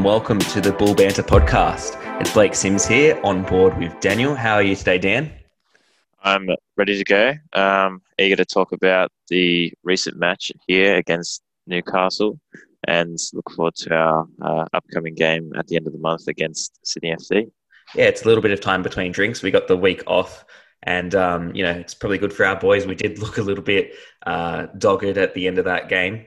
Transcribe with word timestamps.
And 0.00 0.06
welcome 0.06 0.38
to 0.38 0.62
the 0.62 0.72
Bull 0.72 0.94
Banter 0.94 1.22
podcast. 1.22 2.00
It's 2.22 2.32
Blake 2.32 2.54
Sims 2.54 2.86
here 2.86 3.20
on 3.22 3.42
board 3.42 3.76
with 3.76 4.00
Daniel. 4.00 4.34
How 4.34 4.54
are 4.54 4.62
you 4.62 4.74
today, 4.74 4.96
Dan? 4.96 5.30
I'm 6.22 6.48
ready 6.78 6.96
to 6.96 7.04
go. 7.04 7.34
Um, 7.52 8.00
eager 8.18 8.36
to 8.36 8.46
talk 8.46 8.72
about 8.72 9.12
the 9.28 9.74
recent 9.82 10.16
match 10.16 10.52
here 10.66 10.96
against 10.96 11.42
Newcastle 11.66 12.40
and 12.88 13.18
look 13.34 13.50
forward 13.50 13.74
to 13.74 13.94
our 13.94 14.26
uh, 14.40 14.64
upcoming 14.72 15.14
game 15.14 15.52
at 15.54 15.66
the 15.66 15.76
end 15.76 15.86
of 15.86 15.92
the 15.92 15.98
month 15.98 16.28
against 16.28 16.78
Sydney 16.82 17.14
FC. 17.14 17.50
Yeah, 17.94 18.04
it's 18.04 18.22
a 18.22 18.26
little 18.26 18.42
bit 18.42 18.52
of 18.52 18.60
time 18.62 18.82
between 18.82 19.12
drinks. 19.12 19.42
We 19.42 19.50
got 19.50 19.68
the 19.68 19.76
week 19.76 20.02
off, 20.06 20.46
and 20.82 21.14
um, 21.14 21.54
you 21.54 21.62
know 21.62 21.72
it's 21.72 21.92
probably 21.92 22.16
good 22.16 22.32
for 22.32 22.46
our 22.46 22.56
boys. 22.56 22.86
We 22.86 22.94
did 22.94 23.18
look 23.22 23.36
a 23.36 23.42
little 23.42 23.64
bit 23.64 23.92
uh, 24.22 24.68
dogged 24.78 25.18
at 25.18 25.34
the 25.34 25.46
end 25.46 25.58
of 25.58 25.66
that 25.66 25.90
game. 25.90 26.24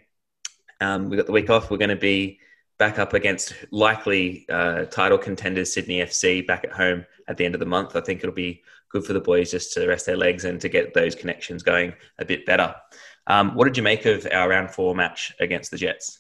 Um, 0.79 1.09
we 1.09 1.17
got 1.17 1.25
the 1.25 1.31
week 1.31 1.49
off. 1.49 1.71
We're 1.71 1.77
going 1.77 1.89
to 1.89 1.95
be 1.95 2.39
back 2.77 2.99
up 2.99 3.13
against 3.13 3.53
likely 3.71 4.45
uh, 4.49 4.85
title 4.85 5.17
contenders 5.17 5.73
Sydney 5.73 5.99
FC 5.99 6.45
back 6.45 6.63
at 6.63 6.71
home 6.71 7.05
at 7.27 7.37
the 7.37 7.45
end 7.45 7.55
of 7.55 7.59
the 7.59 7.65
month. 7.65 7.95
I 7.95 8.01
think 8.01 8.19
it'll 8.19 8.33
be 8.33 8.63
good 8.89 9.05
for 9.05 9.13
the 9.13 9.19
boys 9.19 9.51
just 9.51 9.73
to 9.73 9.87
rest 9.87 10.05
their 10.05 10.17
legs 10.17 10.45
and 10.45 10.59
to 10.61 10.69
get 10.69 10.93
those 10.93 11.15
connections 11.15 11.63
going 11.63 11.93
a 12.19 12.25
bit 12.25 12.45
better. 12.45 12.75
Um, 13.27 13.55
what 13.55 13.65
did 13.65 13.77
you 13.77 13.83
make 13.83 14.05
of 14.05 14.27
our 14.31 14.49
round 14.49 14.71
four 14.71 14.95
match 14.95 15.33
against 15.39 15.71
the 15.71 15.77
Jets? 15.77 16.19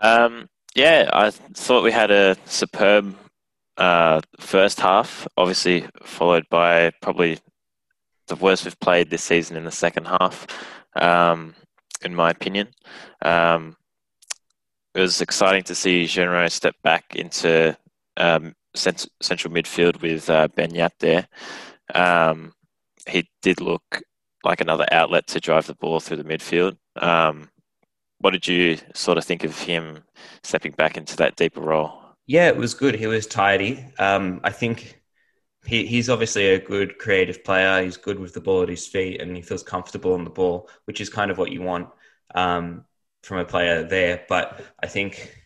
Um, 0.00 0.48
yeah, 0.74 1.08
I 1.12 1.30
thought 1.30 1.84
we 1.84 1.92
had 1.92 2.10
a 2.10 2.36
superb 2.44 3.16
uh, 3.76 4.20
first 4.38 4.80
half, 4.80 5.26
obviously 5.36 5.86
followed 6.02 6.46
by 6.50 6.92
probably 7.02 7.38
the 8.28 8.36
worst 8.36 8.64
we've 8.64 8.78
played 8.80 9.10
this 9.10 9.22
season 9.22 9.56
in 9.56 9.64
the 9.64 9.70
second 9.70 10.06
half, 10.06 10.46
um, 10.96 11.54
in 12.02 12.14
my 12.14 12.30
opinion. 12.30 12.68
Um, 13.22 13.76
it 14.96 15.00
was 15.00 15.20
exciting 15.20 15.62
to 15.64 15.74
see 15.74 16.04
Genreau 16.04 16.50
step 16.50 16.74
back 16.82 17.14
into 17.14 17.76
um, 18.16 18.54
cent- 18.74 19.08
central 19.20 19.52
midfield 19.52 20.00
with 20.00 20.30
uh, 20.30 20.48
Beñat 20.48 20.92
there. 21.00 21.28
Um, 21.94 22.54
he 23.06 23.28
did 23.42 23.60
look 23.60 24.00
like 24.42 24.62
another 24.62 24.86
outlet 24.90 25.26
to 25.28 25.40
drive 25.40 25.66
the 25.66 25.74
ball 25.74 26.00
through 26.00 26.16
the 26.16 26.24
midfield. 26.24 26.78
Um, 26.96 27.50
what 28.20 28.30
did 28.30 28.48
you 28.48 28.78
sort 28.94 29.18
of 29.18 29.24
think 29.24 29.44
of 29.44 29.58
him 29.58 30.02
stepping 30.42 30.72
back 30.72 30.96
into 30.96 31.14
that 31.16 31.36
deeper 31.36 31.60
role? 31.60 32.00
Yeah, 32.26 32.48
it 32.48 32.56
was 32.56 32.72
good. 32.72 32.94
He 32.94 33.06
was 33.06 33.26
tidy. 33.26 33.84
Um, 33.98 34.40
I 34.44 34.50
think 34.50 35.02
he, 35.66 35.84
he's 35.86 36.08
obviously 36.08 36.46
a 36.46 36.58
good 36.58 36.96
creative 36.96 37.44
player. 37.44 37.84
He's 37.84 37.98
good 37.98 38.18
with 38.18 38.32
the 38.32 38.40
ball 38.40 38.62
at 38.62 38.70
his 38.70 38.86
feet 38.86 39.20
and 39.20 39.36
he 39.36 39.42
feels 39.42 39.62
comfortable 39.62 40.14
on 40.14 40.24
the 40.24 40.30
ball, 40.30 40.70
which 40.86 41.02
is 41.02 41.10
kind 41.10 41.30
of 41.30 41.36
what 41.36 41.52
you 41.52 41.60
want 41.60 41.90
um, 42.34 42.86
from 43.26 43.38
a 43.38 43.44
player 43.44 43.82
there. 43.82 44.24
But 44.28 44.64
I 44.80 44.86
think 44.86 45.36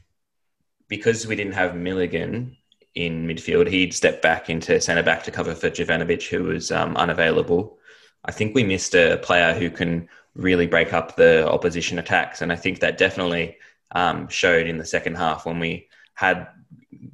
because 0.88 1.26
we 1.26 1.34
didn't 1.34 1.54
have 1.54 1.74
Milligan 1.74 2.56
in 2.94 3.26
midfield, 3.26 3.68
he'd 3.68 3.94
step 3.94 4.20
back 4.20 4.50
into 4.50 4.80
centre 4.82 5.02
back 5.02 5.22
to 5.24 5.30
cover 5.30 5.54
for 5.54 5.70
Jovanovic, 5.70 6.28
who 6.28 6.44
was 6.44 6.70
um, 6.70 6.94
unavailable. 6.96 7.78
I 8.26 8.32
think 8.32 8.54
we 8.54 8.64
missed 8.64 8.94
a 8.94 9.18
player 9.22 9.54
who 9.54 9.70
can 9.70 10.08
really 10.34 10.66
break 10.66 10.92
up 10.92 11.16
the 11.16 11.48
opposition 11.48 11.98
attacks. 11.98 12.42
And 12.42 12.52
I 12.52 12.56
think 12.56 12.80
that 12.80 12.98
definitely 12.98 13.56
um, 13.92 14.28
showed 14.28 14.66
in 14.66 14.76
the 14.76 14.84
second 14.84 15.16
half 15.16 15.46
when 15.46 15.58
we 15.58 15.88
had 16.14 16.48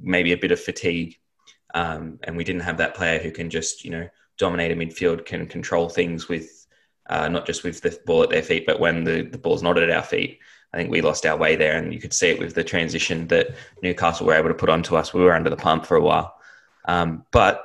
maybe 0.01 0.33
a 0.33 0.37
bit 0.37 0.51
of 0.51 0.59
fatigue 0.59 1.17
um, 1.73 2.19
and 2.23 2.35
we 2.35 2.43
didn't 2.43 2.63
have 2.63 2.77
that 2.77 2.93
player 2.93 3.19
who 3.19 3.31
can 3.31 3.49
just, 3.49 3.85
you 3.85 3.91
know, 3.91 4.09
dominate 4.37 4.71
a 4.71 4.75
midfield, 4.75 5.25
can 5.25 5.47
control 5.47 5.87
things 5.87 6.27
with 6.27 6.67
uh, 7.09 7.29
not 7.29 7.45
just 7.45 7.63
with 7.63 7.79
the 7.81 7.97
ball 8.05 8.23
at 8.23 8.29
their 8.29 8.43
feet, 8.43 8.65
but 8.65 8.81
when 8.81 9.05
the, 9.05 9.21
the 9.21 9.37
ball's 9.37 9.63
not 9.63 9.77
at 9.77 9.89
our 9.89 10.03
feet. 10.03 10.39
I 10.77 10.81
think 10.81 10.91
we 10.91 11.01
lost 11.01 11.25
our 11.25 11.35
way 11.35 11.55
there, 11.55 11.75
and 11.75 11.91
you 11.91 11.99
could 11.99 12.13
see 12.13 12.29
it 12.29 12.37
with 12.37 12.53
the 12.53 12.63
transition 12.63 13.25
that 13.29 13.55
Newcastle 13.81 14.27
were 14.27 14.35
able 14.35 14.49
to 14.49 14.53
put 14.53 14.69
onto 14.69 14.95
us. 14.95 15.11
We 15.11 15.23
were 15.23 15.33
under 15.33 15.49
the 15.49 15.55
pump 15.55 15.87
for 15.87 15.97
a 15.97 16.01
while, 16.01 16.35
um, 16.85 17.25
but 17.31 17.63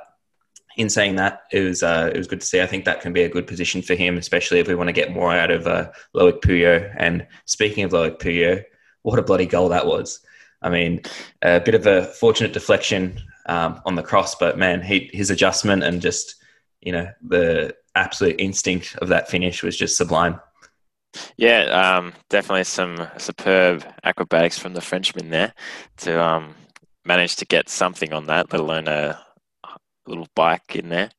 in 0.77 0.89
saying 0.89 1.17
that, 1.17 1.43
it 1.51 1.59
was 1.59 1.83
uh, 1.83 2.09
it 2.11 2.17
was 2.17 2.25
good 2.25 2.41
to 2.41 2.47
see. 2.47 2.59
I 2.59 2.65
think 2.65 2.85
that 2.85 3.01
can 3.01 3.13
be 3.13 3.21
a 3.21 3.29
good 3.29 3.45
position 3.45 3.83
for 3.83 3.93
him, 3.93 4.17
especially 4.17 4.61
if 4.61 4.67
we 4.67 4.73
want 4.73 4.87
to 4.87 4.93
get 4.93 5.13
more 5.13 5.31
out 5.31 5.51
of 5.51 5.67
uh, 5.67 5.91
Loic 6.15 6.41
Puyo. 6.41 6.91
And 6.97 7.27
speaking 7.45 7.83
of 7.83 7.91
Loic 7.91 8.17
Puyo, 8.17 8.63
what 9.03 9.19
a 9.19 9.21
bloody 9.21 9.45
goal 9.45 9.69
that 9.69 9.85
was! 9.85 10.19
I 10.63 10.71
mean, 10.71 11.03
a 11.43 11.59
bit 11.59 11.75
of 11.75 11.85
a 11.85 12.05
fortunate 12.05 12.53
deflection 12.53 13.21
um, 13.45 13.79
on 13.85 13.93
the 13.93 14.01
cross, 14.01 14.33
but 14.33 14.57
man, 14.57 14.81
he, 14.81 15.11
his 15.13 15.29
adjustment 15.29 15.83
and 15.83 16.01
just 16.01 16.33
you 16.81 16.91
know 16.91 17.11
the 17.21 17.75
absolute 17.93 18.37
instinct 18.39 18.95
of 19.03 19.09
that 19.09 19.29
finish 19.29 19.61
was 19.61 19.77
just 19.77 19.97
sublime. 19.97 20.39
Yeah, 21.37 21.63
um, 21.97 22.13
definitely 22.29 22.63
some 22.63 23.07
superb 23.17 23.85
acrobatics 24.03 24.57
from 24.57 24.73
the 24.73 24.81
Frenchman 24.81 25.29
there 25.29 25.53
to 25.97 26.21
um, 26.21 26.55
manage 27.05 27.35
to 27.37 27.45
get 27.45 27.69
something 27.69 28.13
on 28.13 28.25
that, 28.27 28.51
let 28.51 28.61
alone 28.61 28.87
a 28.87 29.19
little 30.07 30.27
bike 30.35 30.75
in 30.75 30.89
there. 30.89 31.09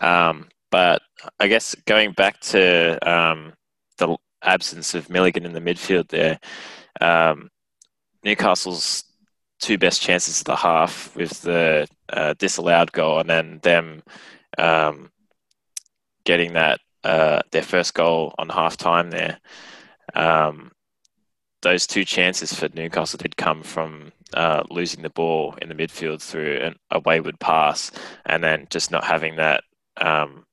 Um, 0.00 0.48
but 0.70 1.02
I 1.38 1.48
guess 1.48 1.74
going 1.86 2.12
back 2.12 2.40
to 2.40 2.98
um, 3.08 3.54
the 3.98 4.16
absence 4.42 4.94
of 4.94 5.10
Milligan 5.10 5.44
in 5.44 5.52
the 5.52 5.60
midfield 5.60 6.08
there, 6.08 6.38
um, 7.00 7.50
Newcastle's 8.24 9.04
two 9.58 9.78
best 9.78 10.00
chances 10.00 10.40
of 10.40 10.44
the 10.46 10.56
half 10.56 11.14
with 11.16 11.42
the 11.42 11.86
uh, 12.08 12.34
disallowed 12.38 12.92
goal 12.92 13.18
and 13.20 13.28
then 13.28 13.60
them 13.62 14.02
um, 14.58 15.10
getting 16.24 16.54
that 16.54 16.80
uh, 17.04 17.40
their 17.50 17.62
first 17.62 17.94
goal 17.94 18.34
on 18.38 18.48
half 18.48 18.76
time 18.76 19.10
there. 19.10 19.38
Um, 20.14 20.72
those 21.62 21.86
two 21.86 22.04
chances 22.04 22.52
for 22.52 22.68
Newcastle 22.74 23.18
did 23.18 23.36
come 23.36 23.62
from 23.62 24.12
uh, 24.34 24.62
losing 24.70 25.02
the 25.02 25.10
ball 25.10 25.54
in 25.60 25.68
the 25.68 25.74
midfield 25.74 26.22
through 26.22 26.56
an, 26.56 26.76
a 26.90 27.00
wayward 27.00 27.38
pass, 27.38 27.90
and 28.24 28.42
then 28.42 28.66
just 28.70 28.90
not 28.90 29.04
having 29.04 29.36
that 29.36 29.62
um, 29.98 30.46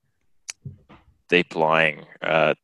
deep 1.28 1.54
lying 1.54 2.04
uh, 2.22 2.54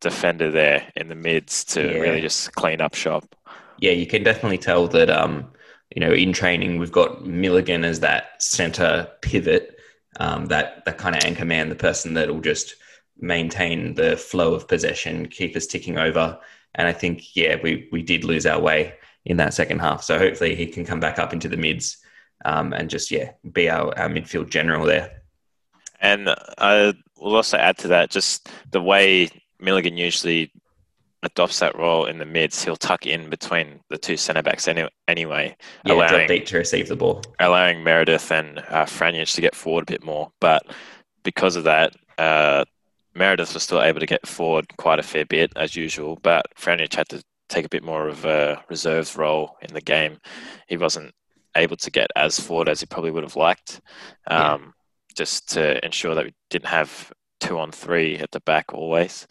defender 0.00 0.50
there 0.50 0.90
in 0.96 1.08
the 1.08 1.14
mids 1.14 1.64
to 1.64 1.82
yeah. 1.82 1.98
really 1.98 2.20
just 2.20 2.52
clean 2.52 2.80
up 2.80 2.94
shop. 2.94 3.34
Yeah, 3.78 3.92
you 3.92 4.06
can 4.06 4.22
definitely 4.22 4.58
tell 4.58 4.88
that. 4.88 5.10
Um, 5.10 5.52
you 5.94 6.00
know, 6.00 6.12
in 6.12 6.34
training, 6.34 6.78
we've 6.78 6.92
got 6.92 7.24
Milligan 7.24 7.82
as 7.82 8.00
that 8.00 8.42
center 8.42 9.08
pivot, 9.22 9.78
um, 10.20 10.46
that 10.46 10.84
that 10.84 10.98
kind 10.98 11.16
of 11.16 11.24
anchor 11.24 11.46
man, 11.46 11.70
the 11.70 11.74
person 11.74 12.14
that 12.14 12.28
will 12.28 12.42
just 12.42 12.74
maintain 13.18 13.94
the 13.94 14.16
flow 14.16 14.54
of 14.54 14.68
possession, 14.68 15.28
keep 15.28 15.56
us 15.56 15.66
ticking 15.66 15.98
over. 15.98 16.38
And 16.74 16.86
I 16.86 16.92
think, 16.92 17.36
yeah, 17.36 17.56
we 17.62 17.88
we 17.92 18.02
did 18.02 18.24
lose 18.24 18.46
our 18.46 18.60
way 18.60 18.94
in 19.24 19.36
that 19.38 19.54
second 19.54 19.80
half. 19.80 20.02
So 20.02 20.18
hopefully 20.18 20.54
he 20.54 20.66
can 20.66 20.84
come 20.84 21.00
back 21.00 21.18
up 21.18 21.32
into 21.32 21.48
the 21.48 21.56
mids 21.56 21.98
um, 22.44 22.72
and 22.72 22.88
just 22.90 23.10
yeah 23.10 23.32
be 23.52 23.68
our, 23.68 23.96
our 23.98 24.08
midfield 24.08 24.50
general 24.50 24.86
there. 24.86 25.22
And 26.00 26.28
I 26.58 26.94
will 27.18 27.36
also 27.36 27.56
add 27.56 27.78
to 27.78 27.88
that 27.88 28.10
just 28.10 28.48
the 28.70 28.80
way 28.80 29.28
Milligan 29.58 29.96
usually 29.96 30.52
adopts 31.24 31.58
that 31.58 31.76
role 31.76 32.06
in 32.06 32.18
the 32.18 32.24
mids. 32.24 32.62
He'll 32.62 32.76
tuck 32.76 33.06
in 33.06 33.28
between 33.28 33.80
the 33.90 33.98
two 33.98 34.16
centre 34.16 34.42
backs 34.42 34.68
any, 34.68 34.88
anyway, 35.08 35.56
yeah, 35.84 35.94
allowing 35.94 36.28
deep 36.28 36.46
to 36.46 36.58
receive 36.58 36.88
the 36.88 36.94
ball, 36.94 37.22
allowing 37.40 37.82
Meredith 37.82 38.30
and 38.30 38.60
uh, 38.60 38.84
Franjic 38.84 39.34
to 39.34 39.40
get 39.40 39.56
forward 39.56 39.82
a 39.82 39.92
bit 39.92 40.04
more. 40.04 40.30
But 40.40 40.62
because 41.24 41.56
of 41.56 41.64
that, 41.64 41.96
uh, 42.16 42.64
Meredith 43.14 43.54
was 43.54 43.62
still 43.62 43.82
able 43.82 44.00
to 44.00 44.06
get 44.06 44.26
forward 44.26 44.66
quite 44.76 44.98
a 44.98 45.02
fair 45.02 45.24
bit 45.24 45.52
as 45.56 45.74
usual, 45.74 46.18
but 46.22 46.46
Franjic 46.56 46.94
had 46.94 47.08
to 47.10 47.22
take 47.48 47.64
a 47.64 47.70
bit 47.70 47.82
more 47.82 48.08
of 48.08 48.24
a 48.24 48.62
reserves 48.68 49.16
role 49.16 49.56
in 49.62 49.72
the 49.72 49.80
game. 49.80 50.18
He 50.68 50.76
wasn't 50.76 51.12
able 51.56 51.76
to 51.76 51.90
get 51.90 52.10
as 52.14 52.38
forward 52.38 52.68
as 52.68 52.80
he 52.80 52.86
probably 52.86 53.10
would 53.10 53.24
have 53.24 53.36
liked, 53.36 53.80
um, 54.28 54.60
yeah. 54.60 54.68
just 55.14 55.48
to 55.50 55.84
ensure 55.84 56.14
that 56.14 56.26
we 56.26 56.34
didn't 56.50 56.68
have 56.68 57.12
two 57.40 57.58
on 57.58 57.70
three 57.72 58.18
at 58.18 58.30
the 58.30 58.40
back 58.40 58.72
always. 58.74 59.26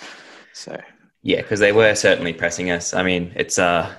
So 0.54 0.80
yeah, 1.22 1.42
because 1.42 1.60
they 1.60 1.72
were 1.72 1.94
certainly 1.96 2.34
pressing 2.34 2.72
us. 2.72 2.94
I 2.94 3.04
mean, 3.04 3.32
it's 3.36 3.60
uh 3.60 3.94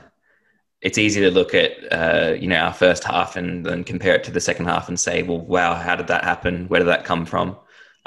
it's 0.81 0.99
easy 0.99 1.21
to 1.21 1.31
look 1.31 1.55
at 1.55 1.73
uh, 1.93 2.35
you 2.35 2.47
know 2.47 2.57
our 2.57 2.73
first 2.73 3.05
half 3.05 3.37
and 3.37 3.67
then 3.67 3.85
compare 3.85 4.15
it 4.15 4.25
to 4.25 4.31
the 4.31 4.41
second 4.41 4.67
half 4.67 4.89
and 4.89 4.99
say, 4.99 5.23
well, 5.23 5.41
wow, 5.41 5.75
how 5.75 5.97
did 5.97 6.07
that 6.09 6.25
happen? 6.25 6.69
Where 6.69 6.81
did 6.81 6.89
that 6.89 7.05
come 7.05 7.27
from? 7.27 7.57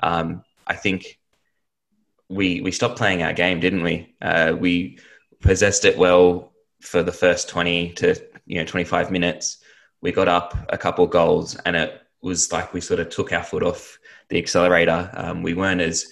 Um, 0.02 0.44
I 0.68 0.76
think 0.76 1.20
we 2.32 2.62
we 2.62 2.72
stopped 2.72 2.98
playing 2.98 3.22
our 3.22 3.34
game, 3.34 3.60
didn't 3.60 3.84
we? 3.84 4.16
Uh, 4.22 4.56
we 4.58 4.98
possessed 5.42 5.86
it 5.86 5.98
well 5.98 6.54
for 6.80 7.04
the 7.04 7.12
first 7.12 7.50
20 7.50 7.94
to 7.94 8.16
you 8.46 8.60
know 8.60 8.66
25 8.66 9.12
minutes. 9.12 9.58
We 10.02 10.12
got 10.12 10.28
up 10.28 10.58
a 10.70 10.78
couple 10.78 11.06
goals 11.08 11.56
and 11.58 11.76
it 11.76 12.02
was 12.22 12.52
like 12.52 12.74
we 12.74 12.82
sort 12.82 13.00
of 13.00 13.10
took 13.10 13.34
our 13.34 13.44
foot 13.44 13.64
off 13.64 14.00
the 14.30 14.38
accelerator. 14.38 15.12
Um, 15.14 15.44
we 15.44 15.54
weren't 15.54 15.82
as 15.82 16.12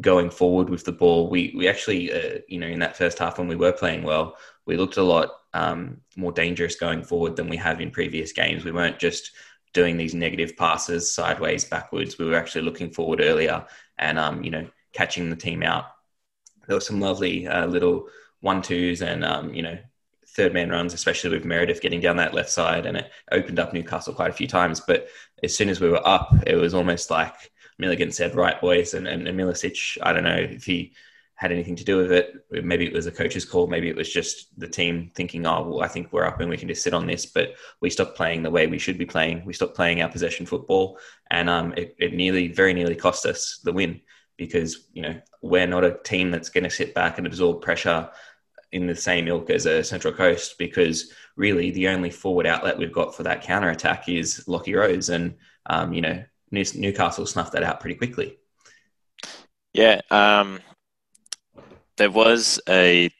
going 0.00 0.30
forward 0.30 0.68
with 0.68 0.84
the 0.84 0.92
ball. 0.92 1.30
We 1.30 1.54
we 1.56 1.66
actually 1.66 2.12
uh, 2.12 2.38
you 2.46 2.58
know 2.58 2.66
in 2.66 2.80
that 2.80 2.96
first 2.96 3.18
half 3.18 3.38
when 3.38 3.48
we 3.48 3.56
were 3.56 3.72
playing 3.72 4.02
well 4.02 4.36
we 4.66 4.76
looked 4.76 4.96
a 4.96 5.02
lot 5.02 5.30
um, 5.54 6.00
more 6.16 6.32
dangerous 6.32 6.76
going 6.76 7.04
forward 7.04 7.36
than 7.36 7.48
we 7.48 7.56
have 7.56 7.80
in 7.80 7.90
previous 7.90 8.32
games. 8.32 8.64
We 8.64 8.72
weren't 8.72 8.98
just 8.98 9.30
doing 9.72 9.96
these 9.96 10.14
negative 10.14 10.56
passes 10.56 11.12
sideways 11.12 11.64
backwards. 11.64 12.18
We 12.18 12.26
were 12.26 12.36
actually 12.36 12.62
looking 12.62 12.90
forward 12.90 13.20
earlier 13.20 13.64
and 13.98 14.18
um, 14.18 14.44
you 14.44 14.50
know 14.50 14.66
catching 14.94 15.28
the 15.28 15.36
team 15.36 15.62
out 15.62 15.86
there 16.66 16.76
were 16.76 16.80
some 16.80 17.00
lovely 17.00 17.46
uh, 17.46 17.66
little 17.66 18.08
one 18.40 18.62
twos 18.62 19.02
and 19.02 19.24
um, 19.24 19.54
you 19.54 19.62
know 19.62 19.78
third 20.28 20.52
man 20.52 20.70
runs, 20.70 20.92
especially 20.92 21.30
with 21.30 21.44
Meredith 21.44 21.80
getting 21.80 22.00
down 22.00 22.16
that 22.16 22.34
left 22.34 22.50
side, 22.50 22.86
and 22.86 22.96
it 22.96 23.10
opened 23.30 23.60
up 23.60 23.72
Newcastle 23.72 24.14
quite 24.14 24.30
a 24.30 24.34
few 24.34 24.48
times. 24.48 24.80
But 24.80 25.06
as 25.44 25.56
soon 25.56 25.68
as 25.68 25.80
we 25.80 25.88
were 25.88 26.06
up, 26.06 26.34
it 26.44 26.56
was 26.56 26.74
almost 26.74 27.10
like 27.10 27.34
Milligan 27.78 28.10
said, 28.10 28.34
"Right, 28.34 28.60
boys," 28.60 28.94
and 28.94 29.06
and, 29.06 29.26
and 29.28 29.38
Milicic. 29.38 29.98
I 30.02 30.12
don't 30.12 30.24
know 30.24 30.36
if 30.36 30.64
he 30.64 30.92
had 31.36 31.50
anything 31.50 31.74
to 31.74 31.84
do 31.84 31.96
with 31.96 32.12
it. 32.12 32.32
Maybe 32.50 32.86
it 32.86 32.92
was 32.92 33.06
a 33.06 33.12
coach's 33.12 33.44
call. 33.44 33.66
Maybe 33.66 33.88
it 33.88 33.96
was 33.96 34.12
just 34.12 34.58
the 34.58 34.68
team 34.68 35.10
thinking, 35.14 35.46
"Oh, 35.46 35.68
well, 35.68 35.82
I 35.82 35.88
think 35.88 36.12
we're 36.12 36.26
up 36.26 36.40
and 36.40 36.50
we 36.50 36.56
can 36.56 36.68
just 36.68 36.82
sit 36.82 36.94
on 36.94 37.06
this." 37.06 37.26
But 37.26 37.54
we 37.80 37.90
stopped 37.90 38.16
playing 38.16 38.42
the 38.42 38.50
way 38.50 38.66
we 38.66 38.78
should 38.78 38.98
be 38.98 39.06
playing. 39.06 39.44
We 39.44 39.52
stopped 39.52 39.76
playing 39.76 40.02
our 40.02 40.08
possession 40.08 40.46
football, 40.46 40.98
and 41.30 41.48
um, 41.48 41.74
it, 41.76 41.96
it 41.98 42.14
nearly, 42.14 42.48
very 42.48 42.74
nearly, 42.74 42.96
cost 42.96 43.26
us 43.26 43.60
the 43.62 43.72
win 43.72 44.00
because 44.36 44.86
you 44.92 45.02
know 45.02 45.20
we're 45.42 45.66
not 45.66 45.84
a 45.84 45.98
team 46.04 46.30
that's 46.30 46.48
going 46.48 46.64
to 46.64 46.70
sit 46.70 46.94
back 46.94 47.18
and 47.18 47.26
absorb 47.26 47.62
pressure 47.62 48.10
in 48.72 48.86
the 48.86 48.96
same 48.96 49.28
ilk 49.28 49.50
as 49.50 49.66
a 49.66 49.84
Central 49.84 50.12
Coast 50.12 50.58
because 50.58 51.12
really 51.36 51.70
the 51.70 51.88
only 51.88 52.10
forward 52.10 52.46
outlet 52.46 52.76
we've 52.76 52.92
got 52.92 53.14
for 53.14 53.22
that 53.22 53.42
counter 53.42 53.70
attack 53.70 54.08
is 54.08 54.46
Lockie 54.48 54.74
Rose, 54.74 55.08
and 55.08 55.34
um, 55.66 55.92
you 55.92 56.00
know 56.00 56.24
Newcastle 56.50 57.26
snuffed 57.26 57.52
that 57.52 57.62
out 57.62 57.80
pretty 57.80 57.96
quickly. 57.96 58.38
Yeah, 59.72 60.00
um, 60.10 60.60
there 61.96 62.10
was 62.10 62.60
a 62.68 63.10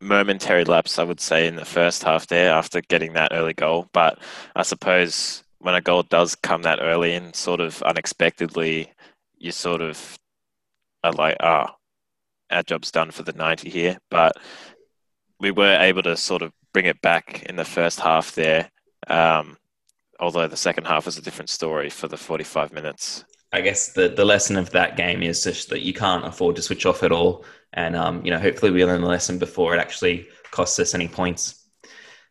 momentary 0.00 0.64
lapse, 0.64 0.98
I 0.98 1.04
would 1.04 1.20
say, 1.20 1.46
in 1.46 1.56
the 1.56 1.64
first 1.64 2.04
half 2.04 2.26
there 2.28 2.52
after 2.52 2.80
getting 2.80 3.14
that 3.14 3.32
early 3.32 3.54
goal. 3.54 3.88
But 3.92 4.18
I 4.54 4.62
suppose 4.62 5.42
when 5.58 5.74
a 5.74 5.80
goal 5.80 6.04
does 6.04 6.34
come 6.36 6.62
that 6.62 6.78
early 6.80 7.14
and 7.14 7.34
sort 7.34 7.60
of 7.60 7.82
unexpectedly, 7.82 8.92
you 9.38 9.52
sort 9.52 9.82
of 9.82 10.18
are 11.04 11.12
like, 11.12 11.36
oh, 11.40 11.66
our 12.50 12.62
job's 12.62 12.90
done 12.90 13.10
for 13.10 13.22
the 13.22 13.32
90 13.32 13.68
here. 13.68 13.98
But 14.10 14.36
we 15.40 15.50
were 15.50 15.78
able 15.80 16.02
to 16.02 16.16
sort 16.16 16.42
of 16.42 16.52
bring 16.72 16.86
it 16.86 17.00
back 17.00 17.44
in 17.44 17.56
the 17.56 17.64
first 17.64 18.00
half 18.00 18.34
there. 18.34 18.70
Um, 19.06 19.56
although 20.20 20.48
the 20.48 20.56
second 20.56 20.86
half 20.86 21.06
was 21.06 21.18
a 21.18 21.22
different 21.22 21.50
story 21.50 21.90
for 21.90 22.08
the 22.08 22.16
45 22.16 22.72
minutes. 22.72 23.24
I 23.52 23.60
guess 23.62 23.92
the, 23.92 24.08
the 24.08 24.24
lesson 24.24 24.56
of 24.56 24.70
that 24.70 24.96
game 24.96 25.22
is 25.22 25.42
just 25.42 25.70
that 25.70 25.82
you 25.82 25.94
can't 25.94 26.26
afford 26.26 26.56
to 26.56 26.62
switch 26.62 26.84
off 26.84 27.02
at 27.02 27.12
all. 27.12 27.44
And, 27.72 27.96
um, 27.96 28.24
you 28.24 28.30
know, 28.30 28.38
hopefully 28.38 28.72
we 28.72 28.84
learn 28.84 29.00
the 29.00 29.06
lesson 29.06 29.38
before 29.38 29.74
it 29.74 29.80
actually 29.80 30.28
costs 30.50 30.78
us 30.78 30.94
any 30.94 31.08
points. 31.08 31.64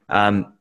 Um, 0.09 0.53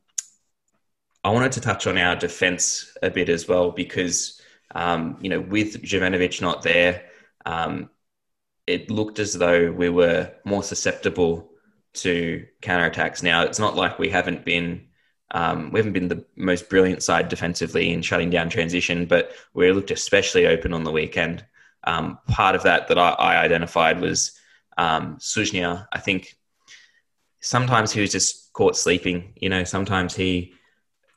I 1.23 1.29
wanted 1.29 1.51
to 1.53 1.61
touch 1.61 1.87
on 1.87 1.97
our 1.97 2.15
defense 2.15 2.95
a 3.03 3.09
bit 3.09 3.29
as 3.29 3.47
well 3.47 3.71
because, 3.71 4.41
um, 4.73 5.17
you 5.21 5.29
know, 5.29 5.41
with 5.41 5.81
Jovanovic 5.83 6.41
not 6.41 6.63
there, 6.63 7.03
um, 7.45 7.89
it 8.67 8.91
looked 8.91 9.17
as 9.19 9.33
though 9.33 9.71
we 9.71 9.89
were 9.89 10.31
more 10.45 10.61
susceptible 10.61 11.49
to 11.93 12.45
counterattacks. 12.61 13.23
Now, 13.23 13.43
it's 13.43 13.59
not 13.59 13.75
like 13.75 13.97
we 13.97 14.09
haven't 14.09 14.45
been 14.45 14.87
um, 15.31 15.71
we 15.71 15.79
haven't 15.79 15.93
been 15.93 16.07
the 16.07 16.25
most 16.37 16.69
brilliant 16.69 17.03
side 17.03 17.27
defensively 17.27 17.91
in 17.91 18.01
shutting 18.01 18.29
down 18.29 18.49
transition, 18.49 19.05
but 19.05 19.31
we 19.53 19.69
looked 19.71 19.91
especially 19.91 20.47
open 20.47 20.73
on 20.73 20.85
the 20.85 20.91
weekend. 20.91 21.45
Um, 21.83 22.17
part 22.27 22.55
of 22.55 22.63
that 22.63 22.87
that 22.87 22.97
I, 22.97 23.09
I 23.09 23.37
identified 23.43 23.99
was 23.99 24.37
um. 24.77 25.17
I 25.91 25.99
think 25.99 26.37
sometimes 27.41 27.91
he 27.91 28.01
was 28.01 28.11
just 28.11 28.53
caught 28.53 28.77
sleeping. 28.77 29.33
You 29.35 29.49
know, 29.49 29.63
sometimes 29.63 30.15
he 30.15 30.53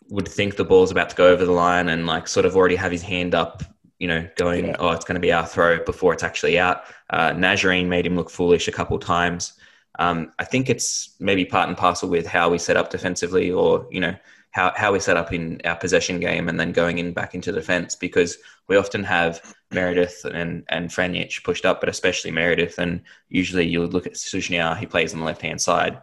would 0.09 0.29
think 0.29 0.57
the 0.57 0.65
ball's 0.65 0.91
about 0.91 1.11
to 1.11 1.17
go 1.17 1.29
over 1.29 1.45
the 1.45 1.53
line 1.53 1.89
and 1.89 2.07
like 2.07 2.27
sort 2.27 2.47
of 2.47 2.57
already 2.57 2.77
have 2.77 2.91
his 2.91 3.03
hand 3.03 3.35
up, 3.35 3.63
you 4.01 4.09
know, 4.09 4.27
going, 4.37 4.69
yeah. 4.69 4.77
oh, 4.81 4.91
it's 4.91 5.05
going 5.05 5.15
to 5.15 5.21
be 5.21 5.33
our 5.33 5.47
throw 5.47 5.85
before 5.85 6.13
it's 6.13 6.25
actually 6.25 6.59
out. 6.59 6.85
Uh, 7.11 7.31
Najjarine 7.31 7.87
made 7.87 8.07
him 8.07 8.17
look 8.17 8.31
foolish 8.31 8.67
a 8.67 8.73
couple 8.73 8.99
times. 8.99 9.53
Um, 9.99 10.33
I 10.39 10.45
think 10.45 10.71
it's 10.71 11.15
maybe 11.21 11.45
part 11.45 11.69
and 11.69 11.77
parcel 11.77 12.09
with 12.09 12.27
how 12.27 12.49
we 12.49 12.59
set 12.59 12.79
up 12.79 12.91
defensively, 12.91 13.51
or 13.51 13.87
you 13.91 14.01
know 14.01 14.17
how 14.53 14.73
how 14.75 14.93
we 14.93 15.01
set 15.01 15.19
up 15.19 15.33
in 15.33 15.61
our 15.65 15.77
possession 15.77 16.19
game, 16.19 16.49
and 16.49 16.59
then 16.59 16.73
going 16.73 16.99
in 16.99 17.13
back 17.13 17.35
into 17.35 17.53
defense 17.53 17.95
because 17.95 18.39
we 18.69 18.77
often 18.77 19.05
have 19.05 19.55
Meredith 19.71 20.25
and 20.25 20.65
and 20.69 20.89
Franjic 20.89 21.45
pushed 21.45 21.67
up, 21.67 21.81
but 21.81 21.91
especially 21.91 22.31
Meredith, 22.31 22.79
and 22.79 23.03
usually 23.29 23.67
you 23.67 23.85
look 23.87 24.07
at 24.07 24.15
Susnja, 24.15 24.79
he 24.79 24.87
plays 24.87 25.13
on 25.13 25.21
the 25.21 25.27
left 25.27 25.43
hand 25.43 25.61
side, 25.61 26.01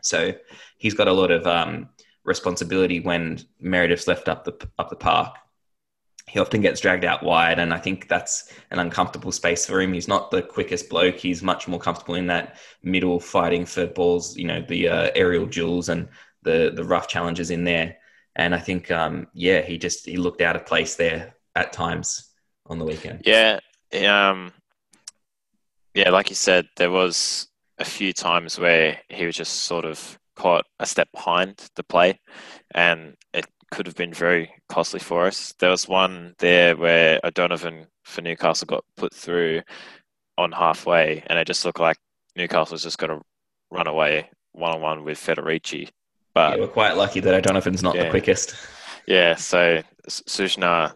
so 0.00 0.32
he's 0.78 0.94
got 0.94 1.08
a 1.08 1.12
lot 1.12 1.30
of 1.30 1.46
um, 1.46 1.90
responsibility 2.24 3.00
when 3.00 3.40
Meredith's 3.60 4.08
left 4.08 4.28
up 4.28 4.44
the 4.44 4.68
up 4.78 4.88
the 4.88 4.96
park 4.96 5.36
he 6.28 6.40
often 6.40 6.60
gets 6.60 6.80
dragged 6.80 7.04
out 7.04 7.22
wide, 7.22 7.58
and 7.58 7.72
I 7.72 7.78
think 7.78 8.08
that's 8.08 8.52
an 8.70 8.80
uncomfortable 8.80 9.30
space 9.30 9.64
for 9.64 9.80
him. 9.80 9.92
He's 9.92 10.08
not 10.08 10.30
the 10.30 10.42
quickest 10.42 10.88
bloke. 10.88 11.16
He's 11.16 11.42
much 11.42 11.68
more 11.68 11.78
comfortable 11.78 12.16
in 12.16 12.26
that 12.26 12.56
middle, 12.82 13.20
fighting 13.20 13.64
for 13.64 13.86
balls. 13.86 14.36
You 14.36 14.46
know, 14.46 14.60
the 14.60 14.88
uh, 14.88 15.10
aerial 15.14 15.46
duels 15.46 15.88
and 15.88 16.08
the 16.42 16.72
the 16.74 16.84
rough 16.84 17.06
challenges 17.08 17.50
in 17.50 17.64
there. 17.64 17.96
And 18.34 18.54
I 18.54 18.58
think, 18.58 18.90
um, 18.90 19.28
yeah, 19.34 19.62
he 19.62 19.78
just 19.78 20.04
he 20.04 20.16
looked 20.16 20.42
out 20.42 20.56
of 20.56 20.66
place 20.66 20.96
there 20.96 21.36
at 21.54 21.72
times 21.72 22.30
on 22.66 22.78
the 22.78 22.84
weekend. 22.84 23.22
Yeah, 23.24 23.60
um, 24.04 24.52
yeah, 25.94 26.10
like 26.10 26.28
you 26.28 26.36
said, 26.36 26.68
there 26.76 26.90
was 26.90 27.48
a 27.78 27.84
few 27.84 28.12
times 28.12 28.58
where 28.58 29.00
he 29.08 29.26
was 29.26 29.36
just 29.36 29.54
sort 29.62 29.84
of 29.84 30.18
caught 30.34 30.66
a 30.80 30.86
step 30.86 31.08
behind 31.12 31.70
the 31.76 31.84
play, 31.84 32.20
and 32.74 33.16
it 33.32 33.46
could 33.70 33.86
have 33.86 33.96
been 33.96 34.12
very 34.12 34.50
costly 34.68 35.00
for 35.00 35.26
us. 35.26 35.54
There 35.58 35.70
was 35.70 35.88
one 35.88 36.34
there 36.38 36.76
where 36.76 37.20
O'Donovan 37.24 37.86
for 38.04 38.22
Newcastle 38.22 38.66
got 38.66 38.84
put 38.96 39.12
through 39.12 39.62
on 40.38 40.52
halfway, 40.52 41.24
and 41.26 41.38
it 41.38 41.46
just 41.46 41.64
looked 41.64 41.80
like 41.80 41.96
Newcastle 42.36 42.74
was 42.74 42.82
just 42.82 42.98
going 42.98 43.10
to 43.10 43.24
run 43.70 43.86
away 43.86 44.30
one 44.52 44.74
on 44.74 44.80
one 44.80 45.04
with 45.04 45.18
Federici. 45.18 45.88
But 46.34 46.56
yeah, 46.56 46.64
we're 46.64 46.70
quite 46.70 46.96
lucky 46.96 47.20
that 47.20 47.34
O'Donovan's 47.34 47.82
not 47.82 47.94
yeah. 47.94 48.04
the 48.04 48.10
quickest. 48.10 48.54
Yeah, 49.06 49.36
so 49.36 49.82
Susnja 50.08 50.92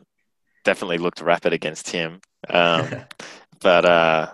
definitely 0.65 0.99
looked 0.99 1.21
rapid 1.21 1.53
against 1.53 1.91
him. 1.91 2.21
Um, 2.49 2.89
but 3.61 3.85
uh, 3.85 4.31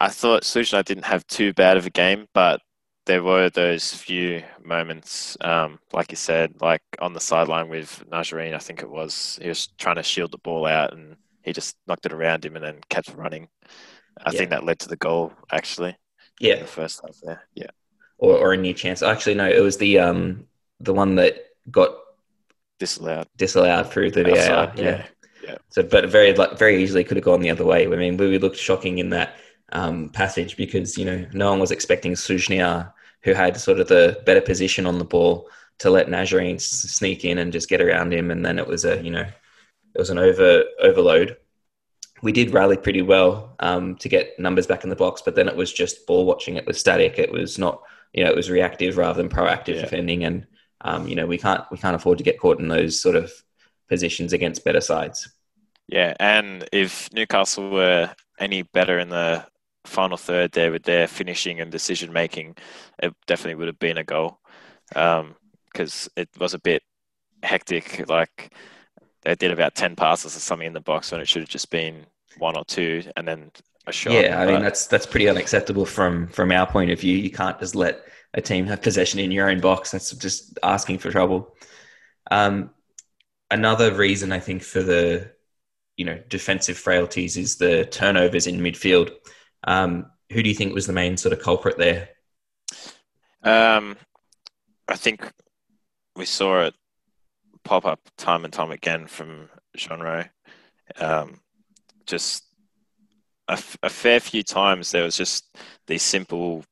I 0.00 0.08
thought 0.08 0.42
Susnja 0.42 0.84
didn't 0.84 1.04
have 1.04 1.26
too 1.26 1.52
bad 1.52 1.76
of 1.76 1.86
a 1.86 1.90
game, 1.90 2.26
but 2.34 2.60
there 3.10 3.24
were 3.24 3.50
those 3.50 3.92
few 3.92 4.40
moments, 4.62 5.36
um, 5.40 5.80
like 5.92 6.12
you 6.12 6.16
said, 6.16 6.54
like 6.60 6.82
on 7.00 7.12
the 7.12 7.18
sideline 7.18 7.68
with 7.68 8.04
Najjarine, 8.08 8.54
I 8.54 8.58
think 8.58 8.82
it 8.82 8.88
was. 8.88 9.36
He 9.42 9.48
was 9.48 9.66
trying 9.78 9.96
to 9.96 10.04
shield 10.04 10.30
the 10.30 10.38
ball 10.38 10.64
out 10.64 10.92
and 10.92 11.16
he 11.42 11.52
just 11.52 11.76
knocked 11.88 12.06
it 12.06 12.12
around 12.12 12.44
him 12.44 12.54
and 12.54 12.64
then 12.64 12.78
kept 12.88 13.12
running. 13.16 13.48
I 14.24 14.30
yeah. 14.30 14.38
think 14.38 14.50
that 14.50 14.64
led 14.64 14.78
to 14.80 14.88
the 14.88 14.96
goal, 14.96 15.32
actually. 15.50 15.96
Yeah. 16.38 16.60
The 16.60 16.66
first 16.66 17.00
half 17.04 17.16
there. 17.24 17.42
Yeah. 17.52 17.72
Or, 18.18 18.38
or 18.38 18.52
a 18.52 18.56
new 18.56 18.74
chance. 18.74 19.02
Actually, 19.02 19.34
no, 19.34 19.50
it 19.50 19.60
was 19.60 19.76
the 19.76 19.98
um 19.98 20.46
the 20.78 20.94
one 20.94 21.16
that 21.16 21.34
got 21.68 21.90
disallowed 22.78 23.26
disallowed 23.36 23.90
through 23.90 24.12
the 24.12 24.22
VAR. 24.22 24.36
Yeah. 24.36 24.72
yeah. 24.76 25.06
Yeah. 25.42 25.56
So, 25.70 25.82
but 25.82 26.10
very, 26.10 26.32
very 26.32 26.80
easily 26.80 27.02
could 27.02 27.16
have 27.16 27.24
gone 27.24 27.40
the 27.40 27.50
other 27.50 27.64
way. 27.64 27.86
I 27.86 27.88
mean, 27.88 28.16
we 28.18 28.38
looked 28.38 28.58
shocking 28.58 28.98
in 28.98 29.10
that 29.10 29.36
um, 29.72 30.10
passage 30.10 30.56
because 30.56 30.96
you 30.98 31.04
know 31.04 31.26
no 31.32 31.50
one 31.50 31.58
was 31.58 31.70
expecting 31.70 32.12
Susnja 32.12 32.92
who 33.22 33.32
had 33.32 33.56
sort 33.56 33.80
of 33.80 33.88
the 33.88 34.20
better 34.24 34.40
position 34.40 34.86
on 34.86 34.98
the 34.98 35.04
ball 35.04 35.48
to 35.78 35.90
let 35.90 36.08
Najjarine 36.08 36.60
sneak 36.60 37.24
in 37.24 37.38
and 37.38 37.52
just 37.52 37.68
get 37.68 37.80
around 37.80 38.12
him. 38.12 38.30
And 38.30 38.44
then 38.44 38.58
it 38.58 38.66
was 38.66 38.84
a, 38.84 39.02
you 39.02 39.10
know, 39.10 39.26
it 39.94 39.98
was 39.98 40.10
an 40.10 40.18
over 40.18 40.64
overload. 40.80 41.36
We 42.22 42.32
did 42.32 42.52
rally 42.52 42.76
pretty 42.76 43.02
well 43.02 43.56
um, 43.60 43.96
to 43.96 44.08
get 44.08 44.38
numbers 44.38 44.66
back 44.66 44.84
in 44.84 44.90
the 44.90 44.96
box, 44.96 45.22
but 45.22 45.34
then 45.34 45.48
it 45.48 45.56
was 45.56 45.72
just 45.72 46.06
ball 46.06 46.26
watching. 46.26 46.56
It 46.56 46.66
was 46.66 46.78
static. 46.78 47.18
It 47.18 47.32
was 47.32 47.58
not, 47.58 47.82
you 48.12 48.22
know, 48.22 48.30
it 48.30 48.36
was 48.36 48.50
reactive 48.50 48.98
rather 48.98 49.22
than 49.22 49.30
proactive 49.30 49.76
yeah. 49.76 49.80
defending. 49.80 50.24
And 50.24 50.46
um, 50.82 51.08
you 51.08 51.16
know, 51.16 51.26
we 51.26 51.38
can't 51.38 51.64
we 51.70 51.78
can't 51.78 51.96
afford 51.96 52.18
to 52.18 52.24
get 52.24 52.38
caught 52.38 52.60
in 52.60 52.68
those 52.68 53.00
sort 53.00 53.16
of 53.16 53.32
positions 53.88 54.32
against 54.32 54.64
better 54.64 54.80
sides. 54.80 55.30
Yeah, 55.88 56.14
and 56.20 56.68
if 56.72 57.12
Newcastle 57.12 57.70
were 57.70 58.14
any 58.38 58.62
better 58.62 58.98
in 58.98 59.08
the 59.08 59.44
final 59.84 60.16
third 60.16 60.52
there 60.52 60.70
with 60.70 60.82
their 60.84 61.06
finishing 61.06 61.60
and 61.60 61.70
decision 61.70 62.12
making, 62.12 62.56
it 63.02 63.14
definitely 63.26 63.56
would 63.56 63.66
have 63.66 63.78
been 63.78 63.98
a 63.98 64.04
goal 64.04 64.38
because 64.88 66.06
um, 66.06 66.12
it 66.16 66.28
was 66.38 66.54
a 66.54 66.58
bit 66.58 66.82
hectic. 67.42 68.08
Like 68.08 68.54
they 69.22 69.34
did 69.34 69.50
about 69.50 69.74
10 69.74 69.96
passes 69.96 70.36
or 70.36 70.40
something 70.40 70.66
in 70.66 70.72
the 70.72 70.80
box 70.80 71.12
when 71.12 71.20
it 71.20 71.28
should 71.28 71.42
have 71.42 71.48
just 71.48 71.70
been 71.70 72.06
one 72.38 72.56
or 72.56 72.64
two 72.64 73.02
and 73.16 73.26
then 73.26 73.50
a 73.86 73.92
shot. 73.92 74.12
Yeah, 74.12 74.40
I 74.40 74.46
mean, 74.46 74.62
that's, 74.62 74.86
that's 74.86 75.06
pretty 75.06 75.28
unacceptable 75.28 75.86
from, 75.86 76.28
from 76.28 76.52
our 76.52 76.66
point 76.66 76.90
of 76.90 77.00
view. 77.00 77.16
You 77.16 77.30
can't 77.30 77.58
just 77.58 77.74
let 77.74 78.02
a 78.34 78.40
team 78.40 78.66
have 78.66 78.82
possession 78.82 79.20
in 79.20 79.30
your 79.30 79.50
own 79.50 79.60
box. 79.60 79.90
That's 79.90 80.12
just 80.12 80.58
asking 80.62 80.98
for 80.98 81.10
trouble. 81.10 81.54
Um, 82.30 82.70
another 83.50 83.92
reason 83.92 84.32
I 84.32 84.38
think 84.38 84.62
for 84.62 84.82
the 84.82 85.32
you 85.96 86.04
know 86.04 86.18
defensive 86.28 86.78
frailties 86.78 87.36
is 87.36 87.56
the 87.56 87.84
turnovers 87.86 88.46
in 88.46 88.60
midfield. 88.60 89.10
Um, 89.64 90.06
who 90.30 90.42
do 90.42 90.48
you 90.48 90.54
think 90.54 90.74
was 90.74 90.86
the 90.86 90.92
main 90.92 91.16
sort 91.16 91.32
of 91.32 91.40
culprit 91.40 91.76
there? 91.76 92.10
Um, 93.42 93.96
I 94.88 94.96
think 94.96 95.30
we 96.16 96.24
saw 96.24 96.62
it 96.62 96.74
pop 97.64 97.84
up 97.84 98.00
time 98.16 98.44
and 98.44 98.52
time 98.52 98.70
again 98.70 99.06
from 99.06 99.48
Jean 99.76 100.28
Um, 100.98 101.40
just 102.06 102.44
a, 103.48 103.62
a 103.82 103.88
fair 103.88 104.20
few 104.20 104.42
times 104.42 104.90
there 104.90 105.04
was 105.04 105.16
just 105.16 105.56
these 105.86 106.02
simple 106.02 106.64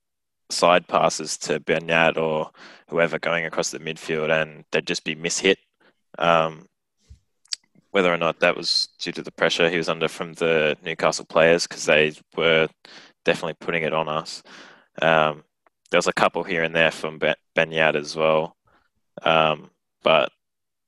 side 0.51 0.87
passes 0.87 1.37
to 1.39 1.61
Beñat 1.61 2.17
or 2.17 2.51
whoever 2.89 3.19
going 3.19 3.45
across 3.45 3.71
the 3.71 3.79
midfield, 3.79 4.31
and 4.31 4.65
they'd 4.73 4.87
just 4.87 5.05
be 5.05 5.15
mishit. 5.15 5.57
Um, 6.19 6.67
whether 7.91 8.13
or 8.13 8.19
not 8.19 8.41
that 8.41 8.57
was 8.57 8.89
due 8.99 9.13
to 9.13 9.23
the 9.23 9.33
pressure 9.33 9.69
he 9.69 9.77
was 9.77 9.89
under 9.89 10.09
from 10.09 10.35
the 10.35 10.77
Newcastle 10.85 11.25
players, 11.25 11.67
because 11.67 11.85
they 11.85 12.13
were 12.37 12.69
definitely 13.25 13.57
putting 13.61 13.83
it 13.83 13.93
on 13.93 14.09
us. 14.09 14.43
Um, 15.01 15.45
there 15.91 15.99
was 15.99 16.07
a 16.07 16.13
couple 16.13 16.45
here 16.45 16.65
and 16.65 16.75
there 16.75 16.91
from 16.91 17.19
Beñat 17.57 17.95
as 17.95 18.15
well, 18.15 18.57
um, 19.23 19.71
but 20.03 20.31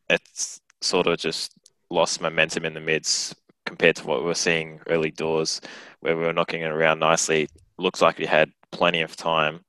it's 0.09 0.61
sort 0.81 1.07
of 1.07 1.19
just 1.19 1.53
lost 1.91 2.21
momentum 2.21 2.65
in 2.65 2.75
the 2.75 2.81
mids 2.81 3.35
compared 3.67 3.97
to 3.97 4.07
what 4.07 4.21
we 4.21 4.27
were 4.27 4.35
seeing 4.35 4.81
early 4.89 5.11
doors, 5.11 5.61
where 6.01 6.17
we 6.17 6.25
were 6.25 6.33
knocking 6.33 6.63
it 6.63 6.71
around 6.71 6.99
nicely. 6.99 7.49
Looks 7.79 8.03
like 8.03 8.19
we 8.19 8.27
had 8.27 8.51
plenty 8.73 9.01
of 9.01 9.17
time 9.17 9.61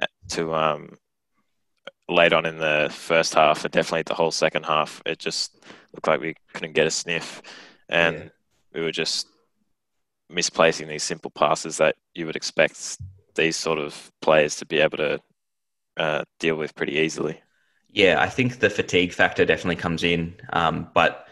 uh, 0.00 0.06
to 0.28 0.54
um, 0.54 0.98
late 2.08 2.32
on 2.32 2.44
in 2.46 2.58
the 2.58 2.88
first 2.92 3.34
half, 3.34 3.64
and 3.64 3.72
definitely 3.72 4.02
the 4.02 4.14
whole 4.14 4.30
second 4.30 4.64
half. 4.64 5.00
It 5.06 5.18
just 5.18 5.64
looked 5.96 6.06
like 6.06 6.20
we 6.20 6.36
couldn't 6.52 6.74
get 6.74 6.86
a 6.86 6.90
sniff, 6.90 7.42
and 7.88 8.16
yeah. 8.16 8.28
we 8.74 8.80
were 8.82 8.92
just 8.92 9.26
misplacing 10.28 10.88
these 10.88 11.02
simple 11.02 11.30
passes 11.30 11.78
that 11.78 11.96
you 12.14 12.26
would 12.26 12.36
expect 12.36 12.98
these 13.34 13.56
sort 13.56 13.78
of 13.78 14.10
players 14.20 14.56
to 14.56 14.66
be 14.66 14.78
able 14.78 14.96
to 14.96 15.20
uh, 15.96 16.24
deal 16.38 16.56
with 16.56 16.74
pretty 16.74 16.94
easily. 16.94 17.40
Yeah, 17.90 18.20
I 18.20 18.28
think 18.28 18.58
the 18.58 18.70
fatigue 18.70 19.12
factor 19.12 19.44
definitely 19.44 19.76
comes 19.76 20.04
in, 20.04 20.36
um, 20.52 20.88
but 20.94 21.26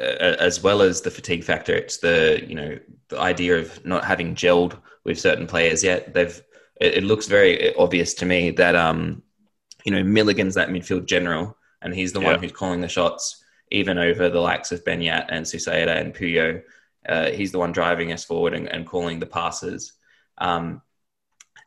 uh, 0.00 0.36
as 0.40 0.62
well 0.62 0.82
as 0.82 1.00
the 1.00 1.10
fatigue 1.10 1.44
factor, 1.44 1.74
it's 1.74 1.98
the 1.98 2.42
you 2.46 2.54
know 2.54 2.78
the 3.08 3.20
idea 3.20 3.58
of 3.58 3.84
not 3.84 4.04
having 4.04 4.34
gelled 4.34 4.80
with 5.04 5.20
certain 5.20 5.46
players 5.46 5.84
yet. 5.84 6.14
They've 6.14 6.42
it, 6.80 6.98
it 6.98 7.04
looks 7.04 7.26
very 7.26 7.74
obvious 7.76 8.14
to 8.14 8.26
me 8.26 8.50
that 8.52 8.74
um, 8.74 9.22
you 9.84 9.92
know 9.92 10.02
Milligan's 10.02 10.54
that 10.54 10.70
midfield 10.70 11.06
general, 11.06 11.56
and 11.82 11.94
he's 11.94 12.12
the 12.12 12.20
one 12.20 12.40
who's 12.40 12.52
calling 12.52 12.80
the 12.80 12.88
shots, 12.88 13.44
even 13.70 13.98
over 13.98 14.28
the 14.28 14.40
likes 14.40 14.72
of 14.72 14.84
Beñat 14.84 15.26
and 15.28 15.44
Susaeta 15.44 15.96
and 15.96 16.14
Puyo. 16.14 16.62
Uh, 17.08 17.30
he's 17.30 17.52
the 17.52 17.58
one 17.58 17.72
driving 17.72 18.12
us 18.12 18.24
forward 18.24 18.54
and, 18.54 18.68
and 18.68 18.86
calling 18.86 19.18
the 19.18 19.26
passes. 19.26 19.92
Um, 20.38 20.82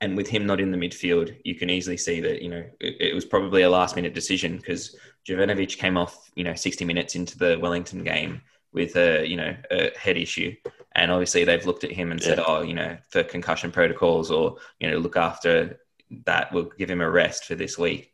and 0.02 0.18
with 0.18 0.28
him 0.28 0.46
not 0.46 0.60
in 0.60 0.72
the 0.72 0.78
midfield, 0.78 1.36
you 1.44 1.56
can 1.56 1.70
easily 1.70 1.98
see 1.98 2.20
that 2.22 2.42
you 2.42 2.50
know 2.50 2.66
it, 2.80 2.96
it 3.00 3.16
was 3.16 3.26
probably 3.26 3.62
a 3.62 3.70
last 3.70 3.96
minute 3.96 4.14
decision 4.14 4.58
because 4.58 4.96
Jovanovic 5.28 5.78
came 5.78 5.96
off 5.96 6.32
you 6.36 6.44
know 6.44 6.56
60 6.56 6.86
minutes 6.86 7.16
into 7.16 7.38
the 7.38 7.58
Wellington 7.60 8.04
game 8.04 8.42
with 8.74 8.96
a 8.96 9.26
you 9.28 9.38
know 9.38 9.56
a 9.70 9.92
head 9.98 10.18
issue, 10.18 10.56
and 10.94 11.12
obviously 11.12 11.44
they've 11.44 11.66
looked 11.66 11.84
at 11.84 11.92
him 11.92 12.12
and 12.12 12.20
yeah. 12.20 12.28
said, 12.28 12.40
oh, 12.46 12.62
you 12.62 12.74
know, 12.74 12.98
for 13.10 13.24
concussion 13.24 13.72
protocols 13.72 14.32
or 14.32 14.58
you 14.80 14.90
know 14.90 14.98
look 14.98 15.18
after 15.18 15.80
that, 16.26 16.52
we'll 16.52 16.72
give 16.78 16.90
him 16.90 17.02
a 17.02 17.10
rest 17.10 17.46
for 17.46 17.56
this 17.56 17.78
week. 17.78 18.14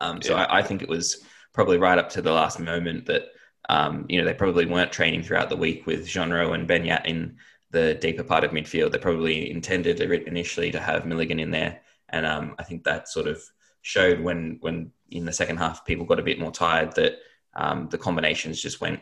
Um, 0.00 0.22
so 0.22 0.34
yeah. 0.34 0.44
I, 0.44 0.58
I, 0.58 0.62
think 0.62 0.82
it 0.82 0.88
was 0.88 1.24
probably 1.52 1.78
right 1.78 1.98
up 1.98 2.10
to 2.10 2.22
the 2.22 2.32
last 2.32 2.60
moment 2.60 3.06
that 3.06 3.22
um, 3.68 4.06
you 4.08 4.18
know 4.18 4.24
they 4.24 4.34
probably 4.34 4.66
weren't 4.66 4.92
training 4.92 5.22
throughout 5.22 5.50
the 5.50 5.56
week 5.56 5.86
with 5.86 6.06
Genreau 6.06 6.54
and 6.54 6.68
Beñat 6.68 7.06
in 7.06 7.36
the 7.70 7.94
deeper 7.94 8.22
part 8.22 8.44
of 8.44 8.50
midfield. 8.50 8.92
They 8.92 8.98
probably 8.98 9.50
intended 9.50 10.00
initially 10.00 10.70
to 10.72 10.80
have 10.80 11.06
Milligan 11.06 11.38
in 11.38 11.50
there, 11.50 11.80
and 12.08 12.24
um, 12.24 12.54
I 12.58 12.64
think 12.64 12.84
that 12.84 13.08
sort 13.08 13.26
of 13.26 13.42
showed 13.82 14.20
when 14.20 14.58
when 14.60 14.90
in 15.10 15.24
the 15.24 15.32
second 15.32 15.58
half 15.58 15.84
people 15.84 16.06
got 16.06 16.18
a 16.18 16.24
bit 16.24 16.38
more 16.38 16.50
tired 16.50 16.94
that 16.96 17.14
um, 17.54 17.88
the 17.90 17.98
combinations 17.98 18.62
just 18.62 18.80
went 18.80 19.00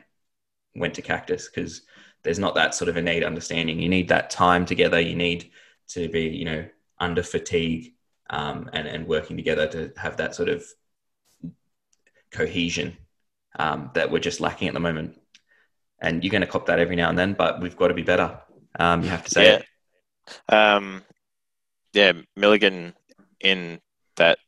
went 0.75 0.95
to 0.95 1.03
cactus 1.03 1.49
because 1.49 1.83
there's 2.23 2.39
not 2.39 2.55
that 2.57 2.75
sort 2.75 2.89
of 2.89 2.97
innate 2.97 3.25
understanding. 3.25 3.81
You 3.81 3.89
need 3.89 4.09
that 4.09 4.31
time 4.31 4.67
together. 4.67 5.01
You 5.01 5.17
need 5.17 5.51
to 5.89 6.09
be 6.09 6.23
you 6.23 6.45
know 6.45 6.67
under 6.99 7.23
fatigue 7.23 7.95
um, 8.31 8.69
and 8.73 8.89
and 8.89 9.07
working 9.07 9.37
together 9.37 9.67
to 9.69 9.93
have 9.97 10.17
that 10.17 10.35
sort 10.35 10.49
of 10.49 10.65
cohesion 12.31 12.97
um, 13.59 13.91
that 13.95 14.11
we're 14.11 14.19
just 14.19 14.41
lacking 14.41 14.69
at 14.69 14.75
the 14.75 14.81
moment. 14.81 15.19
And 16.01 16.23
you're 16.23 16.31
going 16.31 16.43
to 16.43 16.47
cop 16.47 16.67
that 16.67 16.79
every 16.79 16.97
now 16.97 17.09
and 17.09 17.19
then, 17.19 17.33
but 17.33 17.61
we've 17.61 17.77
got 17.77 17.89
to 17.89 17.95
be 17.95 18.03
better. 18.03 18.39
Um, 18.79 19.03
you 19.03 19.09
have 19.09 19.25
to 19.25 19.31
say 19.31 19.45
yeah. 19.45 19.63
it. 20.51 20.55
Um, 20.55 21.03
yeah, 21.93 22.13
Milligan 22.37 22.95
in 23.41 23.81
that 24.17 24.39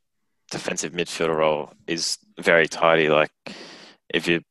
defensive 0.51 0.93
midfielder 0.93 1.37
role 1.37 1.73
is 1.87 2.19
very 2.39 2.69
tidy. 2.69 3.09
Like 3.09 3.31
if 4.13 4.29
you 4.29 4.43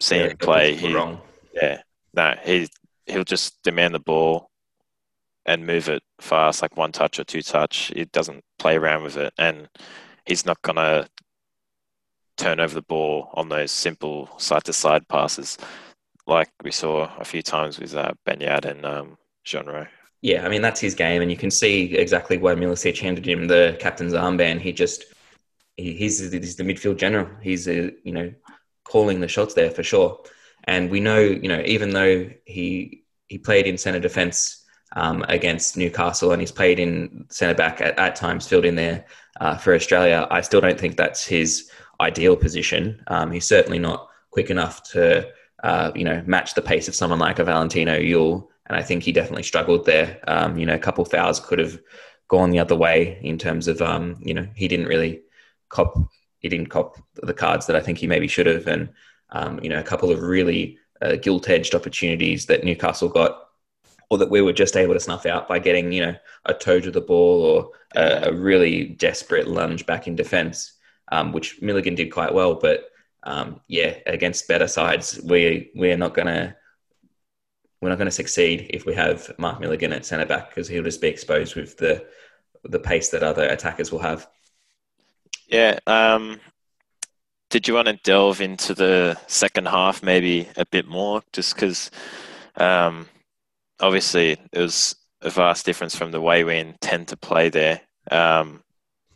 see 0.00 0.16
yeah, 0.16 0.28
him 0.28 0.36
play, 0.36 0.74
he, 0.74 0.94
wrong. 0.94 1.20
yeah, 1.52 1.82
no, 2.14 2.34
he 2.44 2.68
he'll 3.06 3.24
just 3.24 3.62
demand 3.62 3.94
the 3.94 4.00
ball 4.00 4.50
and 5.46 5.66
move 5.66 5.88
it 5.88 6.02
fast, 6.20 6.62
like 6.62 6.76
one 6.76 6.92
touch 6.92 7.18
or 7.18 7.24
two 7.24 7.42
touch. 7.42 7.92
He 7.94 8.04
doesn't 8.06 8.44
play 8.58 8.76
around 8.76 9.02
with 9.02 9.16
it, 9.16 9.32
and 9.38 9.68
he's 10.26 10.46
not 10.46 10.60
gonna 10.62 11.08
turn 12.36 12.60
over 12.60 12.74
the 12.74 12.82
ball 12.82 13.30
on 13.34 13.48
those 13.48 13.70
simple 13.70 14.28
side 14.38 14.64
to 14.64 14.72
side 14.72 15.08
passes, 15.08 15.58
like 16.26 16.50
we 16.62 16.70
saw 16.70 17.10
a 17.18 17.24
few 17.24 17.42
times 17.42 17.78
with 17.78 17.94
uh, 17.94 18.12
and 18.26 18.84
um, 18.84 19.18
Genreau. 19.44 19.86
Yeah, 20.22 20.46
I 20.46 20.48
mean 20.48 20.62
that's 20.62 20.80
his 20.80 20.94
game, 20.94 21.20
and 21.20 21.30
you 21.30 21.36
can 21.36 21.50
see 21.50 21.94
exactly 21.94 22.38
why 22.38 22.54
Milicic 22.54 22.98
handed 22.98 23.26
him 23.26 23.46
the 23.46 23.76
captain's 23.78 24.14
armband. 24.14 24.60
He 24.60 24.72
just 24.72 25.04
he, 25.76 25.92
he's 25.94 26.30
the 26.30 26.64
midfield 26.64 26.96
general. 26.96 27.28
He's 27.42 27.68
a, 27.68 27.92
you 28.04 28.12
know 28.12 28.32
calling 28.84 29.20
the 29.20 29.28
shots 29.28 29.54
there 29.54 29.70
for 29.70 29.82
sure. 29.82 30.20
And 30.64 30.90
we 30.90 31.00
know 31.00 31.18
you 31.18 31.48
know 31.48 31.62
even 31.66 31.90
though 31.90 32.30
he 32.46 33.04
he 33.28 33.38
played 33.38 33.66
in 33.66 33.76
centre 33.76 34.00
defence 34.00 34.64
um, 34.96 35.24
against 35.28 35.76
Newcastle 35.76 36.32
and 36.32 36.40
he's 36.40 36.52
played 36.52 36.78
in 36.78 37.26
centre 37.28 37.54
back 37.54 37.80
at, 37.80 37.98
at, 37.98 38.16
times, 38.16 38.46
filled 38.46 38.64
in 38.64 38.76
there 38.76 39.04
uh, 39.40 39.56
for 39.56 39.74
Australia. 39.74 40.26
I 40.30 40.40
still 40.40 40.60
don't 40.60 40.78
think 40.78 40.96
that's 40.96 41.26
his 41.26 41.70
ideal 42.00 42.36
position. 42.36 43.02
Um, 43.06 43.30
he's 43.30 43.46
certainly 43.46 43.78
not 43.78 44.08
quick 44.30 44.50
enough 44.50 44.82
to 44.92 45.30
uh, 45.62 45.92
you 45.94 46.04
know 46.04 46.22
match 46.26 46.54
the 46.54 46.62
pace 46.62 46.88
of 46.88 46.94
someone 46.94 47.18
like 47.18 47.38
a 47.38 47.44
Valentino 47.44 47.98
Yuel 47.98 48.48
and 48.66 48.76
I 48.76 48.82
think 48.82 49.02
he 49.02 49.12
definitely 49.12 49.42
struggled 49.42 49.84
there. 49.84 50.20
Um, 50.26 50.56
you 50.56 50.66
know, 50.66 50.74
a 50.74 50.78
couple 50.78 51.02
of 51.02 51.10
fouls 51.10 51.40
could 51.40 51.58
have 51.58 51.80
gone 52.28 52.50
the 52.50 52.58
other 52.58 52.76
way 52.76 53.18
in 53.22 53.38
terms 53.38 53.68
of, 53.68 53.82
um, 53.82 54.16
you 54.20 54.32
know, 54.32 54.46
he 54.54 54.68
didn't 54.68 54.86
really 54.86 55.22
cop, 55.68 55.96
he 56.38 56.48
didn't 56.48 56.68
cop 56.68 56.96
the 57.22 57.34
cards 57.34 57.66
that 57.66 57.76
I 57.76 57.80
think 57.80 57.98
he 57.98 58.06
maybe 58.06 58.28
should 58.28 58.46
have, 58.46 58.66
and 58.66 58.88
um, 59.30 59.60
you 59.62 59.68
know, 59.68 59.80
a 59.80 59.84
couple 59.84 60.10
of 60.10 60.22
really 60.22 60.78
uh, 61.02 61.16
gilt-edged 61.16 61.74
opportunities 61.74 62.46
that 62.46 62.64
Newcastle 62.64 63.08
got, 63.08 63.48
or 64.10 64.18
that 64.18 64.30
we 64.30 64.40
were 64.40 64.52
just 64.52 64.76
able 64.76 64.94
to 64.94 65.00
snuff 65.00 65.26
out 65.26 65.48
by 65.48 65.58
getting, 65.58 65.92
you 65.92 66.06
know, 66.06 66.14
a 66.46 66.54
toe 66.54 66.80
to 66.80 66.90
the 66.90 67.00
ball 67.00 67.42
or 67.42 67.70
a, 67.96 68.28
a 68.28 68.32
really 68.32 68.84
desperate 68.84 69.48
lunge 69.48 69.84
back 69.84 70.06
in 70.06 70.16
defence, 70.16 70.73
um, 71.10 71.32
which 71.32 71.60
Milligan 71.62 71.94
did 71.94 72.12
quite 72.12 72.34
well, 72.34 72.54
but. 72.54 72.90
Um, 73.26 73.62
yeah, 73.68 73.94
against 74.04 74.48
better 74.48 74.68
sides, 74.68 75.18
we 75.24 75.70
we're 75.74 75.96
not 75.96 76.14
to 76.14 76.54
we're 77.84 77.90
not 77.90 77.98
to 77.98 78.10
succeed 78.10 78.70
if 78.72 78.86
we 78.86 78.94
have 78.94 79.30
Mark 79.38 79.60
Milligan 79.60 79.92
at 79.92 80.06
centre 80.06 80.24
back 80.24 80.48
because 80.48 80.66
he'll 80.68 80.82
just 80.82 81.02
be 81.02 81.08
exposed 81.08 81.54
with 81.54 81.76
the 81.76 82.06
the 82.64 82.78
pace 82.78 83.10
that 83.10 83.22
other 83.22 83.44
attackers 83.44 83.92
will 83.92 83.98
have. 83.98 84.26
Yeah. 85.48 85.78
Um, 85.86 86.40
did 87.50 87.68
you 87.68 87.74
want 87.74 87.88
to 87.88 87.98
delve 88.02 88.40
into 88.40 88.72
the 88.72 89.18
second 89.26 89.68
half 89.68 90.02
maybe 90.02 90.48
a 90.56 90.64
bit 90.64 90.88
more, 90.88 91.22
just 91.34 91.54
because 91.54 91.90
um, 92.56 93.06
obviously 93.80 94.38
it 94.52 94.58
was 94.58 94.96
a 95.20 95.28
vast 95.28 95.66
difference 95.66 95.94
from 95.94 96.10
the 96.10 96.22
way 96.22 96.42
we 96.42 96.56
intend 96.56 97.08
to 97.08 97.18
play 97.18 97.50
there. 97.50 97.82
Um, 98.10 98.62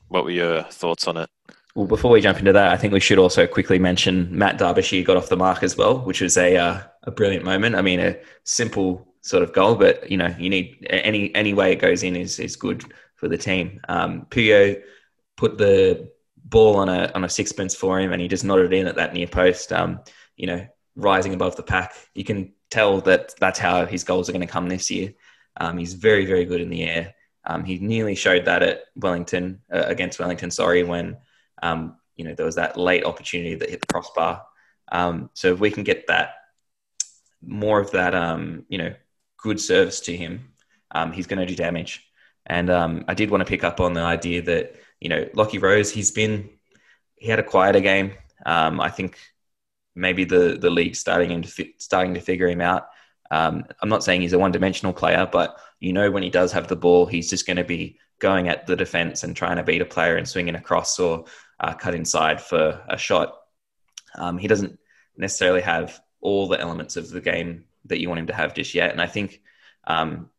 what 0.08 0.24
were 0.24 0.30
your 0.30 0.62
thoughts 0.64 1.08
on 1.08 1.16
it? 1.16 1.30
Well, 1.78 1.86
before 1.86 2.10
we 2.10 2.20
jump 2.20 2.40
into 2.40 2.52
that, 2.54 2.72
I 2.72 2.76
think 2.76 2.92
we 2.92 2.98
should 2.98 3.20
also 3.20 3.46
quickly 3.46 3.78
mention 3.78 4.36
Matt 4.36 4.58
Derbyshire 4.58 5.04
got 5.04 5.16
off 5.16 5.28
the 5.28 5.36
mark 5.36 5.62
as 5.62 5.76
well, 5.76 6.00
which 6.00 6.20
was 6.20 6.36
a 6.36 6.56
uh, 6.56 6.82
a 7.04 7.12
brilliant 7.12 7.44
moment. 7.44 7.76
I 7.76 7.82
mean, 7.82 8.00
a 8.00 8.16
simple 8.42 9.06
sort 9.20 9.44
of 9.44 9.52
goal, 9.52 9.76
but 9.76 10.10
you 10.10 10.16
know, 10.16 10.34
you 10.40 10.50
need 10.50 10.84
any 10.90 11.32
any 11.36 11.54
way 11.54 11.70
it 11.70 11.76
goes 11.76 12.02
in 12.02 12.16
is 12.16 12.40
is 12.40 12.56
good 12.56 12.82
for 13.14 13.28
the 13.28 13.38
team. 13.38 13.80
Um, 13.88 14.26
Puyo 14.28 14.82
put 15.36 15.56
the 15.56 16.10
ball 16.46 16.74
on 16.78 16.88
a 16.88 17.12
on 17.14 17.22
a 17.22 17.28
sixpence 17.28 17.76
for 17.76 18.00
him, 18.00 18.12
and 18.12 18.20
he 18.20 18.26
just 18.26 18.42
nodded 18.44 18.72
in 18.72 18.88
at 18.88 18.96
that 18.96 19.14
near 19.14 19.28
post. 19.28 19.72
Um, 19.72 20.00
you 20.36 20.48
know, 20.48 20.66
rising 20.96 21.32
above 21.32 21.54
the 21.54 21.62
pack. 21.62 21.94
You 22.12 22.24
can 22.24 22.54
tell 22.72 23.02
that 23.02 23.36
that's 23.38 23.60
how 23.60 23.86
his 23.86 24.02
goals 24.02 24.28
are 24.28 24.32
going 24.32 24.44
to 24.44 24.52
come 24.52 24.68
this 24.68 24.90
year. 24.90 25.14
Um, 25.56 25.78
he's 25.78 25.94
very 25.94 26.26
very 26.26 26.44
good 26.44 26.60
in 26.60 26.70
the 26.70 26.82
air. 26.82 27.14
Um, 27.44 27.62
he 27.62 27.78
nearly 27.78 28.16
showed 28.16 28.46
that 28.46 28.64
at 28.64 28.80
Wellington 28.96 29.60
uh, 29.72 29.84
against 29.86 30.18
Wellington. 30.18 30.50
Sorry, 30.50 30.82
when 30.82 31.18
um, 31.62 31.96
you 32.16 32.24
know, 32.24 32.34
there 32.34 32.46
was 32.46 32.56
that 32.56 32.76
late 32.76 33.04
opportunity 33.04 33.54
that 33.54 33.70
hit 33.70 33.80
the 33.80 33.86
crossbar. 33.86 34.44
Um, 34.90 35.30
so 35.34 35.52
if 35.52 35.60
we 35.60 35.70
can 35.70 35.84
get 35.84 36.06
that 36.08 36.34
more 37.42 37.80
of 37.80 37.90
that, 37.92 38.14
um, 38.14 38.64
you 38.68 38.78
know, 38.78 38.94
good 39.36 39.60
service 39.60 40.00
to 40.00 40.16
him, 40.16 40.52
um, 40.90 41.12
he's 41.12 41.26
going 41.26 41.38
to 41.38 41.46
do 41.46 41.54
damage. 41.54 42.04
And 42.46 42.70
um, 42.70 43.04
I 43.06 43.14
did 43.14 43.30
want 43.30 43.42
to 43.42 43.48
pick 43.48 43.62
up 43.62 43.80
on 43.80 43.92
the 43.92 44.00
idea 44.00 44.42
that 44.42 44.74
you 45.00 45.08
know, 45.08 45.28
Lockie 45.34 45.58
Rose, 45.58 45.90
he's 45.90 46.10
been 46.10 46.50
he 47.16 47.28
had 47.28 47.38
a 47.38 47.44
quieter 47.44 47.80
game. 47.80 48.12
Um, 48.46 48.80
I 48.80 48.90
think 48.90 49.18
maybe 49.94 50.24
the 50.24 50.58
the 50.60 50.70
league 50.70 50.96
starting 50.96 51.42
to 51.42 51.68
starting 51.78 52.14
to 52.14 52.20
figure 52.20 52.48
him 52.48 52.60
out. 52.60 52.88
Um, 53.30 53.64
I'm 53.82 53.88
not 53.88 54.02
saying 54.02 54.22
he's 54.22 54.32
a 54.32 54.38
one 54.38 54.52
dimensional 54.52 54.92
player, 54.92 55.28
but 55.30 55.58
you 55.80 55.92
know 55.92 56.10
when 56.10 56.22
he 56.22 56.30
does 56.30 56.52
have 56.52 56.68
the 56.68 56.76
ball, 56.76 57.06
he's 57.06 57.30
just 57.30 57.46
going 57.46 57.58
to 57.58 57.64
be 57.64 57.98
going 58.20 58.48
at 58.48 58.66
the 58.66 58.74
defense 58.74 59.22
and 59.22 59.36
trying 59.36 59.56
to 59.56 59.62
beat 59.62 59.82
a 59.82 59.86
player 59.86 60.16
and 60.16 60.28
swinging 60.28 60.56
across 60.56 60.98
or 60.98 61.24
uh, 61.60 61.74
cut 61.74 61.94
inside 61.94 62.40
for 62.40 62.82
a 62.88 62.98
shot. 62.98 63.36
Um, 64.14 64.38
he 64.38 64.48
doesn't 64.48 64.78
necessarily 65.16 65.60
have 65.60 66.00
all 66.20 66.48
the 66.48 66.60
elements 66.60 66.96
of 66.96 67.10
the 67.10 67.20
game 67.20 67.64
that 67.86 68.00
you 68.00 68.08
want 68.08 68.20
him 68.20 68.26
to 68.26 68.34
have 68.34 68.54
just 68.54 68.74
yet. 68.74 68.90
And 68.90 69.00
I 69.00 69.06
think, 69.06 69.42
um, 69.86 70.30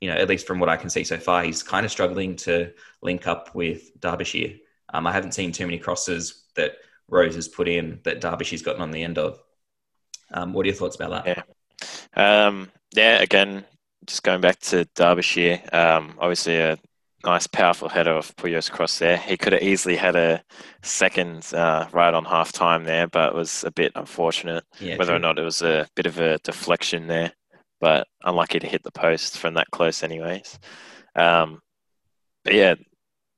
you 0.00 0.10
know, 0.10 0.16
at 0.16 0.28
least 0.28 0.46
from 0.46 0.58
what 0.58 0.68
I 0.68 0.76
can 0.76 0.90
see 0.90 1.04
so 1.04 1.18
far, 1.18 1.42
he's 1.42 1.62
kind 1.62 1.84
of 1.84 1.92
struggling 1.92 2.36
to 2.36 2.72
link 3.02 3.26
up 3.26 3.54
with 3.54 3.98
Derbyshire. 4.00 4.56
Um, 4.92 5.06
I 5.06 5.12
haven't 5.12 5.34
seen 5.34 5.52
too 5.52 5.66
many 5.66 5.78
crosses 5.78 6.44
that 6.56 6.72
Rose 7.08 7.34
has 7.34 7.48
put 7.48 7.68
in 7.68 8.00
that 8.04 8.20
Derbyshire's 8.20 8.62
gotten 8.62 8.82
on 8.82 8.90
the 8.90 9.02
end 9.02 9.18
of. 9.18 9.40
Um, 10.32 10.52
what 10.52 10.64
are 10.64 10.68
your 10.68 10.76
thoughts 10.76 10.96
about 10.96 11.24
that? 11.24 11.44
Yeah, 12.16 12.46
um, 12.46 12.70
yeah. 12.94 13.20
Again, 13.20 13.64
just 14.06 14.22
going 14.22 14.40
back 14.40 14.58
to 14.60 14.84
Derbyshire, 14.94 15.60
um, 15.72 16.14
obviously 16.18 16.56
a 16.56 16.78
nice, 17.24 17.46
powerful 17.46 17.88
header 17.88 18.12
of 18.12 18.34
Puyos 18.36 18.70
cross 18.70 18.98
there. 18.98 19.16
He 19.16 19.36
could 19.36 19.52
have 19.52 19.62
easily 19.62 19.96
had 19.96 20.16
a 20.16 20.42
second 20.82 21.52
uh, 21.54 21.86
right 21.92 22.14
on 22.14 22.24
half 22.24 22.52
time 22.52 22.84
there, 22.84 23.06
but 23.06 23.30
it 23.30 23.34
was 23.34 23.64
a 23.64 23.70
bit 23.70 23.92
unfortunate. 23.94 24.64
Yeah, 24.78 24.96
whether 24.96 25.12
true. 25.12 25.16
or 25.16 25.20
not 25.20 25.38
it 25.38 25.42
was 25.42 25.62
a 25.62 25.86
bit 25.94 26.06
of 26.06 26.18
a 26.18 26.38
deflection 26.38 27.06
there, 27.06 27.32
but 27.80 28.06
unlucky 28.24 28.58
to 28.58 28.66
hit 28.66 28.82
the 28.82 28.92
post 28.92 29.38
from 29.38 29.54
that 29.54 29.70
close, 29.70 30.02
anyways. 30.02 30.58
Um, 31.14 31.60
but 32.44 32.54
yeah, 32.54 32.74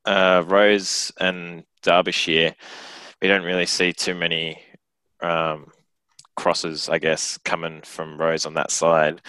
uh, 0.05 0.45
Rose 0.47 1.13
and 1.19 1.65
Derbyshire, 1.83 2.55
we 3.21 3.29
don't 3.29 3.45
really 3.45 3.67
see 3.67 3.93
too 3.93 4.15
many 4.15 4.63
um, 5.21 5.73
crosses, 6.37 6.89
I 6.89 6.99
guess, 6.99 7.39
coming 7.39 7.83
from 7.83 8.19
Rose 8.19 8.47
on 8.47 8.55
that 8.55 8.71
side. 8.71 9.21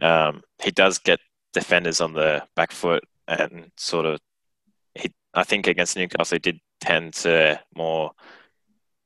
Um, 0.00 0.42
he 0.62 0.70
does 0.70 0.98
get 0.98 1.18
defenders 1.52 2.00
on 2.00 2.12
the 2.12 2.44
back 2.54 2.70
foot 2.70 3.02
and 3.28 3.70
sort 3.76 4.06
of 4.06 4.18
he 4.94 5.12
I 5.34 5.44
think 5.44 5.66
against 5.66 5.96
Newcastle 5.96 6.36
he 6.36 6.40
did 6.40 6.60
tend 6.80 7.14
to 7.14 7.60
more 7.76 8.12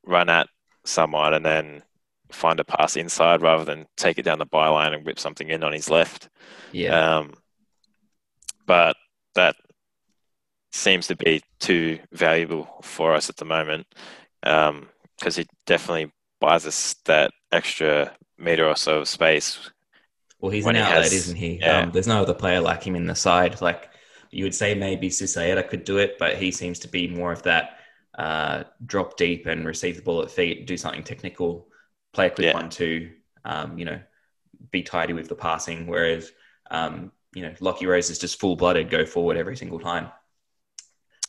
run 0.06 0.28
at 0.28 0.48
someone 0.84 1.34
and 1.34 1.44
then 1.44 1.82
find 2.30 2.58
a 2.60 2.64
pass 2.64 2.96
inside 2.96 3.42
rather 3.42 3.64
than 3.64 3.86
take 3.96 4.18
it 4.18 4.22
down 4.22 4.38
the 4.38 4.46
byline 4.46 4.94
and 4.94 5.04
whip 5.04 5.18
something 5.18 5.48
in 5.48 5.62
on 5.62 5.72
his 5.72 5.90
left. 5.90 6.28
Yeah. 6.72 7.18
Um, 7.18 7.34
but 8.66 8.96
that 9.34 9.56
seems 10.72 11.06
to 11.08 11.16
be 11.16 11.42
too 11.60 11.98
valuable 12.12 12.80
for 12.82 13.14
us 13.14 13.28
at 13.28 13.36
the 13.36 13.44
moment 13.44 13.86
because 14.40 14.68
um, 14.68 14.88
he 15.22 15.46
definitely 15.66 16.10
buys 16.40 16.66
us 16.66 16.94
that 17.04 17.30
extra 17.52 18.12
meter 18.38 18.66
or 18.66 18.76
so 18.76 19.00
of 19.00 19.08
space. 19.08 19.70
Well, 20.40 20.50
he's 20.50 20.66
an 20.66 20.76
outlet, 20.76 21.04
has, 21.04 21.12
isn't 21.12 21.36
he? 21.36 21.58
Yeah. 21.58 21.82
Um, 21.82 21.92
there's 21.92 22.08
no 22.08 22.22
other 22.22 22.34
player 22.34 22.60
like 22.60 22.82
him 22.82 22.96
in 22.96 23.06
the 23.06 23.14
side. 23.14 23.60
Like 23.60 23.91
you 24.32 24.44
would 24.44 24.54
say 24.54 24.74
maybe 24.74 25.10
Susaeta 25.10 25.68
could 25.68 25.84
do 25.84 25.98
it, 25.98 26.16
but 26.18 26.36
he 26.36 26.50
seems 26.50 26.78
to 26.80 26.88
be 26.88 27.06
more 27.06 27.32
of 27.32 27.42
that 27.42 27.78
uh, 28.18 28.64
drop 28.84 29.16
deep 29.16 29.46
and 29.46 29.66
receive 29.66 29.96
the 29.96 30.02
ball 30.02 30.22
at 30.22 30.30
feet, 30.30 30.66
do 30.66 30.76
something 30.76 31.04
technical, 31.04 31.68
play 32.12 32.26
a 32.26 32.30
quick 32.30 32.46
yeah. 32.46 32.54
one 32.54 32.70
two, 32.70 33.12
um, 33.44 33.78
you 33.78 33.84
know, 33.84 34.00
be 34.70 34.82
tidy 34.82 35.12
with 35.12 35.28
the 35.28 35.34
passing. 35.34 35.86
Whereas, 35.86 36.32
um, 36.70 37.12
you 37.34 37.42
know, 37.42 37.54
Lockie 37.60 37.86
Rose 37.86 38.08
is 38.08 38.18
just 38.18 38.40
full 38.40 38.56
blooded, 38.56 38.90
go 38.90 39.04
forward 39.04 39.36
every 39.36 39.56
single 39.56 39.78
time, 39.78 40.10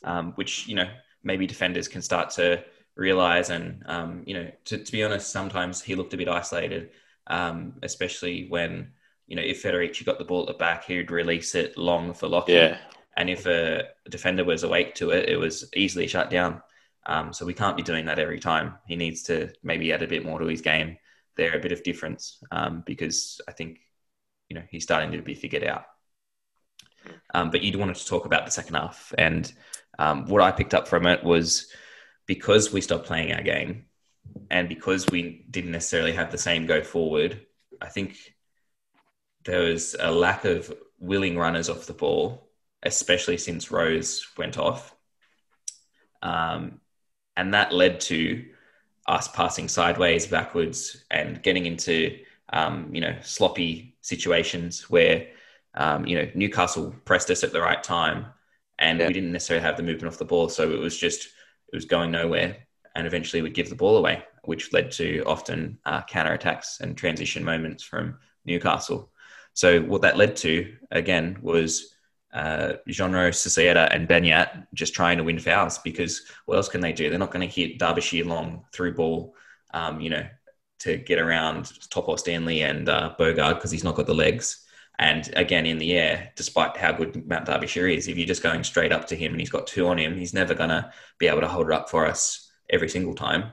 um, 0.05 0.31
which, 0.33 0.67
you 0.67 0.75
know, 0.75 0.89
maybe 1.23 1.45
defenders 1.45 1.89
can 1.89 2.01
start 2.01 2.29
to 2.31 2.63
realize. 2.95 3.49
And, 3.49 3.83
um, 3.85 4.23
you 4.25 4.33
know, 4.33 4.51
to, 4.65 4.77
to, 4.77 4.91
be 4.91 5.03
honest, 5.03 5.29
sometimes 5.29 5.81
he 5.81 5.95
looked 5.95 6.13
a 6.13 6.17
bit 6.17 6.29
isolated, 6.29 6.91
um, 7.27 7.73
especially 7.81 8.47
when 8.47 8.91
you 9.27 9.35
know, 9.35 9.41
if 9.41 9.63
Federici 9.63 10.05
got 10.05 10.17
the 10.17 10.25
ball 10.25 10.41
at 10.41 10.47
the 10.47 10.53
back, 10.53 10.85
he 10.85 10.97
would 10.97 11.11
release 11.11 11.55
it 11.55 11.77
long 11.77 12.13
for 12.13 12.27
Lockie. 12.27 12.53
Yeah. 12.53 12.77
And 13.15 13.29
if 13.29 13.45
a 13.45 13.89
defender 14.09 14.43
was 14.43 14.63
awake 14.63 14.95
to 14.95 15.11
it, 15.11 15.29
it 15.29 15.37
was 15.37 15.69
easily 15.75 16.07
shut 16.07 16.29
down. 16.29 16.61
Um, 17.05 17.33
so 17.33 17.45
we 17.45 17.53
can't 17.53 17.77
be 17.77 17.83
doing 17.83 18.05
that 18.05 18.19
every 18.19 18.39
time. 18.39 18.75
He 18.87 18.95
needs 18.95 19.23
to 19.23 19.53
maybe 19.61 19.91
add 19.91 20.03
a 20.03 20.07
bit 20.07 20.25
more 20.25 20.39
to 20.39 20.45
his 20.45 20.61
game 20.61 20.97
there, 21.35 21.55
a 21.55 21.59
bit 21.59 21.71
of 21.71 21.83
difference, 21.83 22.41
um, 22.51 22.83
because 22.85 23.41
I 23.47 23.51
think, 23.51 23.79
you 24.49 24.55
know, 24.55 24.63
he's 24.69 24.83
starting 24.83 25.11
to 25.11 25.21
be 25.21 25.35
figured 25.35 25.63
out. 25.63 25.85
Um, 27.33 27.51
but 27.51 27.61
you 27.61 27.77
wanted 27.77 27.97
to 27.97 28.05
talk 28.05 28.25
about 28.25 28.45
the 28.45 28.51
second 28.51 28.75
half. 28.75 29.13
And 29.17 29.51
um, 29.99 30.25
what 30.27 30.41
I 30.41 30.51
picked 30.51 30.73
up 30.73 30.87
from 30.87 31.05
it 31.05 31.23
was 31.23 31.67
because 32.25 32.71
we 32.71 32.81
stopped 32.81 33.05
playing 33.05 33.33
our 33.33 33.41
game 33.41 33.85
and 34.49 34.69
because 34.69 35.05
we 35.11 35.45
didn't 35.49 35.71
necessarily 35.71 36.13
have 36.13 36.31
the 36.31 36.37
same 36.37 36.65
go 36.65 36.81
forward, 36.81 37.45
I 37.81 37.89
think 37.89 38.17
there 39.45 39.63
was 39.63 39.95
a 39.99 40.11
lack 40.11 40.45
of 40.45 40.73
willing 40.99 41.37
runners 41.37 41.69
off 41.69 41.85
the 41.85 41.93
ball, 41.93 42.47
especially 42.83 43.37
since 43.37 43.71
Rose 43.71 44.27
went 44.37 44.57
off. 44.57 44.95
Um, 46.21 46.79
and 47.35 47.53
that 47.53 47.73
led 47.73 47.99
to 48.01 48.45
us 49.07 49.27
passing 49.29 49.67
sideways, 49.67 50.27
backwards, 50.27 51.03
and 51.11 51.41
getting 51.41 51.65
into 51.65 52.19
um, 52.51 52.89
you 52.93 53.01
know 53.01 53.15
sloppy 53.21 53.97
situations 54.01 54.89
where 54.89 55.27
um, 55.73 56.05
you 56.05 56.17
know 56.17 56.29
Newcastle 56.35 56.95
pressed 57.05 57.29
us 57.29 57.43
at 57.43 57.51
the 57.51 57.61
right 57.61 57.83
time, 57.83 58.27
and 58.79 58.99
yeah. 58.99 59.07
we 59.07 59.13
didn't 59.13 59.31
necessarily 59.31 59.65
have 59.65 59.77
the 59.77 59.83
movement 59.83 60.13
off 60.13 60.19
the 60.19 60.25
ball, 60.25 60.49
so 60.49 60.71
it 60.71 60.79
was 60.79 60.97
just 60.97 61.25
it 61.71 61.75
was 61.75 61.85
going 61.85 62.11
nowhere, 62.11 62.57
and 62.95 63.07
eventually 63.07 63.41
we'd 63.41 63.55
give 63.55 63.69
the 63.69 63.75
ball 63.75 63.97
away, 63.97 64.23
which 64.43 64.71
led 64.71 64.91
to 64.91 65.23
often 65.25 65.79
uh, 65.85 66.01
counter 66.03 66.33
attacks 66.33 66.79
and 66.79 66.97
transition 66.97 67.43
moments 67.43 67.83
from 67.83 68.17
Newcastle. 68.45 69.11
So 69.53 69.81
what 69.81 70.01
that 70.01 70.17
led 70.17 70.35
to 70.37 70.75
again 70.91 71.37
was 71.41 71.92
uh, 72.33 72.73
Genreau, 72.89 73.29
Susaeta, 73.29 73.93
and 73.93 74.07
Beñat 74.07 74.67
just 74.73 74.93
trying 74.93 75.17
to 75.17 75.23
win 75.23 75.39
fouls 75.39 75.77
because 75.79 76.23
what 76.45 76.55
else 76.55 76.67
can 76.67 76.81
they 76.81 76.91
do? 76.91 77.09
They're 77.09 77.19
not 77.19 77.31
going 77.31 77.47
to 77.47 77.53
hit 77.53 77.79
Derbyshire 77.79 78.25
long 78.25 78.65
through 78.73 78.95
ball, 78.95 79.35
um, 79.73 80.01
you 80.01 80.09
know, 80.09 80.25
to 80.79 80.97
get 80.97 81.19
around 81.19 81.65
Topor 81.89 82.17
Stanley 82.17 82.61
and 82.61 82.89
uh, 82.89 83.15
Boogaard 83.19 83.55
because 83.55 83.71
he's 83.71 83.83
not 83.83 83.95
got 83.95 84.07
the 84.07 84.13
legs. 84.13 84.65
And 84.99 85.31
again, 85.35 85.65
in 85.65 85.77
the 85.77 85.93
air, 85.93 86.31
despite 86.35 86.77
how 86.77 86.91
good 86.91 87.25
Matt 87.27 87.45
Derbyshire 87.45 87.87
is, 87.87 88.07
if 88.07 88.17
you're 88.17 88.27
just 88.27 88.43
going 88.43 88.63
straight 88.63 88.91
up 88.91 89.05
to 89.07 89.15
him 89.15 89.31
and 89.31 89.39
he's 89.39 89.49
got 89.49 89.67
two 89.67 89.87
on 89.87 89.97
him, 89.97 90.17
he's 90.17 90.33
never 90.33 90.53
going 90.53 90.69
to 90.69 90.91
be 91.17 91.27
able 91.27 91.41
to 91.41 91.47
hold 91.47 91.67
it 91.67 91.73
up 91.73 91.89
for 91.89 92.05
us 92.05 92.51
every 92.69 92.89
single 92.89 93.15
time. 93.15 93.51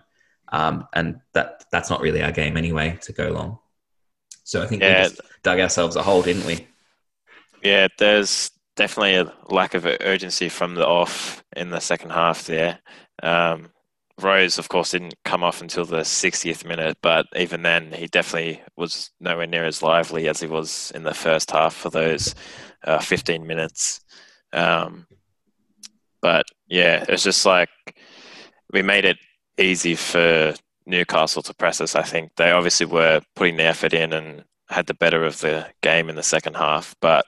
Um, 0.52 0.86
and 0.92 1.20
that 1.32 1.64
that's 1.70 1.90
not 1.90 2.00
really 2.00 2.22
our 2.22 2.32
game 2.32 2.56
anyway 2.56 2.98
to 3.02 3.12
go 3.12 3.30
long. 3.30 3.58
So 4.42 4.62
I 4.62 4.66
think 4.66 4.82
yeah. 4.82 5.02
we 5.02 5.08
just 5.08 5.20
dug 5.42 5.60
ourselves 5.60 5.96
a 5.96 6.02
hole, 6.02 6.22
didn't 6.22 6.44
we? 6.44 6.66
Yeah, 7.62 7.88
there's 7.98 8.50
definitely 8.76 9.16
a 9.16 9.33
lack 9.48 9.74
of 9.74 9.87
urgency 9.87 10.48
from 10.48 10.74
the 10.74 10.87
off 10.87 11.42
in 11.56 11.70
the 11.70 11.80
second 11.80 12.11
half 12.11 12.46
there. 12.46 12.78
Um, 13.22 13.70
Rose, 14.18 14.59
of 14.59 14.68
course, 14.68 14.90
didn't 14.90 15.14
come 15.24 15.42
off 15.42 15.62
until 15.62 15.85
the 15.85 16.00
60th 16.00 16.64
minute, 16.66 16.98
but 17.02 17.26
even 17.37 17.62
then, 17.62 17.92
he 17.92 18.06
definitely 18.06 18.62
was 18.76 19.11
nowhere 19.20 19.46
near 19.46 19.64
as 19.64 19.83
lively 19.83 20.28
as 20.28 20.40
he 20.40 20.46
was 20.46 20.92
in 20.94 21.02
the 21.04 21.14
first 21.14 21.50
half 21.50 21.74
for 21.74 21.90
those 21.90 22.35
uh, 22.85 22.98
15 22.98 23.46
minutes. 23.46 24.00
Um, 24.52 25.06
but 26.20 26.44
yeah, 26.68 27.04
it's 27.09 27.22
just 27.22 27.46
like 27.46 27.70
we 28.72 28.83
made 28.83 29.04
it 29.04 29.18
easy 29.59 29.94
for 29.94 30.54
Newcastle 30.87 31.42
to 31.42 31.54
press 31.54 31.80
us. 31.80 31.94
I 31.94 32.02
think 32.02 32.33
they 32.37 32.50
obviously 32.50 32.87
were 32.87 33.22
putting 33.37 33.56
the 33.56 33.64
effort 33.64 33.94
in 33.94 34.12
and 34.12 34.44
had 34.68 34.87
the 34.87 34.94
better 34.94 35.24
of 35.24 35.40
the 35.40 35.66
game 35.83 36.09
in 36.09 36.16
the 36.16 36.22
second 36.22 36.56
half, 36.56 36.94
but 37.00 37.24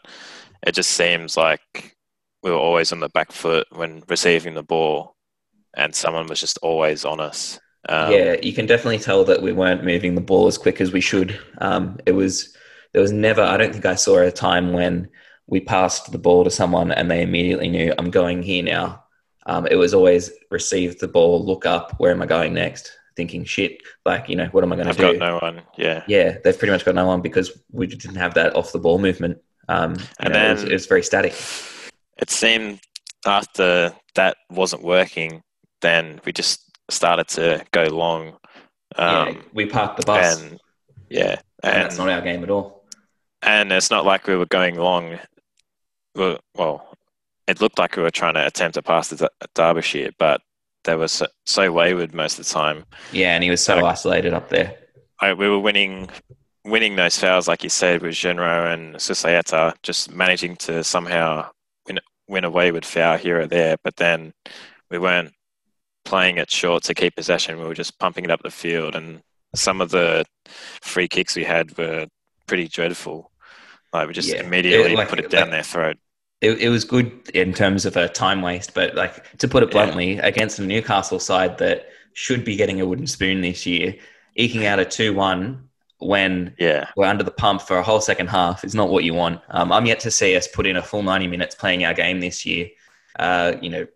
it 0.66 0.74
just 0.74 0.90
seems 0.90 1.36
like 1.36 1.96
we 2.42 2.50
were 2.50 2.56
always 2.56 2.92
on 2.92 3.00
the 3.00 3.08
back 3.08 3.32
foot 3.32 3.66
when 3.72 4.02
receiving 4.08 4.54
the 4.54 4.62
ball, 4.62 5.16
and 5.74 5.94
someone 5.94 6.26
was 6.26 6.40
just 6.40 6.58
always 6.58 7.04
on 7.04 7.20
us. 7.20 7.58
Um, 7.88 8.12
yeah, 8.12 8.36
you 8.42 8.52
can 8.52 8.66
definitely 8.66 8.98
tell 8.98 9.24
that 9.24 9.42
we 9.42 9.52
weren't 9.52 9.84
moving 9.84 10.14
the 10.14 10.20
ball 10.20 10.46
as 10.46 10.58
quick 10.58 10.80
as 10.80 10.92
we 10.92 11.00
should. 11.00 11.38
Um, 11.58 11.98
it 12.06 12.12
was 12.12 12.56
there 12.92 13.02
was 13.02 13.12
never. 13.12 13.42
I 13.42 13.56
don't 13.56 13.72
think 13.72 13.86
I 13.86 13.94
saw 13.94 14.18
a 14.18 14.30
time 14.30 14.72
when 14.72 15.08
we 15.46 15.60
passed 15.60 16.12
the 16.12 16.18
ball 16.18 16.44
to 16.44 16.50
someone 16.50 16.92
and 16.92 17.10
they 17.10 17.22
immediately 17.22 17.68
knew 17.68 17.92
I'm 17.98 18.10
going 18.10 18.42
here 18.42 18.62
now. 18.62 19.04
Um, 19.46 19.66
it 19.66 19.74
was 19.74 19.92
always 19.92 20.30
receive 20.52 21.00
the 21.00 21.08
ball, 21.08 21.44
look 21.44 21.66
up, 21.66 21.98
where 21.98 22.12
am 22.12 22.22
I 22.22 22.26
going 22.26 22.54
next? 22.54 22.96
thinking, 23.16 23.44
shit, 23.44 23.82
like, 24.04 24.28
you 24.28 24.36
know, 24.36 24.46
what 24.46 24.64
am 24.64 24.72
I 24.72 24.76
going 24.76 24.88
to 24.88 24.94
do? 24.94 25.06
I've 25.06 25.18
got 25.18 25.26
no 25.26 25.38
one. 25.38 25.62
Yeah. 25.76 26.02
Yeah. 26.06 26.38
They've 26.42 26.58
pretty 26.58 26.72
much 26.72 26.84
got 26.84 26.94
no 26.94 27.06
one 27.06 27.20
because 27.20 27.62
we 27.70 27.86
didn't 27.86 28.16
have 28.16 28.34
that 28.34 28.56
off 28.56 28.72
the 28.72 28.78
ball 28.78 28.98
movement. 28.98 29.38
Um, 29.68 29.96
and 30.18 30.32
know, 30.32 30.54
then 30.54 30.66
it 30.66 30.72
was, 30.72 30.86
very 30.86 31.02
static. 31.02 31.34
It 32.18 32.30
seemed 32.30 32.80
after 33.26 33.92
that 34.14 34.36
wasn't 34.50 34.82
working, 34.82 35.42
then 35.80 36.20
we 36.24 36.32
just 36.32 36.70
started 36.90 37.28
to 37.28 37.64
go 37.72 37.84
long. 37.84 38.36
Um, 38.96 39.28
yeah, 39.28 39.42
we 39.52 39.66
parked 39.66 39.98
the 39.98 40.06
bus. 40.06 40.40
And, 40.40 40.60
yeah. 41.08 41.40
And, 41.62 41.74
and, 41.74 41.84
that's 41.84 41.98
not 41.98 42.08
our 42.08 42.20
game 42.20 42.42
at 42.42 42.50
all. 42.50 42.84
And 43.42 43.72
it's 43.72 43.90
not 43.90 44.04
like 44.04 44.26
we 44.26 44.36
were 44.36 44.46
going 44.46 44.76
long. 44.76 45.18
Well, 46.14 46.38
well, 46.56 46.96
it 47.46 47.60
looked 47.60 47.78
like 47.78 47.96
we 47.96 48.02
were 48.02 48.10
trying 48.10 48.34
to 48.34 48.46
attempt 48.46 48.74
to 48.74 48.82
pass 48.82 49.08
the 49.08 49.30
Derbyshire, 49.54 50.10
but 50.18 50.40
they 50.84 50.96
were 50.96 51.08
so, 51.08 51.26
so, 51.46 51.72
wayward 51.72 52.14
most 52.14 52.38
of 52.38 52.46
the 52.46 52.52
time. 52.52 52.84
Yeah, 53.12 53.34
and 53.34 53.42
he 53.42 53.50
was 53.50 53.64
so 53.64 53.76
like, 53.76 53.84
isolated 53.84 54.34
up 54.34 54.48
there. 54.48 54.76
I, 55.20 55.32
we 55.32 55.48
were 55.48 55.58
winning 55.58 56.08
winning 56.64 56.96
those 56.96 57.18
fouls, 57.18 57.48
like 57.48 57.62
you 57.62 57.68
said, 57.68 58.02
with 58.02 58.14
Genreau 58.14 58.72
and 58.72 58.96
Susaeta, 58.96 59.74
just 59.82 60.12
managing 60.12 60.56
to 60.56 60.84
somehow 60.84 61.50
win, 61.86 61.98
win 62.28 62.44
away 62.44 62.72
with 62.72 62.84
foul 62.84 63.18
here 63.18 63.40
or 63.40 63.46
there, 63.46 63.76
but 63.82 63.96
then 63.96 64.32
we 64.90 64.98
weren't 64.98 65.32
playing 66.04 66.38
it 66.38 66.50
short 66.50 66.82
to 66.84 66.94
keep 66.94 67.16
possession. 67.16 67.58
We 67.58 67.66
were 67.66 67.74
just 67.74 67.98
pumping 67.98 68.24
it 68.24 68.30
up 68.30 68.42
the 68.42 68.50
field, 68.50 68.94
and 68.94 69.22
some 69.54 69.80
of 69.80 69.90
the 69.90 70.24
free 70.80 71.08
kicks 71.08 71.36
we 71.36 71.44
had 71.44 71.76
were 71.76 72.06
pretty 72.46 72.68
dreadful. 72.68 73.30
Like 73.92 74.08
we 74.08 74.14
just 74.14 74.28
yeah. 74.28 74.42
immediately 74.42 74.92
it, 74.92 74.96
like, 74.96 75.08
put 75.08 75.18
it 75.18 75.30
down 75.30 75.42
like, 75.42 75.50
their 75.50 75.62
throat. 75.62 75.96
It, 76.40 76.58
it 76.60 76.68
was 76.70 76.84
good 76.84 77.30
in 77.34 77.52
terms 77.52 77.86
of 77.86 77.96
a 77.96 78.08
time 78.08 78.42
waste, 78.42 78.74
but 78.74 78.94
like 78.94 79.36
to 79.38 79.48
put 79.48 79.62
it 79.62 79.70
bluntly, 79.70 80.14
yeah. 80.14 80.26
against 80.26 80.58
a 80.58 80.62
Newcastle 80.62 81.18
side 81.18 81.58
that 81.58 81.86
should 82.14 82.44
be 82.44 82.56
getting 82.56 82.80
a 82.80 82.86
wooden 82.86 83.06
spoon 83.06 83.40
this 83.40 83.64
year, 83.64 83.94
eking 84.34 84.66
out 84.66 84.78
a 84.78 84.84
two-one 84.84 85.68
when 86.06 86.54
yeah. 86.58 86.88
we're 86.96 87.06
under 87.06 87.24
the 87.24 87.30
pump 87.30 87.62
for 87.62 87.78
a 87.78 87.82
whole 87.82 88.00
second 88.00 88.28
half 88.28 88.64
is 88.64 88.74
not 88.74 88.90
what 88.90 89.04
you 89.04 89.14
want. 89.14 89.40
Um, 89.50 89.72
I'm 89.72 89.86
yet 89.86 90.00
to 90.00 90.10
see 90.10 90.36
us 90.36 90.48
put 90.48 90.66
in 90.66 90.76
a 90.76 90.82
full 90.82 91.02
90 91.02 91.26
minutes 91.26 91.54
playing 91.54 91.84
our 91.84 91.94
game 91.94 92.20
this 92.20 92.44
year. 92.44 92.68
Uh, 93.18 93.54
you 93.60 93.70
know, 93.70 93.86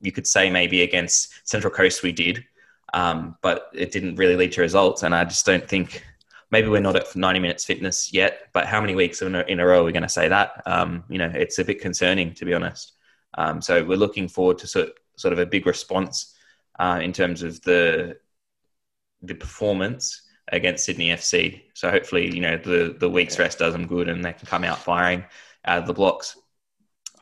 you 0.00 0.12
could 0.12 0.26
say 0.26 0.50
maybe 0.50 0.82
against 0.82 1.48
Central 1.48 1.72
Coast 1.72 2.02
we 2.02 2.12
did, 2.12 2.44
um, 2.92 3.36
but 3.42 3.70
it 3.74 3.92
didn't 3.92 4.16
really 4.16 4.36
lead 4.36 4.52
to 4.52 4.60
results. 4.60 5.02
And 5.02 5.14
I 5.14 5.24
just 5.24 5.46
don't 5.46 5.66
think 5.66 6.04
maybe 6.50 6.68
we're 6.68 6.80
not 6.80 6.96
at 6.96 7.14
90 7.14 7.40
minutes 7.40 7.64
fitness 7.64 8.12
yet. 8.12 8.48
But 8.52 8.66
how 8.66 8.80
many 8.80 8.94
weeks 8.94 9.22
in 9.22 9.34
a, 9.34 9.42
in 9.42 9.60
a 9.60 9.66
row 9.66 9.80
are 9.80 9.84
we 9.84 9.92
going 9.92 10.02
to 10.02 10.08
say 10.08 10.28
that? 10.28 10.62
Um, 10.66 11.04
you 11.08 11.18
know, 11.18 11.30
it's 11.34 11.58
a 11.58 11.64
bit 11.64 11.80
concerning 11.80 12.34
to 12.34 12.44
be 12.44 12.54
honest. 12.54 12.92
Um, 13.36 13.60
so 13.60 13.84
we're 13.84 13.96
looking 13.98 14.28
forward 14.28 14.58
to 14.58 14.66
sort 14.66 14.90
sort 15.16 15.32
of 15.32 15.38
a 15.38 15.46
big 15.46 15.66
response 15.66 16.34
uh, 16.78 17.00
in 17.02 17.12
terms 17.12 17.42
of 17.42 17.60
the 17.62 18.16
the 19.22 19.34
performance 19.34 20.22
against 20.48 20.84
Sydney 20.84 21.08
FC. 21.08 21.62
So 21.74 21.90
hopefully, 21.90 22.34
you 22.34 22.40
know, 22.40 22.56
the 22.56 22.96
the 22.98 23.10
week's 23.10 23.38
rest 23.38 23.58
does 23.58 23.72
them 23.72 23.86
good 23.86 24.08
and 24.08 24.24
they 24.24 24.32
can 24.32 24.46
come 24.46 24.64
out 24.64 24.78
firing 24.78 25.24
out 25.64 25.78
of 25.78 25.86
the 25.86 25.94
blocks. 25.94 26.36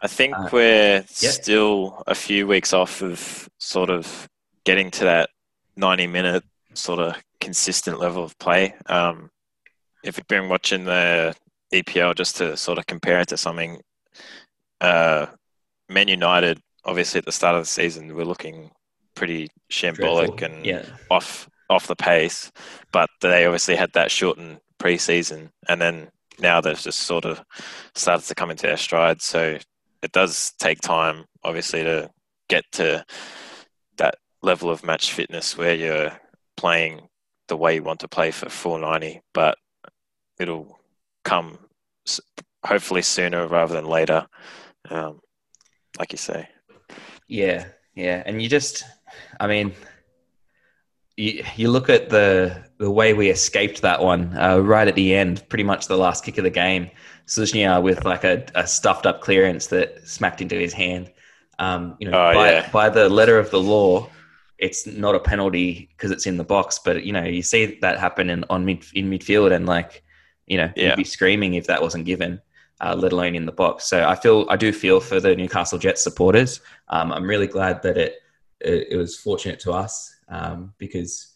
I 0.01 0.09
think 0.09 0.37
uh, 0.37 0.49
we're 0.53 1.05
yeah. 1.21 1.31
still 1.31 2.03
a 2.07 2.15
few 2.15 2.47
weeks 2.47 2.73
off 2.73 3.03
of 3.03 3.49
sort 3.59 3.89
of 3.89 4.29
getting 4.65 4.91
to 4.93 5.05
that 5.05 5.31
90 5.77 6.09
minute 6.09 6.45
sort 6.75 6.99
of 6.99 7.17
consistent 7.41 8.01
level 8.01 8.25
of 8.25 8.37
play. 8.39 8.75
Um, 8.87 9.31
if 10.03 10.17
you've 10.17 10.27
been 10.27 10.49
watching 10.49 10.85
the 10.85 11.35
EPL 11.73 12.17
just 12.17 12.37
to 12.39 12.57
sort 12.57 12.79
of 12.79 12.87
compare 12.87 13.21
it 13.21 13.29
to 13.29 13.37
something, 13.37 13.81
uh, 14.81 15.27
Man 15.89 16.09
United, 16.09 16.61
obviously 16.85 17.19
at 17.19 17.25
the 17.25 17.33
start 17.33 17.55
of 17.55 17.63
the 17.63 17.69
season, 17.69 18.15
we're 18.15 18.25
looking 18.25 18.71
pretty 19.15 19.49
shambolic 19.71 20.39
Dreadful. 20.39 20.57
and 20.57 20.67
yeah. 20.67 20.85
off 21.11 21.49
off 21.73 21.87
the 21.87 21.97
pace, 21.97 22.53
but 22.93 23.09
they 23.21 23.47
obviously 23.47 23.77
had 23.77 23.93
that 23.95 24.11
shortened 24.11 24.59
preseason, 24.79 25.51
and 25.69 25.81
then 25.81 26.09
now 26.39 26.61
they've 26.61 26.79
just 26.79 27.01
sort 27.01 27.25
of 27.25 27.43
started 27.95 28.27
to 28.27 28.35
come 28.35 28.51
into 28.51 28.67
their 28.67 28.77
stride. 28.77 29.23
So 29.23 29.59
it 30.03 30.13
does 30.13 30.53
take 30.59 30.81
time, 30.81 31.25
obviously, 31.45 31.85
to 31.85 32.11
get 32.49 32.65
to 32.73 33.05
that 33.97 34.17
level 34.43 34.71
of 34.71 34.85
match 34.85 35.13
fitness 35.13 35.57
where 35.57 35.75
you're 35.75 36.13
playing 36.57 37.09
the 37.49 37.57
way 37.57 37.77
you 37.77 37.83
want 37.83 38.01
to 38.01 38.09
play 38.09 38.31
for 38.31 38.49
490, 38.49 39.21
but 39.33 39.57
it'll 40.39 40.79
come 41.25 41.59
hopefully 42.65 43.03
sooner 43.03 43.47
rather 43.47 43.75
than 43.75 43.85
later, 43.85 44.27
um, 44.91 45.21
like 45.99 46.13
you 46.13 46.19
say. 46.19 46.49
Yeah, 47.29 47.67
yeah, 47.95 48.23
and 48.27 48.43
you 48.43 48.49
just, 48.49 48.85
I 49.41 49.47
mean, 49.47 49.73
you, 51.17 51.45
you 51.57 51.71
look 51.71 51.89
at 51.89 52.09
the 52.09 52.65
the 52.79 52.91
way 52.91 53.15
we 53.15 53.31
escaped 53.31 53.83
that 53.83 54.03
one 54.03 54.37
uh, 54.37 54.59
right 54.59 54.89
at 54.89 54.95
the 54.95 55.15
end, 55.15 55.47
pretty 55.49 55.65
much 55.65 55.87
the 55.87 55.97
last 55.97 56.25
kick 56.25 56.39
of 56.39 56.45
the 56.45 56.51
game. 56.51 56.91
Susnja 57.27 57.81
with 57.83 58.05
like 58.05 58.25
a, 58.25 58.45
a, 58.57 58.67
stuffed 58.67 59.07
up 59.07 59.21
clearance 59.21 59.69
that 59.69 60.07
smacked 60.07 60.41
into 60.41 60.57
his 60.57 60.73
hand. 60.73 61.13
Um, 61.61 61.97
you 62.01 62.11
know, 62.11 62.19
oh, 62.19 62.35
by, 62.35 62.51
yeah. 62.51 62.71
by 62.71 62.89
the 62.89 63.09
letter 63.09 63.39
of 63.39 63.51
the 63.51 63.61
law, 63.61 64.11
it's 64.59 64.87
not 64.87 65.15
a 65.15 65.21
penalty 65.21 65.89
because 65.93 66.11
it's 66.11 66.27
in 66.27 66.37
the 66.37 66.45
box. 66.45 66.81
But 66.85 67.05
you 67.05 67.13
know, 67.13 67.23
you 67.23 67.43
see 67.43 67.79
that 67.81 68.01
happen 68.01 68.31
in 68.31 68.45
on 68.51 68.65
mid 68.65 68.85
in 68.95 69.11
midfield, 69.11 69.53
and 69.53 69.67
like 69.67 70.03
you 70.47 70.57
know, 70.57 70.73
yeah. 70.75 70.89
you'd 70.89 70.97
be 70.97 71.05
screaming 71.05 71.55
if 71.55 71.67
that 71.67 71.81
wasn't 71.81 72.07
given, 72.07 72.41
uh, 72.81 72.97
let 72.97 73.13
alone 73.13 73.35
in 73.35 73.47
the 73.47 73.53
box. 73.53 73.85
So 73.85 74.07
I 74.09 74.17
feel 74.17 74.47
I 74.49 74.57
do 74.57 74.73
feel 74.73 74.99
for 74.99 75.21
the 75.21 75.37
Newcastle 75.37 75.79
Jets 75.79 76.03
supporters. 76.03 76.61
Um, 76.89 77.13
I'm 77.13 77.29
really 77.29 77.47
glad 77.47 77.83
that 77.83 77.97
it, 77.97 78.17
it, 78.61 78.89
it 78.91 78.97
was 78.97 79.17
fortunate 79.17 79.61
to 79.61 79.73
us 79.73 80.12
um, 80.33 80.73
because 80.79 81.35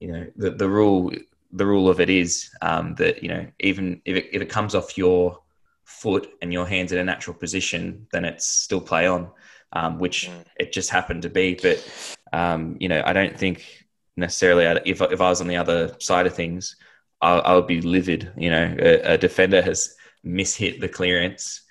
you 0.00 0.12
know 0.12 0.26
the 0.36 0.50
the 0.50 0.68
rule 0.68 1.12
the 1.52 1.64
rule 1.64 1.88
of 1.88 2.00
it 2.00 2.10
is 2.10 2.50
um, 2.60 2.94
that 2.96 3.22
you 3.22 3.28
know 3.28 3.46
even 3.60 4.02
if 4.04 4.16
it, 4.16 4.30
if 4.32 4.42
it 4.42 4.50
comes 4.50 4.74
off 4.74 4.98
your 4.98 5.38
foot 5.84 6.28
and 6.42 6.52
your 6.52 6.66
hands 6.66 6.92
in 6.92 6.98
a 6.98 7.04
natural 7.04 7.36
position, 7.36 8.06
then 8.12 8.24
it's 8.24 8.46
still 8.46 8.80
play 8.80 9.06
on, 9.06 9.30
um, 9.72 9.98
which 9.98 10.28
mm. 10.28 10.44
it 10.56 10.72
just 10.72 10.90
happened 10.90 11.22
to 11.22 11.30
be. 11.30 11.54
But 11.54 12.16
um, 12.32 12.76
you 12.80 12.88
know, 12.88 13.02
I 13.04 13.12
don't 13.12 13.38
think 13.38 13.86
necessarily 14.16 14.64
if 14.84 15.00
if 15.00 15.20
I 15.20 15.28
was 15.30 15.40
on 15.40 15.48
the 15.48 15.56
other 15.56 15.94
side 16.00 16.26
of 16.26 16.34
things, 16.34 16.76
I, 17.20 17.38
I 17.38 17.54
would 17.54 17.68
be 17.68 17.80
livid. 17.80 18.32
You 18.36 18.50
know, 18.50 18.76
a, 18.78 19.14
a, 19.14 19.18
defender 19.18 19.62
has 19.62 19.94
mishit 20.26 20.80
the 20.80 20.88
clearance, 20.88 21.62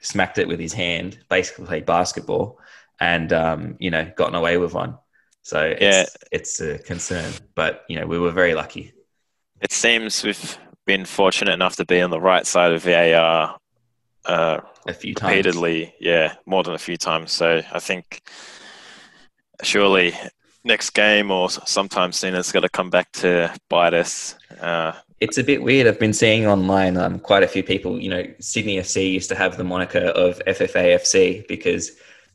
smacked 0.00 0.38
it 0.38 0.48
with 0.48 0.58
his 0.60 0.72
hand, 0.72 1.18
basically 1.28 1.66
played 1.66 1.86
basketball, 1.86 2.58
and 2.98 3.32
um, 3.32 3.76
you 3.78 3.90
know, 3.90 4.10
gotten 4.16 4.34
away 4.34 4.56
with 4.56 4.72
one. 4.72 4.96
So 5.48 5.60
it's, 5.62 5.80
yeah, 5.80 6.04
it's 6.30 6.60
a 6.60 6.78
concern, 6.78 7.32
but 7.54 7.84
you 7.88 7.98
know, 7.98 8.06
we 8.06 8.18
were 8.18 8.32
very 8.32 8.54
lucky 8.54 8.92
it 9.60 9.72
seems 9.72 10.22
we've 10.22 10.58
been 10.86 11.04
fortunate 11.04 11.52
enough 11.52 11.76
to 11.76 11.84
be 11.84 12.00
on 12.00 12.10
the 12.10 12.20
right 12.20 12.46
side 12.46 12.72
of 12.72 12.82
VAR 12.82 13.56
uh, 14.24 14.60
a 14.86 14.92
few 14.92 15.14
times. 15.14 15.30
repeatedly. 15.30 15.86
Times. 15.86 15.96
Yeah, 16.00 16.34
more 16.46 16.62
than 16.62 16.74
a 16.74 16.78
few 16.78 16.96
times. 16.96 17.32
So 17.32 17.62
I 17.72 17.78
think 17.78 18.22
surely 19.62 20.14
next 20.64 20.90
game 20.90 21.30
or 21.30 21.50
sometime 21.50 22.12
soon 22.12 22.34
it's 22.34 22.52
got 22.52 22.60
to 22.60 22.68
come 22.68 22.90
back 22.90 23.10
to 23.12 23.54
bite 23.68 23.94
us. 23.94 24.34
Uh, 24.60 24.92
it's 25.20 25.38
a 25.38 25.44
bit 25.44 25.62
weird. 25.62 25.86
I've 25.86 25.98
been 25.98 26.12
seeing 26.12 26.46
online 26.46 26.96
um, 26.96 27.18
quite 27.18 27.42
a 27.42 27.48
few 27.48 27.64
people. 27.64 27.98
You 27.98 28.10
know, 28.10 28.24
Sydney 28.38 28.76
FC 28.76 29.12
used 29.12 29.28
to 29.30 29.34
have 29.34 29.56
the 29.56 29.64
moniker 29.64 29.98
of 29.98 30.38
FFAFC 30.46 31.48
because 31.48 31.92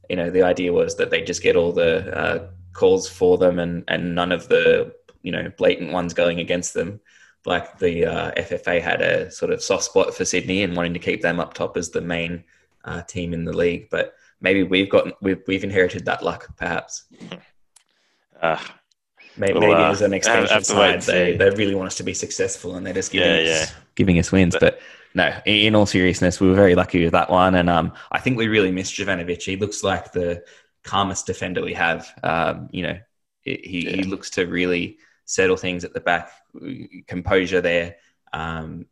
you 0.09 0.17
know 0.17 0.29
the 0.29 0.43
idea 0.43 0.73
was 0.73 0.97
that 0.97 1.09
they 1.09 1.21
just 1.21 1.41
get 1.41 1.55
all 1.55 1.71
the 1.71 2.17
uh, 2.17 2.47
calls 2.73 3.07
for 3.07 3.37
them 3.37 3.59
and 3.59 3.83
and 3.87 4.15
none 4.15 4.31
of 4.31 4.47
the 4.47 4.93
you 5.21 5.31
know 5.31 5.51
blatant 5.57 5.91
ones 5.91 6.13
going 6.13 6.39
against 6.39 6.73
them. 6.73 6.99
Like 7.45 7.77
the 7.77 8.05
uh, 8.05 8.31
FFA 8.31 8.81
had 8.81 9.01
a 9.01 9.29
sort 9.29 9.51
of 9.51 9.61
soft 9.61 9.83
spot 9.83 10.13
for 10.13 10.23
Sydney 10.23 10.63
and 10.63 10.75
wanting 10.75 10.93
to 10.93 10.99
keep 10.99 11.21
them 11.21 11.39
up 11.39 11.53
top 11.53 11.75
as 11.75 11.89
the 11.89 12.01
main 12.01 12.43
uh, 12.85 13.01
team 13.01 13.33
in 13.33 13.43
the 13.43 13.51
league. 13.51 13.89
But 13.89 14.13
maybe 14.39 14.63
we've 14.63 14.89
got 14.89 15.21
we've, 15.21 15.41
we've 15.47 15.63
inherited 15.63 16.05
that 16.05 16.23
luck, 16.23 16.55
perhaps. 16.57 17.05
Uh, 18.41 18.59
maybe, 19.37 19.59
well, 19.59 19.69
maybe 19.69 19.81
as 19.81 20.01
an 20.01 20.13
extension 20.13 20.63
side, 20.63 21.01
they, 21.01 21.35
they 21.35 21.49
really 21.49 21.75
want 21.75 21.87
us 21.87 21.95
to 21.95 22.03
be 22.03 22.13
successful 22.13 22.75
and 22.75 22.85
they're 22.85 22.93
just 22.93 23.11
giving, 23.11 23.45
yeah, 23.45 23.51
us, 23.51 23.69
yeah. 23.69 23.75
giving 23.95 24.19
us 24.19 24.31
wins. 24.31 24.53
But, 24.53 24.79
but 24.79 24.81
no, 25.15 25.33
in 25.45 25.75
all 25.75 25.85
seriousness, 25.85 26.39
we 26.39 26.47
were 26.47 26.55
very 26.55 26.75
lucky 26.75 27.03
with 27.03 27.13
that 27.13 27.29
one. 27.29 27.55
And 27.55 27.69
um, 27.69 27.93
I 28.11 28.19
think 28.19 28.37
we 28.37 28.47
really 28.47 28.71
missed 28.71 28.95
Jovanovic. 28.95 29.43
He 29.43 29.55
looks 29.55 29.83
like 29.83 30.11
the 30.11 30.43
calmest 30.83 31.25
defender 31.25 31.61
we 31.63 31.73
have. 31.73 32.07
Um, 32.23 32.69
you 32.71 32.83
know, 32.83 32.99
he, 33.41 33.85
yeah. 33.85 33.95
he 33.97 34.03
looks 34.03 34.29
to 34.31 34.45
really 34.45 34.97
settle 35.25 35.57
things 35.57 35.83
at 35.83 35.93
the 35.93 35.99
back, 35.99 36.31
composure 37.07 37.61
there. 37.61 37.95
Um, 38.31 38.85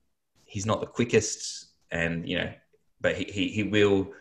he's 0.46 0.66
not 0.66 0.82
the 0.82 0.88
quickest, 0.88 1.68
and 1.92 2.28
you 2.28 2.38
know, 2.38 2.52
but 3.00 3.16
he, 3.16 3.26
he, 3.26 3.48
he 3.50 3.64
will 3.64 4.12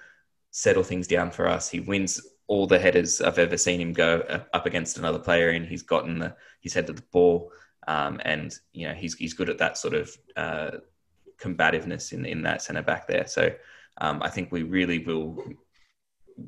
settle 0.50 0.82
things 0.82 1.06
down 1.06 1.30
for 1.30 1.46
us. 1.46 1.68
He 1.68 1.80
wins 1.80 2.20
all 2.46 2.66
the 2.66 2.78
headers 2.78 3.20
I've 3.20 3.38
ever 3.38 3.56
seen 3.56 3.80
him 3.80 3.92
go 3.92 4.20
up 4.52 4.66
against 4.66 4.98
another 4.98 5.18
player, 5.18 5.50
and 5.50 5.66
he's 5.66 5.82
gotten 5.82 6.18
the 6.18 6.34
he's 6.60 6.74
headed 6.74 6.96
the 6.96 7.02
ball, 7.12 7.52
um, 7.86 8.20
and 8.24 8.58
you 8.72 8.88
know 8.88 8.94
he's 8.94 9.14
he's 9.14 9.34
good 9.34 9.48
at 9.48 9.58
that 9.58 9.78
sort 9.78 9.94
of 9.94 10.16
uh, 10.36 10.70
combativeness 11.38 12.12
in 12.12 12.24
in 12.24 12.42
that 12.42 12.62
centre 12.62 12.82
back 12.82 13.06
there. 13.06 13.26
So 13.26 13.52
um, 14.00 14.22
I 14.22 14.28
think 14.28 14.50
we 14.50 14.62
really 14.62 14.98
will. 15.04 15.42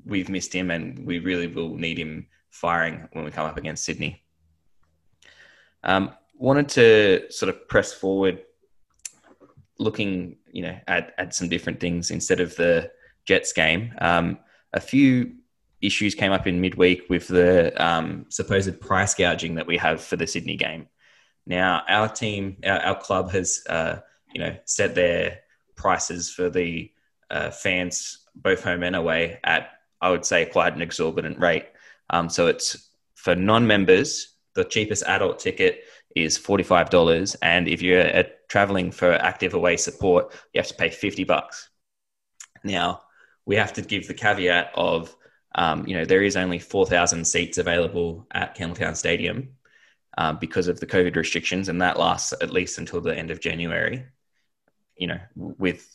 We've 0.05 0.29
missed 0.29 0.53
him, 0.53 0.71
and 0.71 1.07
we 1.07 1.19
really 1.19 1.47
will 1.47 1.75
need 1.77 1.99
him 1.99 2.27
firing 2.51 3.09
when 3.13 3.25
we 3.25 3.31
come 3.31 3.47
up 3.47 3.57
against 3.57 3.85
Sydney. 3.85 4.23
Um, 5.85 6.13
wanted 6.35 6.69
to 6.71 7.27
sort 7.31 7.49
of 7.49 7.69
press 7.69 7.93
forward, 7.93 8.43
looking, 9.79 10.37
you 10.53 10.63
know, 10.63 10.79
at, 10.87 11.15
at 11.19 11.35
some 11.35 11.49
different 11.49 11.81
things 11.81 12.11
instead 12.11 12.41
of 12.41 12.55
the 12.57 12.91
Jets 13.25 13.53
game. 13.53 13.95
Um, 14.01 14.39
a 14.73 14.81
few 14.81 15.35
issues 15.81 16.15
came 16.15 16.33
up 16.33 16.47
in 16.47 16.61
midweek 16.61 17.09
with 17.11 17.29
the 17.29 17.73
um, 17.85 18.27
supposed 18.29 18.81
price 18.81 19.15
gouging 19.15 19.57
that 19.57 19.67
we 19.67 19.77
have 19.77 20.03
for 20.03 20.17
the 20.17 20.27
Sydney 20.27 20.57
game. 20.57 20.87
Now, 21.47 21.83
our 21.89 22.09
team, 22.09 22.57
our, 22.65 22.79
our 22.81 22.99
club 22.99 23.33
has, 23.33 23.65
uh, 23.69 23.97
you 24.33 24.41
know, 24.41 24.57
set 24.65 24.95
their 24.95 25.41
prices 25.75 26.31
for 26.31 26.49
the 26.49 26.91
uh, 27.31 27.51
fans, 27.51 28.27
both 28.35 28.63
home 28.63 28.83
and 28.83 28.95
away, 28.95 29.41
at 29.43 29.71
I 30.03 30.11
would 30.11 30.27
say 30.27 30.45
quite 30.45 30.75
an 30.75 30.83
exorbitant 30.83 31.39
rate. 31.39 31.67
Um, 32.11 32.29
so 32.29 32.49
it's 32.49 32.91
for 33.15 33.35
non-members 33.35 34.29
the 34.55 34.65
cheapest 34.65 35.03
adult 35.05 35.39
ticket 35.39 35.85
is 36.15 36.39
$45 36.39 37.37
and 37.41 37.69
if 37.69 37.81
you're 37.81 38.25
traveling 38.49 38.91
for 38.91 39.13
active 39.15 39.55
away 39.55 39.79
support 39.79 40.35
you 40.53 40.61
have 40.61 40.69
to 40.69 40.75
pay 40.75 40.91
50 40.91 41.25
bucks 41.25 41.71
now 42.63 43.01
we 43.45 43.57
have 43.57 43.73
to 43.75 43.83
give 43.83 44.07
the 44.07 44.15
caveat 44.15 44.71
of, 44.75 45.15
um, 45.55 45.87
you 45.87 45.95
know, 45.95 46.05
there 46.05 46.23
is 46.23 46.37
only 46.37 46.59
4,000 46.59 47.25
seats 47.25 47.59
available 47.59 48.27
at 48.33 48.57
Campbelltown 48.57 48.97
Stadium 48.97 49.51
um, 50.17 50.39
because 50.39 50.69
of 50.69 50.81
the 50.81 50.87
COVID 50.87 51.17
restrictions, 51.17 51.69
and 51.69 51.83
that 51.83 51.99
lasts 51.99 52.33
at 52.41 52.51
least 52.51 52.79
until 52.79 53.01
the 53.01 53.17
end 53.17 53.31
of 53.31 53.41
January. 53.41 54.05
You 54.97 55.09
know, 55.09 55.21
with 55.35 55.89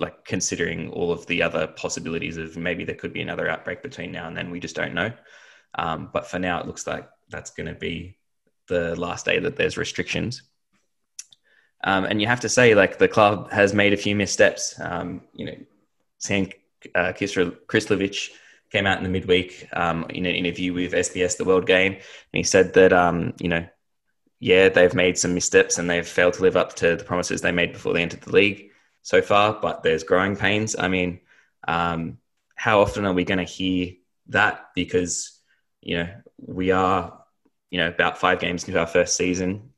like 0.00 0.24
considering 0.24 0.90
all 0.90 1.12
of 1.12 1.26
the 1.26 1.42
other 1.42 1.66
possibilities 1.66 2.36
of 2.36 2.56
maybe 2.56 2.84
there 2.84 2.96
could 2.96 3.12
be 3.12 3.22
another 3.22 3.48
outbreak 3.48 3.82
between 3.82 4.12
now 4.12 4.26
and 4.26 4.36
then, 4.36 4.50
we 4.50 4.60
just 4.60 4.76
don't 4.76 4.94
know. 4.94 5.12
Um, 5.76 6.10
but 6.12 6.26
for 6.26 6.38
now, 6.38 6.60
it 6.60 6.66
looks 6.66 6.86
like 6.86 7.08
that's 7.28 7.50
going 7.50 7.66
to 7.66 7.74
be 7.74 8.18
the 8.68 8.96
last 8.96 9.24
day 9.24 9.38
that 9.38 9.56
there's 9.56 9.76
restrictions. 9.76 10.42
Um, 11.84 12.04
and 12.04 12.20
you 12.20 12.26
have 12.26 12.40
to 12.40 12.48
say, 12.48 12.74
like 12.74 12.98
the 12.98 13.08
club 13.08 13.50
has 13.50 13.74
made 13.74 13.92
a 13.92 13.98
few 13.98 14.16
missteps. 14.16 14.78
Um, 14.80 15.22
you 15.34 15.46
know, 15.46 15.56
Sam 16.18 16.48
uh, 16.94 17.12
Krslovic 17.12 18.30
came 18.70 18.86
out 18.86 18.98
in 18.98 19.04
the 19.04 19.10
midweek 19.10 19.68
um, 19.72 20.06
in 20.08 20.26
an 20.26 20.34
interview 20.34 20.72
with 20.72 20.92
SBS 20.92 21.36
The 21.36 21.44
World 21.44 21.66
Game, 21.66 21.92
and 21.92 22.02
he 22.32 22.42
said 22.42 22.72
that 22.74 22.92
um, 22.92 23.34
you 23.38 23.48
know, 23.48 23.66
yeah, 24.40 24.70
they've 24.70 24.94
made 24.94 25.18
some 25.18 25.34
missteps 25.34 25.78
and 25.78 25.88
they've 25.88 26.06
failed 26.06 26.34
to 26.34 26.42
live 26.42 26.56
up 26.56 26.74
to 26.76 26.96
the 26.96 27.04
promises 27.04 27.42
they 27.42 27.52
made 27.52 27.72
before 27.72 27.92
they 27.92 28.02
entered 28.02 28.22
the 28.22 28.32
league 28.32 28.70
so 29.04 29.22
far. 29.22 29.60
But 29.62 29.84
there's 29.84 30.02
growing 30.02 30.34
pains. 30.34 30.74
I 30.76 30.88
mean, 30.88 31.20
um, 31.68 32.18
how 32.56 32.80
often 32.80 33.06
are 33.06 33.14
we 33.14 33.24
going 33.24 33.38
to 33.38 33.44
hear 33.44 33.92
that? 34.30 34.70
Because 34.74 35.38
you 35.80 35.98
know, 35.98 36.08
we 36.38 36.72
are 36.72 37.22
you 37.70 37.78
know 37.78 37.88
about 37.88 38.18
five 38.18 38.40
games 38.40 38.64
into 38.64 38.80
our 38.80 38.86
first 38.88 39.16
season 39.16 39.70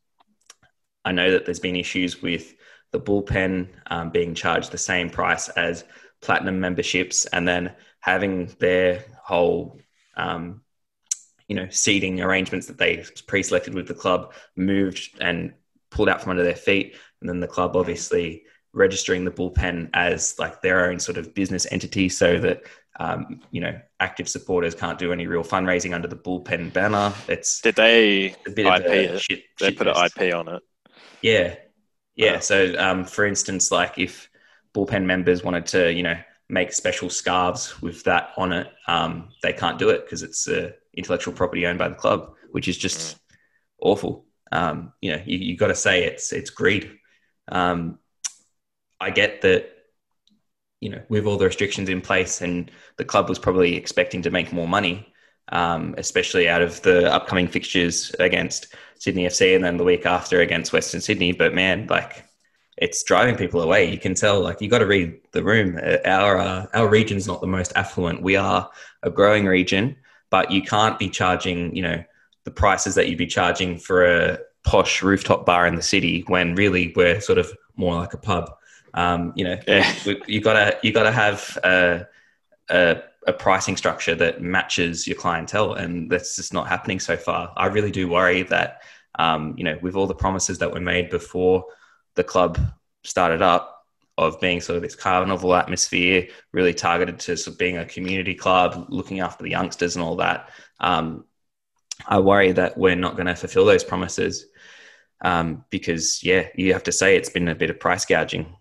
I 1.06 1.12
know 1.12 1.30
that 1.30 1.44
there's 1.44 1.60
been 1.60 1.76
issues 1.76 2.20
with 2.20 2.52
the 2.90 3.00
bullpen 3.00 3.68
um, 3.86 4.10
being 4.10 4.34
charged 4.34 4.72
the 4.72 4.78
same 4.78 5.08
price 5.08 5.48
as 5.48 5.84
platinum 6.20 6.58
memberships, 6.58 7.26
and 7.26 7.46
then 7.46 7.74
having 8.00 8.46
their 8.58 9.04
whole, 9.22 9.78
um, 10.16 10.62
you 11.46 11.54
know, 11.54 11.68
seating 11.70 12.20
arrangements 12.20 12.66
that 12.66 12.76
they 12.76 13.04
pre-selected 13.28 13.72
with 13.72 13.86
the 13.86 13.94
club 13.94 14.34
moved 14.56 15.16
and 15.20 15.54
pulled 15.90 16.08
out 16.08 16.20
from 16.20 16.30
under 16.30 16.42
their 16.42 16.56
feet, 16.56 16.96
and 17.20 17.30
then 17.30 17.38
the 17.38 17.46
club 17.46 17.76
obviously 17.76 18.42
registering 18.76 19.24
the 19.24 19.30
bullpen 19.30 19.90
as 19.94 20.38
like 20.38 20.62
their 20.62 20.90
own 20.90 21.00
sort 21.00 21.18
of 21.18 21.34
business 21.34 21.66
entity, 21.72 22.08
so 22.08 22.38
that 22.38 22.62
um, 22.98 23.40
you 23.50 23.60
know, 23.60 23.78
active 24.00 24.28
supporters 24.28 24.74
can't 24.74 24.98
do 24.98 25.12
any 25.12 25.26
real 25.26 25.42
fundraising 25.42 25.94
under 25.94 26.08
the 26.08 26.16
bullpen 26.16 26.72
banner. 26.72 27.12
It's 27.28 27.60
did 27.60 27.74
they 27.74 28.34
IP 28.46 28.58
it? 28.58 29.20
Shit, 29.20 29.42
they 29.58 29.68
shit 29.68 29.78
put 29.78 29.88
an 29.88 29.96
IP 29.96 30.34
on 30.34 30.48
it. 30.48 30.62
Yeah, 31.22 31.56
yeah. 32.14 32.38
So, 32.38 32.74
um, 32.78 33.04
for 33.04 33.26
instance, 33.26 33.70
like 33.70 33.98
if 33.98 34.30
bullpen 34.74 35.04
members 35.04 35.42
wanted 35.42 35.66
to, 35.66 35.92
you 35.92 36.02
know, 36.02 36.16
make 36.48 36.72
special 36.72 37.10
scarves 37.10 37.80
with 37.82 38.04
that 38.04 38.30
on 38.36 38.52
it, 38.52 38.68
um, 38.86 39.30
they 39.42 39.52
can't 39.52 39.78
do 39.78 39.90
it 39.90 40.04
because 40.04 40.22
it's 40.22 40.48
uh, 40.48 40.70
intellectual 40.94 41.34
property 41.34 41.66
owned 41.66 41.78
by 41.78 41.88
the 41.88 41.94
club, 41.94 42.34
which 42.52 42.68
is 42.68 42.78
just 42.78 43.16
mm. 43.16 43.18
awful. 43.80 44.24
Um, 44.52 44.92
you 45.00 45.12
know, 45.12 45.22
you, 45.26 45.38
you 45.38 45.56
got 45.56 45.68
to 45.68 45.74
say 45.74 46.04
it's 46.04 46.32
it's 46.32 46.50
greed. 46.50 46.98
Um, 47.48 47.98
I 49.00 49.11
get 49.11 49.42
that. 49.42 49.72
You 50.80 50.90
know, 50.90 51.02
with 51.09 51.24
all 51.24 51.38
the 51.38 51.46
restrictions 51.46 51.88
in 51.88 52.02
place, 52.02 52.42
and 52.42 52.70
the 52.98 53.04
club 53.04 53.30
was 53.30 53.38
probably 53.38 53.76
expecting 53.76 54.20
to 54.22 54.30
make 54.30 54.52
more 54.52 54.68
money, 54.68 55.11
um, 55.48 55.94
especially 55.96 56.50
out 56.50 56.61
of 56.61 56.82
the 56.82 57.11
upcoming 57.11 57.48
fixtures 57.48 58.14
against 58.20 58.74
Sydney 58.98 59.24
FC 59.26 59.56
and 59.56 59.64
then 59.64 59.78
the 59.78 59.85
week 59.85 60.04
after 60.04 60.42
against 60.42 60.74
Western 60.74 61.00
Sydney. 61.00 61.32
But 61.32 61.54
man, 61.54 61.87
like 61.88 62.26
it's 62.76 63.02
driving 63.02 63.37
people 63.37 63.62
away. 63.62 63.90
You 63.90 63.98
can 63.98 64.14
tell, 64.14 64.40
like 64.40 64.61
you 64.61 64.68
got 64.68 64.80
to 64.80 64.87
read 64.87 65.18
the 65.32 65.42
room. 65.42 65.80
Our 66.04 66.38
uh, 66.38 66.66
our 66.74 66.88
region's 66.88 67.26
not 67.26 67.40
the 67.40 67.46
most 67.46 67.72
affluent. 67.74 68.22
We 68.22 68.37
are 68.37 68.70
a 69.02 69.11
growing 69.11 69.46
region, 69.46 69.96
but 70.30 70.50
you 70.50 70.62
can't 70.62 70.98
be 70.98 71.09
charging, 71.09 71.74
you 71.74 71.82
know, 71.82 72.04
the 72.44 72.50
prices 72.50 72.94
that 72.94 73.09
you'd 73.09 73.18
be 73.18 73.26
charging 73.26 73.78
for 73.78 74.04
a 74.04 74.38
posh 74.64 75.02
rooftop 75.02 75.46
bar 75.46 75.66
in 75.66 75.76
the 75.76 75.82
city 75.82 76.24
when 76.26 76.54
really 76.54 76.92
we're 76.96 77.20
sort 77.20 77.38
of 77.38 77.50
more 77.76 77.94
like 77.94 78.12
a 78.12 78.18
pub. 78.18 78.50
Um, 78.96 79.32
you 79.37 79.44
know, 79.44 79.59
yeah. 79.68 79.94
you 80.26 80.40
gotta 80.40 80.78
you 80.82 80.92
gotta 80.92 81.12
have 81.12 81.59
a, 81.62 82.06
a 82.70 83.02
a 83.26 83.32
pricing 83.32 83.76
structure 83.76 84.14
that 84.14 84.40
matches 84.40 85.06
your 85.06 85.16
clientele, 85.16 85.74
and 85.74 86.11
that's 86.11 86.37
just 86.37 86.52
not 86.52 86.68
happening 86.68 86.98
so 86.98 87.16
far. 87.16 87.52
I 87.56 87.66
really 87.66 87.90
do 87.90 88.09
worry 88.09 88.42
that, 88.44 88.82
um, 89.18 89.54
you 89.59 89.64
know, 89.64 89.78
with 89.82 89.96
all 89.96 90.06
the 90.06 90.14
promises 90.14 90.59
that 90.59 90.72
were 90.72 90.80
made 90.80 91.11
before 91.11 91.66
the 92.14 92.24
club 92.24 92.59
started 93.04 93.42
up 93.42 93.85
of 94.18 94.40
being 94.40 94.61
sort 94.61 94.76
of 94.76 94.82
this 94.82 94.94
carnival 94.94 95.54
atmosphere, 95.54 96.28
really 96.52 96.72
targeted 96.72 97.18
to 97.18 97.37
sort 97.37 97.54
of 97.54 97.59
being 97.59 97.76
a 97.76 97.85
community 97.85 98.35
club, 98.35 98.87
looking 98.88 99.20
after 99.20 99.42
the 99.42 99.50
youngsters 99.50 99.96
and 99.96 100.04
all 100.04 100.16
that. 100.16 100.48
Um, 100.80 101.24
I 102.06 102.20
worry 102.20 102.52
that 102.52 102.78
we're 102.78 102.96
not 102.96 103.16
going 103.16 103.26
to 103.26 103.35
fulfill 103.35 103.66
those 103.66 103.85
promises 103.85 104.46
um, 105.20 105.64
because, 105.70 106.22
yeah, 106.22 106.48
you 106.54 106.72
have 106.72 106.85
to 106.85 106.92
say 106.92 107.16
it's 107.16 107.28
been 107.28 107.48
a 107.48 107.54
bit 107.54 107.70
of 107.70 107.80
price 107.80 108.06
gouging. 108.06 108.56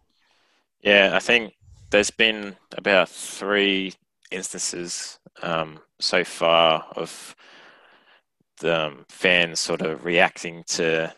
Yeah, 0.85 1.13
I 1.13 1.19
think 1.19 1.55
there's 1.89 2.11
been 2.11 2.55
about 2.77 3.09
three 3.09 3.93
instances 4.29 5.17
um, 5.41 5.79
so 5.99 6.23
far 6.23 6.85
of 6.95 7.35
the 8.59 8.85
um, 8.85 9.05
fans 9.09 9.59
sort 9.59 9.81
of 9.81 10.05
reacting 10.05 10.63
to 10.67 11.11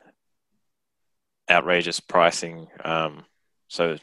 outrageous 1.52 2.00
pricing. 2.00 2.68
Um, 2.86 3.26
so 3.68 3.98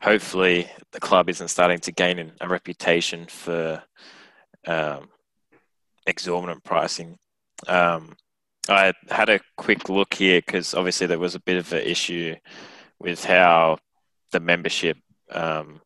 hopefully 0.00 0.70
the 0.92 1.00
club 1.00 1.28
isn't 1.28 1.48
starting 1.48 1.80
to 1.80 1.92
gain 1.92 2.32
a 2.40 2.48
reputation 2.48 3.26
for 3.26 3.82
um, 4.66 5.10
exorbitant 6.06 6.64
pricing. 6.64 7.18
Um, 7.68 8.16
I 8.70 8.94
had 9.10 9.28
a 9.28 9.40
quick 9.58 9.90
look 9.90 10.14
here 10.14 10.40
because 10.40 10.72
obviously 10.72 11.06
there 11.06 11.18
was 11.18 11.34
a 11.34 11.40
bit 11.40 11.58
of 11.58 11.70
an 11.74 11.82
issue 11.82 12.36
with 12.98 13.22
how 13.22 13.76
the 14.34 14.40
membership 14.40 14.98
um, 15.30 15.80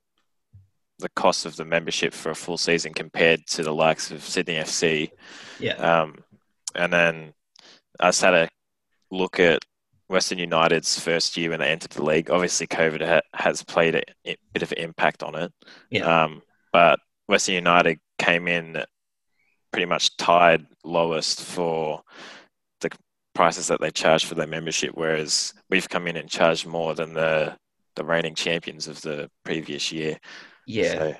the 0.99 1.09
cost 1.11 1.47
of 1.47 1.55
the 1.57 1.65
membership 1.65 2.13
for 2.13 2.31
a 2.31 2.35
full 2.35 2.59
season 2.59 2.93
compared 2.93 3.47
to 3.47 3.63
the 3.63 3.73
likes 3.73 4.11
of 4.11 4.23
Sydney 4.23 4.55
FC. 4.55 5.11
Yeah. 5.61 5.75
Um, 5.75 6.17
and 6.75 6.93
then 6.93 7.35
I 8.01 8.09
just 8.09 8.23
had 8.23 8.35
a 8.35 8.49
look 9.11 9.39
at 9.39 9.65
Western 10.09 10.39
United's 10.39 10.99
first 10.99 11.37
year 11.37 11.51
when 11.51 11.61
they 11.61 11.69
entered 11.69 11.93
the 11.93 12.05
league. 12.05 12.31
Obviously, 12.31 12.67
COVID 12.67 13.07
ha- 13.07 13.21
has 13.35 13.63
played 13.63 13.95
a, 13.95 14.03
a, 14.27 14.37
bit 14.53 14.63
of 14.63 14.73
an 14.73 14.79
impact 14.79 15.23
on 15.23 15.37
it. 15.37 15.53
Yeah. 15.91 16.25
Um, 16.25 16.43
but 16.73 16.99
Western 17.29 17.55
United 17.55 18.01
came 18.19 18.49
in 18.49 18.83
pretty 19.71 19.87
much 19.87 20.17
tied 20.17 20.67
lowest 20.83 21.43
for 21.43 22.03
the 22.81 22.91
prices 23.35 23.69
that 23.69 23.81
they 23.81 23.91
charge 23.91 24.25
for 24.25 24.35
their 24.35 24.47
membership, 24.47 24.93
whereas 24.95 25.55
we've 25.71 25.89
come 25.89 26.09
in 26.09 26.17
and 26.17 26.29
charged 26.29 26.67
more 26.67 26.95
than 26.95 27.13
the 27.13 27.57
the 27.99 28.05
reigning 28.05 28.35
champions 28.35 28.89
of 28.89 29.01
the 29.03 29.31
previous 29.45 29.93
year. 29.93 30.19
Yeah. 30.67 30.93
So, 30.93 31.17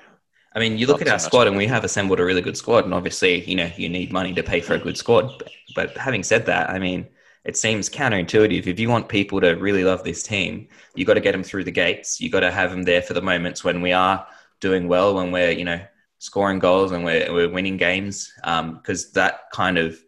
I 0.55 0.59
mean, 0.59 0.77
you 0.77 0.87
look 0.87 1.01
at 1.01 1.07
our 1.07 1.19
squad, 1.19 1.47
and 1.47 1.55
we 1.55 1.67
have 1.67 1.83
assembled 1.83 2.19
a 2.19 2.25
really 2.25 2.41
good 2.41 2.57
squad. 2.57 2.85
And 2.85 2.93
obviously, 2.93 3.43
you 3.43 3.55
know, 3.55 3.69
you 3.77 3.87
need 3.87 4.11
money 4.11 4.33
to 4.33 4.41
pay 4.41 4.61
for 4.61 4.73
a 4.73 4.79
good 4.79 4.97
squad. 4.97 5.37
But, 5.37 5.51
but 5.75 5.97
having 5.97 6.23
said 6.23 6.47
that, 6.47 6.71
I 6.71 6.79
mean, 6.79 7.07
it 7.45 7.55
seems 7.55 7.89
counterintuitive. 7.89 8.65
If 8.65 8.79
you 8.79 8.89
want 8.89 9.09
people 9.09 9.39
to 9.41 9.51
really 9.51 9.83
love 9.83 10.03
this 10.03 10.23
team, 10.23 10.67
you 10.95 11.05
got 11.05 11.13
to 11.13 11.21
get 11.21 11.33
them 11.33 11.43
through 11.43 11.65
the 11.65 11.71
gates. 11.71 12.19
You 12.19 12.29
got 12.29 12.41
to 12.41 12.51
have 12.51 12.71
them 12.71 12.83
there 12.83 13.01
for 13.01 13.13
the 13.13 13.21
moments 13.21 13.63
when 13.63 13.81
we 13.81 13.91
are 13.91 14.25
doing 14.59 14.87
well, 14.87 15.15
when 15.15 15.31
we're 15.31 15.51
you 15.51 15.65
know 15.65 15.81
scoring 16.17 16.59
goals, 16.59 16.91
and 16.91 17.03
we're 17.05 17.31
we're 17.31 17.49
winning 17.49 17.77
games. 17.77 18.33
Because 18.37 19.05
um, 19.05 19.11
that 19.13 19.51
kind 19.53 19.77
of 19.77 19.99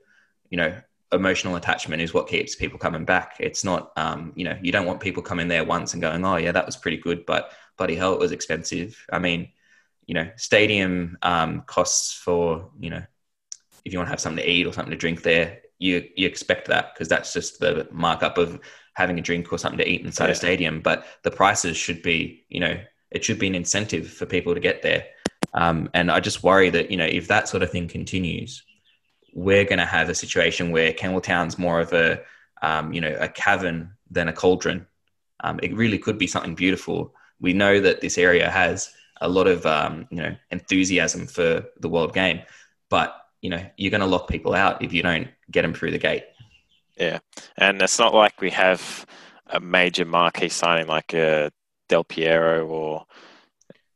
you 0.50 0.58
know 0.58 0.76
emotional 1.12 1.56
attachment 1.56 2.02
is 2.02 2.14
what 2.14 2.28
keeps 2.28 2.56
people 2.56 2.80
coming 2.80 3.06
back. 3.06 3.36
It's 3.40 3.64
not 3.64 3.92
um, 3.98 4.34
you 4.36 4.46
know 4.46 4.58
you 4.62 4.72
don't 4.72 4.86
want 4.86 5.00
people 5.00 5.24
coming 5.24 5.48
there 5.48 5.64
once 5.64 5.94
and 5.94 6.02
going, 6.02 6.24
oh 6.26 6.38
yeah, 6.38 6.52
that 6.52 6.66
was 6.66 6.78
pretty 6.78 6.98
good, 6.98 7.26
but 7.26 7.52
bloody 7.78 7.96
hell, 7.96 8.14
it 8.14 8.20
was 8.20 8.32
expensive. 8.32 9.04
I 9.12 9.20
mean, 9.20 9.50
you 10.06 10.14
know, 10.14 10.30
stadium 10.36 11.18
um, 11.22 11.62
costs 11.66 12.14
for, 12.14 12.70
you 12.80 12.90
know, 12.90 13.04
if 13.86 13.92
you 13.92 14.00
want 14.00 14.08
to 14.08 14.12
have 14.12 14.20
something 14.20 14.44
to 14.44 14.50
eat 14.50 14.68
or 14.68 14.74
something 14.74 14.92
to 14.92 14.98
drink 14.98 15.24
there, 15.24 15.62
you 15.80 16.08
you 16.16 16.28
expect 16.28 16.68
that 16.68 16.94
because 16.94 17.08
that's 17.08 17.34
just 17.34 17.60
the 17.60 17.88
markup 17.92 18.38
of 18.38 18.60
having 18.94 19.18
a 19.18 19.22
drink 19.22 19.52
or 19.52 19.58
something 19.58 19.80
to 19.80 19.90
eat 19.90 20.06
inside 20.06 20.26
yeah. 20.26 20.32
a 20.32 20.36
stadium. 20.36 20.82
But 20.82 21.06
the 21.24 21.32
prices 21.32 21.76
should 21.78 22.04
be, 22.04 22.46
you 22.50 22.60
know, 22.60 22.80
it 23.10 23.24
should 23.24 23.40
be 23.40 23.48
an 23.48 23.56
incentive 23.56 24.08
for 24.08 24.26
people 24.26 24.54
to 24.54 24.60
get 24.60 24.82
there. 24.82 25.06
Um, 25.54 25.90
and 25.94 26.12
I 26.12 26.20
just 26.20 26.44
worry 26.44 26.70
that 26.70 26.92
you 26.92 26.98
know 26.98 27.06
if 27.06 27.28
that 27.30 27.50
sort 27.50 27.64
of 27.64 27.72
thing 27.72 27.88
continues, 27.88 28.64
we're 29.34 29.64
going 29.66 29.80
to 29.80 29.86
have 29.86 30.10
a 30.10 30.16
situation 30.16 30.72
where 30.72 30.92
Campbelltown's 30.94 31.58
more 31.58 31.80
of 31.80 31.94
a 31.94 32.22
um, 32.62 32.94
you 32.94 33.02
know 33.02 33.16
a 33.20 33.28
cavern 33.28 33.92
than 34.10 34.28
a 34.28 34.34
cauldron. 34.34 34.86
Um, 35.44 35.60
it 35.64 35.74
really 35.76 35.98
could 35.98 36.18
be 36.18 36.28
something 36.28 36.54
beautiful, 36.56 37.14
we 37.40 37.54
know 37.54 37.80
that 37.80 38.02
this 38.02 38.18
area 38.20 38.50
has 38.52 38.92
a 39.22 39.28
lot 39.30 39.48
of 39.48 39.66
um, 39.66 40.08
you 40.12 40.18
know 40.22 40.36
enthusiasm 40.52 41.26
for 41.28 41.64
the 41.80 41.90
world 41.90 42.14
game, 42.14 42.42
but 42.90 43.16
you 43.42 43.50
know 43.50 43.64
you're 43.78 43.92
going 43.92 44.02
to 44.02 44.08
lock 44.08 44.28
people 44.28 44.54
out 44.54 44.82
if 44.84 44.94
you 44.94 45.02
don't 45.02 45.28
get 45.50 45.64
them 45.64 45.74
through 45.74 45.92
the 45.92 45.98
gate. 45.98 46.24
Yeah, 46.98 47.20
and 47.58 47.82
it's 47.82 47.98
not 47.98 48.14
like 48.14 48.40
we 48.42 48.52
have 48.52 49.06
a 49.48 49.60
major 49.60 50.06
marquee 50.06 50.50
signing 50.50 50.88
like 50.88 51.14
a 51.14 51.52
Del 51.90 52.04
Piero 52.04 52.68
or 52.68 53.06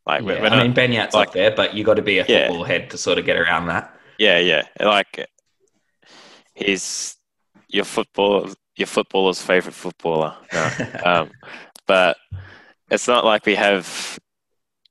Like, 0.07 0.21
Yeah, 0.21 0.27
we're 0.41 0.45
I 0.45 0.49
not- 0.49 0.63
mean, 0.63 0.73
Beñat's 0.73 1.13
like- 1.15 1.29
up 1.29 1.33
there, 1.33 1.51
but 1.51 1.73
you 1.73 1.83
got 1.83 1.95
to 1.95 2.01
be 2.03 2.19
a 2.19 2.25
Yeah. 2.27 2.47
football 2.47 2.63
head 2.63 2.89
to 2.91 2.97
sort 2.97 3.17
of 3.17 3.25
get 3.25 3.37
around 3.37 3.67
that. 3.67 3.94
Yeah, 4.17 4.39
yeah, 4.39 4.63
like 4.79 5.27
he's 6.53 7.17
your 7.67 7.85
football, 7.85 8.49
your 8.75 8.87
footballer's 8.87 9.41
favorite 9.41 9.73
footballer. 9.73 10.35
No. 10.53 10.71
um, 11.05 11.31
but 11.85 12.17
it's 12.89 13.07
not 13.07 13.25
like 13.25 13.45
we 13.45 13.55
have, 13.55 14.19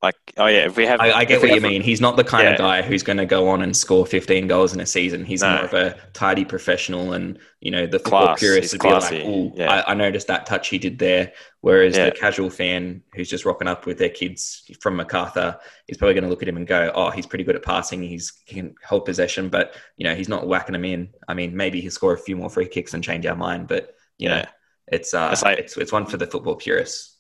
like, 0.05 0.17
oh 0.37 0.47
yeah, 0.47 0.67
if 0.67 0.77
we 0.77 0.87
have, 0.87 1.01
I, 1.01 1.11
I 1.13 1.25
get 1.25 1.41
what 1.43 1.51
you 1.55 1.61
mean. 1.61 1.83
He's 1.83 2.01
not 2.01 2.17
the 2.17 2.25
kind 2.25 2.47
of 2.49 2.59
guy 2.59 2.83
who's 2.83 3.03
going 3.03 3.17
to 3.17 3.27
go 3.27 3.49
on 3.49 3.63
and 3.63 3.77
score 3.77 4.05
15 4.07 4.47
goals 4.47 4.73
in 4.75 4.81
a 4.81 4.87
season. 4.87 5.25
He's 5.25 5.43
No. 5.43 5.55
more 5.57 5.65
of 5.65 5.73
a 5.75 5.97
tidy 6.13 6.45
professional, 6.45 7.13
and 7.15 7.39
you 7.61 7.71
know 7.71 7.87
the 7.87 7.99
football 7.99 8.27
Class. 8.27 8.41
purists 8.41 8.73
He's 8.73 8.81
would 8.83 8.89
be 8.89 8.95
like, 8.95 9.25
"Oh, 9.27 9.53
Yeah. 9.57 9.71
I, 9.73 9.93
I 9.93 9.95
noticed 9.95 10.27
that 10.29 10.47
touch 10.47 10.69
he 10.69 10.79
did 10.79 10.99
there." 10.99 11.33
Whereas 11.63 11.97
Yeah. 11.97 12.07
the 12.07 12.11
casual 12.13 12.51
fan 12.51 13.03
who's 13.15 13.29
just 13.31 13.45
rocking 13.45 13.67
up 13.69 13.87
with 13.87 13.99
their 13.99 14.11
kids 14.11 14.65
from 14.81 14.97
Macarthur 14.97 15.59
is 15.89 15.97
probably 15.97 16.15
going 16.15 16.25
to 16.25 16.31
look 16.31 16.43
at 16.43 16.49
him 16.49 16.57
and 16.59 16.67
go, 16.67 16.93
"Oh, 16.95 17.11
he's 17.11 17.27
pretty 17.27 17.45
good 17.45 17.57
at 17.57 17.63
passing. 17.65 18.03
He's 18.03 18.33
he 18.45 18.57
can 18.57 18.75
hold 18.87 19.07
possession, 19.07 19.49
but 19.49 19.75
you 19.97 20.05
know 20.05 20.15
he's 20.15 20.29
not 20.29 20.47
whacking 20.47 20.75
them 20.75 20.85
in." 20.85 21.09
I 21.27 21.35
mean, 21.35 21.57
maybe 21.57 21.81
he'll 21.81 21.91
score 21.91 22.13
a 22.13 22.19
few 22.19 22.37
more 22.37 22.51
free 22.51 22.69
kicks 22.69 22.95
and 22.95 23.03
change 23.03 23.25
our 23.27 23.37
mind, 23.37 23.67
but 23.69 23.95
you 24.19 24.29
know, 24.29 24.45
it's 24.89 25.15
uh, 25.15 25.31
It's 25.33 25.43
like- 25.43 25.59
it's 25.59 25.77
it's 25.79 25.93
one 25.93 26.05
for 26.07 26.19
the 26.19 26.27
football 26.27 26.57
purists. 26.57 27.13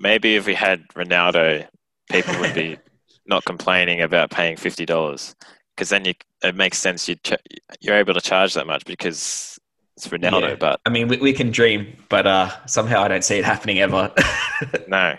maybe 0.00 0.36
if 0.36 0.44
we 0.46 0.54
had 0.54 0.86
Ronaldo, 0.88 1.66
people 2.10 2.38
would 2.40 2.54
be 2.54 2.78
not 3.26 3.44
complaining 3.44 4.02
about 4.02 4.30
paying 4.30 4.56
fifty 4.56 4.86
dollars 4.86 5.34
because 5.74 5.88
then 5.88 6.04
you 6.04 6.14
it 6.42 6.54
makes 6.54 6.78
sense 6.78 7.08
you 7.08 7.16
ch- 7.16 7.34
you're 7.80 7.96
able 7.96 8.14
to 8.14 8.20
charge 8.20 8.54
that 8.54 8.66
much 8.66 8.84
because 8.84 9.58
it's 9.96 10.08
Ronaldo. 10.08 10.50
Yeah. 10.50 10.54
But 10.56 10.80
I 10.84 10.90
mean, 10.90 11.08
we, 11.08 11.16
we 11.18 11.32
can 11.32 11.50
dream, 11.50 11.96
but 12.08 12.26
uh, 12.26 12.50
somehow 12.66 13.02
I 13.02 13.08
don't 13.08 13.24
see 13.24 13.38
it 13.38 13.44
happening 13.44 13.78
ever. 13.80 14.12
no, 14.88 15.16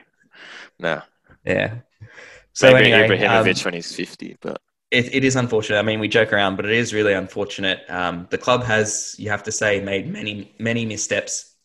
no. 0.80 1.02
Yeah. 1.44 1.76
So 2.54 2.72
maybe 2.72 2.92
anyway, 2.92 3.20
Ibrahimovic 3.20 3.58
um, 3.58 3.66
when 3.66 3.74
he's 3.76 3.96
fifty, 3.96 4.38
but 4.42 4.62
it, 4.92 5.14
it 5.14 5.24
is 5.24 5.36
unfortunate. 5.36 5.80
I 5.80 5.82
mean, 5.82 6.00
we 6.00 6.08
joke 6.08 6.32
around, 6.32 6.56
but 6.56 6.66
it 6.66 6.72
is 6.72 6.94
really 6.94 7.14
unfortunate. 7.14 7.82
Um, 7.90 8.28
the 8.30 8.38
club 8.38 8.64
has, 8.64 9.16
you 9.18 9.30
have 9.30 9.44
to 9.44 9.52
say, 9.52 9.80
made 9.80 10.12
many 10.12 10.56
many 10.60 10.86
missteps 10.86 11.56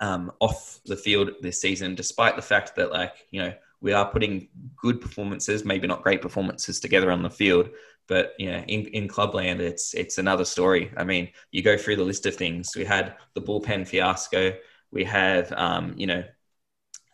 um, 0.00 0.32
off 0.40 0.80
the 0.84 0.96
field 0.96 1.30
this 1.40 1.60
season, 1.60 1.94
despite 1.94 2.36
the 2.36 2.42
fact 2.42 2.76
that, 2.76 2.90
like, 2.90 3.14
you 3.30 3.40
know, 3.42 3.52
we 3.86 3.92
are 3.92 4.10
putting 4.10 4.48
good 4.76 5.00
performances, 5.00 5.64
maybe 5.64 5.86
not 5.86 6.02
great 6.02 6.20
performances, 6.20 6.80
together 6.80 7.12
on 7.12 7.22
the 7.22 7.30
field. 7.30 7.70
But 8.08 8.32
you 8.36 8.50
know, 8.50 8.58
in, 8.66 8.86
in 8.86 9.06
clubland, 9.06 9.60
it's 9.60 9.94
it's 9.94 10.18
another 10.18 10.44
story. 10.44 10.90
I 10.96 11.04
mean, 11.04 11.28
you 11.52 11.62
go 11.62 11.78
through 11.78 11.94
the 11.94 12.02
list 12.02 12.26
of 12.26 12.34
things. 12.34 12.74
We 12.76 12.84
had 12.84 13.14
the 13.34 13.40
bullpen 13.40 13.86
fiasco. 13.86 14.54
We 14.90 15.04
have, 15.04 15.52
um, 15.52 15.94
you 15.96 16.08
know, 16.08 16.24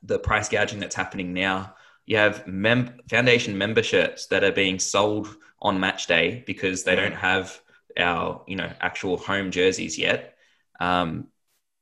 the 0.02 0.18
price 0.18 0.48
gouging 0.48 0.80
that's 0.80 0.94
happening 0.94 1.34
now. 1.34 1.74
You 2.06 2.16
have 2.16 2.46
mem- 2.46 3.00
foundation 3.10 3.58
memberships 3.58 4.28
that 4.28 4.42
are 4.42 4.52
being 4.52 4.78
sold 4.78 5.28
on 5.60 5.78
match 5.78 6.06
day 6.06 6.42
because 6.46 6.84
they 6.84 6.96
don't 6.96 7.14
have 7.14 7.60
our, 7.98 8.44
you 8.48 8.56
know, 8.56 8.72
actual 8.80 9.18
home 9.18 9.50
jerseys 9.50 9.98
yet. 9.98 10.38
Um, 10.80 11.28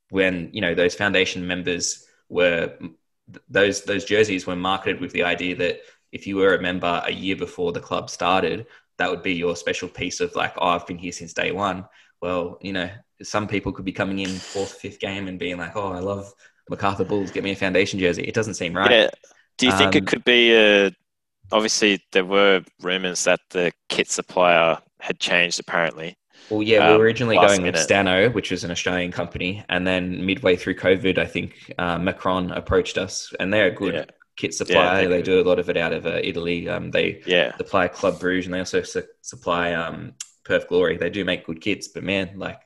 when 0.09 0.49
you 0.51 0.59
know 0.59 0.75
those 0.75 0.95
foundation 0.95 1.47
members 1.47 2.05
were 2.27 2.77
those 3.49 3.83
those 3.83 4.05
jerseys 4.05 4.45
were 4.47 4.55
marketed 4.55 4.99
with 5.01 5.11
the 5.11 5.23
idea 5.23 5.55
that 5.57 5.79
if 6.11 6.27
you 6.27 6.35
were 6.37 6.55
a 6.55 6.61
member 6.61 7.01
a 7.05 7.11
year 7.11 7.35
before 7.35 7.71
the 7.71 7.79
club 7.79 8.09
started, 8.09 8.67
that 8.97 9.09
would 9.09 9.23
be 9.23 9.33
your 9.33 9.55
special 9.55 9.87
piece 9.89 10.19
of 10.19 10.35
like, 10.35 10.53
oh, 10.57 10.67
I've 10.69 10.87
been 10.87 10.97
here 10.97 11.11
since 11.11 11.33
day 11.33 11.51
one. 11.51 11.85
Well, 12.21 12.57
you 12.61 12.73
know, 12.73 12.89
some 13.23 13.47
people 13.47 13.71
could 13.71 13.85
be 13.85 13.91
coming 13.93 14.19
in 14.19 14.29
fourth, 14.29 14.73
fifth 14.73 14.99
game 14.99 15.27
and 15.27 15.39
being 15.39 15.57
like, 15.57 15.75
oh, 15.75 15.91
I 15.91 15.99
love 15.99 16.31
Macarthur 16.69 17.05
Bulls, 17.05 17.31
get 17.31 17.43
me 17.43 17.51
a 17.51 17.55
foundation 17.55 17.99
jersey. 17.99 18.23
It 18.23 18.33
doesn't 18.35 18.55
seem 18.55 18.75
right. 18.75 18.91
yeah. 18.91 19.09
Do 19.57 19.65
you 19.67 19.71
think 19.71 19.95
Um, 19.95 20.03
it 20.03 20.07
could 20.07 20.23
be 20.23 20.53
a? 20.55 20.91
Obviously, 21.51 22.01
there 22.11 22.25
were 22.25 22.63
rumors 22.81 23.23
that 23.25 23.41
the 23.49 23.71
kit 23.89 24.09
supplier 24.09 24.77
had 24.99 25.19
changed. 25.19 25.59
Apparently, 25.59 26.15
Well, 26.51 26.61
yeah, 26.61 26.87
we 26.87 26.93
um, 26.93 26.99
were 26.99 27.05
originally 27.05 27.37
going 27.37 27.61
with 27.61 27.75
minute. 27.75 27.87
Stano, 27.89 28.33
which 28.33 28.51
was 28.51 28.65
an 28.65 28.71
Australian 28.71 29.11
company, 29.11 29.63
and 29.69 29.87
then 29.87 30.25
midway 30.25 30.57
through 30.57 30.75
COVID, 30.75 31.17
I 31.17 31.25
think 31.25 31.73
uh, 31.77 31.97
Macron 31.97 32.51
approached 32.51 32.97
us, 32.97 33.33
and 33.39 33.53
they're 33.53 33.67
a 33.67 33.71
good 33.71 33.93
Yeah. 33.93 34.05
kit 34.35 34.53
supplier. 34.53 35.07
they're 35.07 35.09
they 35.09 35.21
do 35.21 35.39
a 35.39 35.47
lot 35.47 35.59
of 35.59 35.69
it 35.69 35.77
out 35.77 35.93
of 35.93 36.05
uh, 36.05 36.19
Italy. 36.21 36.67
Um, 36.67 36.91
they 36.91 37.21
yeah, 37.25 37.55
supply 37.55 37.87
Club 37.87 38.19
Bruges, 38.19 38.47
and 38.47 38.53
they 38.53 38.59
also 38.59 38.81
su- 38.81 39.03
supply 39.21 39.73
um, 39.73 40.13
Perth 40.43 40.67
Glory. 40.67 40.97
They 40.97 41.09
do 41.09 41.23
make 41.23 41.45
good 41.45 41.61
kits, 41.61 41.87
but 41.87 42.03
man, 42.03 42.33
like 42.35 42.59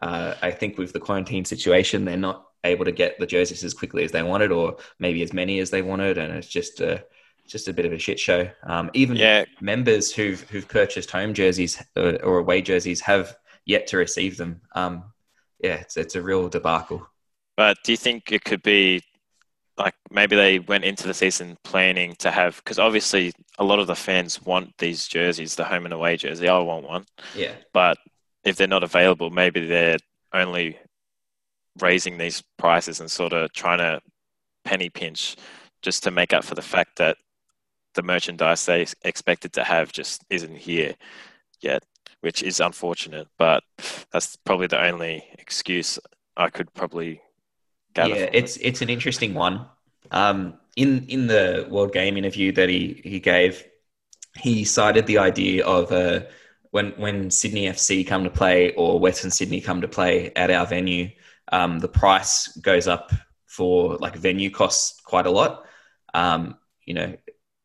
uh, 0.00 0.34
I 0.40 0.52
think 0.52 0.78
with 0.78 0.92
the 0.92 1.00
quarantine 1.00 1.44
situation, 1.44 2.04
they're 2.04 2.16
not 2.16 2.46
able 2.62 2.84
to 2.84 2.92
get 2.92 3.18
the 3.18 3.26
jerseys 3.26 3.64
as 3.64 3.74
quickly 3.74 4.04
as 4.04 4.12
they 4.12 4.22
wanted, 4.22 4.52
or 4.52 4.76
maybe 5.00 5.22
as 5.22 5.32
many 5.32 5.58
as 5.58 5.70
they 5.70 5.82
wanted, 5.82 6.18
and 6.18 6.32
it's 6.34 6.48
just 6.48 6.80
a 6.80 7.04
just 7.46 7.68
a 7.68 7.72
bit 7.72 7.86
of 7.86 7.92
a 7.92 7.98
shit 7.98 8.18
show. 8.18 8.48
Um, 8.64 8.90
even 8.94 9.16
yeah. 9.16 9.44
members 9.60 10.12
who've 10.12 10.40
who've 10.50 10.68
purchased 10.68 11.10
home 11.10 11.34
jerseys 11.34 11.82
uh, 11.96 12.16
or 12.22 12.38
away 12.38 12.62
jerseys 12.62 13.00
have 13.02 13.36
yet 13.64 13.86
to 13.88 13.96
receive 13.96 14.36
them. 14.36 14.60
Um, 14.74 15.04
yeah, 15.60 15.76
it's 15.76 15.96
it's 15.96 16.14
a 16.14 16.22
real 16.22 16.48
debacle. 16.48 17.06
But 17.56 17.78
do 17.84 17.92
you 17.92 17.96
think 17.96 18.32
it 18.32 18.44
could 18.44 18.62
be 18.62 19.02
like 19.76 19.94
maybe 20.10 20.36
they 20.36 20.58
went 20.58 20.84
into 20.84 21.06
the 21.06 21.14
season 21.14 21.56
planning 21.64 22.14
to 22.18 22.30
have 22.30 22.56
because 22.56 22.78
obviously 22.78 23.32
a 23.58 23.64
lot 23.64 23.78
of 23.78 23.86
the 23.86 23.96
fans 23.96 24.42
want 24.42 24.76
these 24.78 25.08
jerseys, 25.08 25.54
the 25.54 25.64
home 25.64 25.84
and 25.84 25.94
away 25.94 26.16
jersey. 26.16 26.48
I 26.48 26.58
want 26.58 26.86
one, 26.86 27.04
Yeah, 27.34 27.52
but 27.72 27.98
if 28.44 28.56
they're 28.56 28.66
not 28.68 28.84
available, 28.84 29.30
maybe 29.30 29.66
they're 29.66 29.98
only 30.32 30.78
raising 31.80 32.18
these 32.18 32.42
prices 32.56 33.00
and 33.00 33.10
sort 33.10 33.32
of 33.32 33.52
trying 33.52 33.78
to 33.78 34.00
penny 34.64 34.88
pinch 34.88 35.36
just 35.82 36.02
to 36.04 36.10
make 36.10 36.32
up 36.32 36.44
for 36.44 36.54
the 36.54 36.62
fact 36.62 36.96
that 36.96 37.16
the 37.94 38.02
merchandise 38.02 38.66
they 38.66 38.86
expected 39.02 39.52
to 39.54 39.64
have 39.64 39.92
just 39.92 40.24
isn't 40.30 40.56
here 40.56 40.94
yet, 41.60 41.82
which 42.20 42.42
is 42.42 42.60
unfortunate. 42.60 43.28
But 43.38 43.62
that's 44.12 44.36
probably 44.36 44.66
the 44.66 44.82
only 44.82 45.24
excuse 45.38 45.98
I 46.36 46.50
could 46.50 46.72
probably 46.74 47.20
gather. 47.94 48.14
yeah, 48.14 48.30
it's 48.32 48.56
it's 48.58 48.82
an 48.82 48.90
interesting 48.90 49.34
one. 49.34 49.66
Um, 50.10 50.58
in 50.76 51.06
in 51.08 51.26
the 51.26 51.66
World 51.70 51.92
Game 51.92 52.16
interview 52.16 52.52
that 52.52 52.68
he 52.68 53.00
he 53.04 53.20
gave, 53.20 53.64
he 54.36 54.64
cited 54.64 55.06
the 55.06 55.18
idea 55.18 55.64
of 55.64 55.92
uh, 55.92 56.20
when 56.70 56.90
when 56.92 57.30
Sydney 57.30 57.66
FC 57.66 58.06
come 58.06 58.24
to 58.24 58.30
play 58.30 58.72
or 58.74 58.98
Western 58.98 59.30
Sydney 59.30 59.60
come 59.60 59.80
to 59.80 59.88
play 59.88 60.32
at 60.34 60.50
our 60.50 60.66
venue, 60.66 61.08
um, 61.52 61.78
the 61.78 61.88
price 61.88 62.48
goes 62.56 62.88
up 62.88 63.12
for 63.46 63.96
like 63.98 64.16
venue 64.16 64.50
costs 64.50 65.00
quite 65.00 65.26
a 65.26 65.30
lot. 65.30 65.64
Um, 66.12 66.56
you 66.84 66.94
know, 66.94 67.14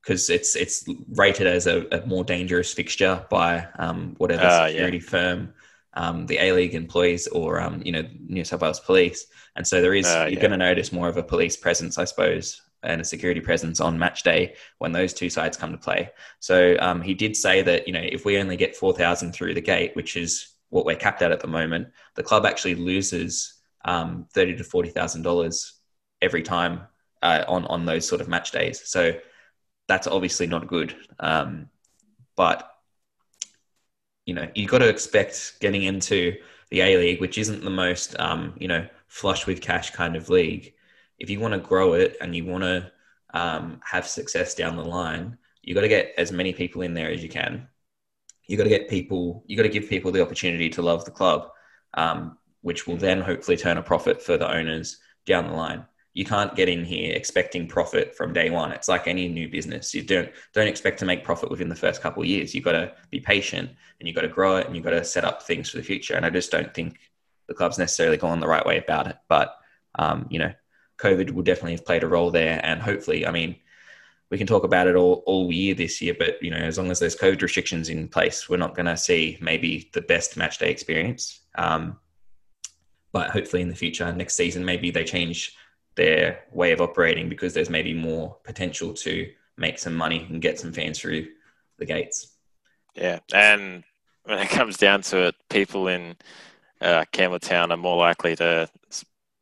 because 0.10 0.32
it's 0.32 0.56
it's 0.56 0.86
rated 1.10 1.46
as 1.46 1.68
a, 1.68 1.86
a 1.92 2.04
more 2.08 2.24
dangerous 2.24 2.74
fixture 2.74 3.24
by 3.30 3.68
um, 3.78 4.16
whatever 4.18 4.42
yeah. 4.42 4.68
security 4.68 5.00
firm, 5.00 5.54
um, 5.94 6.26
the 6.26 6.40
A 6.40 6.52
League 6.52 6.74
employees, 6.74 7.28
or 7.28 7.62
um, 7.62 7.80
you 7.86 7.92
know 7.92 8.04
New 8.28 8.44
South 8.44 8.62
Wales 8.62 8.80
Police. 8.80 9.28
And 9.56 9.68
so 9.68 9.82
there 9.82 9.94
is 9.94 10.08
Ah, 10.08 10.24
you're 10.24 10.32
yeah. 10.32 10.40
going 10.40 10.52
to 10.52 10.58
notice 10.58 10.92
more 10.92 11.10
of 11.10 11.18
a 11.18 11.22
police 11.22 11.56
presence, 11.56 12.00
I 12.00 12.06
suppose, 12.06 12.60
and 12.82 13.00
a 13.02 13.06
security 13.06 13.40
presence 13.40 13.80
on 13.80 14.00
match 14.00 14.24
day 14.24 14.56
when 14.80 14.92
those 14.92 15.14
two 15.14 15.30
sides 15.30 15.58
come 15.58 15.72
to 15.72 15.78
play. 15.78 16.10
So 16.40 16.76
um, 16.80 17.04
he 17.04 17.14
did 17.14 17.36
say 17.36 17.62
that 17.62 17.86
you 17.86 17.94
know 17.94 18.02
if 18.04 18.26
we 18.26 18.40
only 18.40 18.58
get 18.58 18.76
four 18.76 18.94
thousand 18.94 19.34
through 19.34 19.54
the 19.54 19.62
gate, 19.62 19.96
which 19.96 20.18
is 20.18 20.56
what 20.70 20.86
we're 20.86 20.96
capped 20.96 21.22
at 21.22 21.32
at 21.32 21.40
the 21.40 21.48
moment, 21.48 21.90
the 22.16 22.24
club 22.24 22.48
actually 22.48 22.74
loses 22.74 23.62
um, 23.86 24.26
thirty 24.34 24.56
to 24.56 24.64
forty 24.64 24.90
thousand 24.90 25.22
dollars 25.22 25.74
every 26.20 26.42
time 26.42 26.82
uh, 27.22 27.44
on 27.48 27.66
on 27.66 27.86
those 27.86 28.08
sort 28.08 28.22
of 28.22 28.28
match 28.28 28.50
days. 28.50 28.82
So 28.86 29.14
that's 29.90 30.08
obviously 30.08 30.48
not 30.48 30.68
good. 30.68 30.96
Um, 31.20 31.68
but 32.38 32.72
you 34.26 34.36
know, 34.36 34.48
you 34.54 34.68
got 34.68 34.78
to 34.78 34.88
expect 34.88 35.56
getting 35.60 35.84
into 35.84 36.38
the 36.70 36.82
A 36.82 36.98
League, 36.98 37.20
which 37.20 37.40
isn't 37.40 37.64
the 37.64 37.70
most 37.72 38.18
um, 38.20 38.54
you 38.58 38.70
know 38.70 38.88
flush 39.08 39.46
with 39.48 39.60
cash 39.60 39.90
kind 39.90 40.16
of 40.16 40.30
league. 40.30 40.74
If 41.18 41.30
you 41.30 41.40
want 41.42 41.56
to 41.56 41.60
grow 41.60 41.94
it 41.94 42.16
and 42.22 42.34
you 42.34 42.46
want 42.46 42.64
to 42.64 42.92
um, 43.34 43.82
have 43.84 44.08
success 44.08 44.56
down 44.56 44.78
the 44.78 44.84
line, 44.84 45.38
you've 45.64 45.76
got 45.76 45.82
to 45.82 45.90
get 45.90 46.14
as 46.18 46.32
many 46.32 46.54
people 46.54 46.84
in 46.84 46.94
there 46.94 47.10
as 47.10 47.22
you 47.22 47.30
can. 47.30 47.68
You 48.48 48.56
got 48.56 48.64
to 48.64 48.70
get 48.70 48.90
people. 48.90 49.44
You 49.48 49.58
got 49.58 49.64
to 49.64 49.70
give 49.70 49.90
people 49.90 50.12
the 50.12 50.22
opportunity 50.22 50.70
to 50.70 50.84
love 50.84 51.04
the 51.04 51.12
club, 51.12 51.50
um, 51.96 52.38
which 52.62 52.86
will 52.86 52.98
then 52.98 53.22
hopefully 53.22 53.58
turn 53.58 53.78
a 53.78 53.84
profit 53.84 54.22
for 54.22 54.38
the 54.38 54.50
owners 54.50 55.00
down 55.26 55.48
the 55.48 55.54
line 55.54 55.84
you 56.20 56.26
can't 56.26 56.54
get 56.54 56.68
in 56.68 56.84
here 56.84 57.16
expecting 57.16 57.66
profit 57.66 58.14
from 58.14 58.34
day 58.34 58.50
one. 58.50 58.74
It's 58.74 58.90
like 58.90 59.08
any 59.08 59.30
new 59.30 59.48
business. 59.48 59.96
You 59.96 60.02
don't 60.02 60.30
don't 60.54 60.68
expect 60.68 61.00
to 61.00 61.06
make 61.06 61.24
profit 61.24 61.50
within 61.50 61.70
the 61.70 61.76
first 61.76 62.02
couple 62.02 62.22
of 62.22 62.28
years. 62.28 62.54
You've 62.54 62.66
got 62.66 62.74
to 62.74 62.92
be 63.10 63.22
patient 63.22 63.70
and 63.70 64.06
you've 64.06 64.18
got 64.18 64.24
to 64.24 64.28
grow 64.28 64.58
it 64.58 64.68
and 64.68 64.76
you've 64.76 64.84
got 64.84 64.92
to 64.92 65.06
set 65.06 65.24
up 65.24 65.42
things 65.42 65.70
for 65.70 65.78
the 65.78 65.84
future. 65.84 66.16
And 66.16 66.26
I 66.26 66.30
just 66.30 66.52
don't 66.52 66.74
think 66.74 67.00
the 67.48 67.54
club's 67.54 67.78
necessarily 67.78 68.18
gone 68.18 68.42
the 68.42 68.50
right 68.50 68.66
way 68.66 68.80
about 68.80 69.08
it. 69.08 69.16
But 69.30 69.56
um, 69.96 70.28
you 70.30 70.40
know, 70.40 70.52
COVID 70.98 71.32
will 71.32 71.44
definitely 71.44 71.72
have 71.72 71.86
played 71.86 72.04
a 72.04 72.08
role 72.08 72.32
there. 72.32 72.60
And 72.66 72.82
hopefully, 72.82 73.26
I 73.26 73.32
mean, 73.32 73.56
we 74.30 74.38
can 74.38 74.46
talk 74.46 74.66
about 74.66 74.88
it 74.88 74.98
all, 74.98 75.24
all 75.26 75.54
year 75.54 75.74
this 75.74 76.02
year, 76.02 76.18
but 76.20 76.44
you 76.44 76.52
know, 76.52 76.58
as 76.58 76.78
long 76.78 76.92
as 76.92 77.00
there's 77.00 77.16
COVID 77.16 77.42
restrictions 77.42 77.88
in 77.88 78.10
place, 78.10 78.50
we're 78.50 78.58
not 78.58 78.76
going 78.76 78.88
to 78.88 78.98
see 78.98 79.38
maybe 79.40 79.90
the 79.94 80.02
best 80.02 80.36
match 80.36 80.58
day 80.58 80.70
experience. 80.70 81.40
Um, 81.56 81.98
but 83.14 83.30
hopefully 83.30 83.62
in 83.62 83.70
the 83.70 83.76
future, 83.76 84.12
next 84.12 84.36
season, 84.36 84.66
maybe 84.66 84.92
they 84.92 85.06
change 85.06 85.56
their 85.96 86.42
way 86.52 86.72
of 86.72 86.82
operating 86.82 87.30
because 87.30 87.54
there's 87.54 87.70
maybe 87.70 87.94
more 87.94 88.38
potential 88.44 88.94
to 88.94 89.30
make 89.58 89.80
some 89.80 89.96
money 89.96 90.26
and 90.30 90.42
get 90.42 90.60
some 90.60 90.72
fans 90.72 91.00
through 91.00 91.28
the 91.78 91.86
gates. 91.86 92.36
Yeah, 92.96 93.20
and 93.34 93.84
when 94.24 94.40
it 94.40 94.50
comes 94.50 94.78
down 94.78 95.02
to 95.04 95.28
it, 95.28 95.36
people 95.50 95.88
in 95.88 96.16
uh, 96.82 97.06
Campbelltown 97.14 97.72
are 97.72 97.78
more 97.78 97.98
likely 97.98 98.36
to 98.38 98.70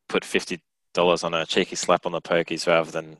put 0.09 0.25
fifty 0.25 0.61
dollars 0.93 1.23
on 1.23 1.33
a 1.33 1.45
cheeky 1.45 1.75
slap 1.75 2.05
on 2.05 2.11
the 2.11 2.21
pokies 2.21 2.67
rather 2.67 2.91
than 2.91 3.17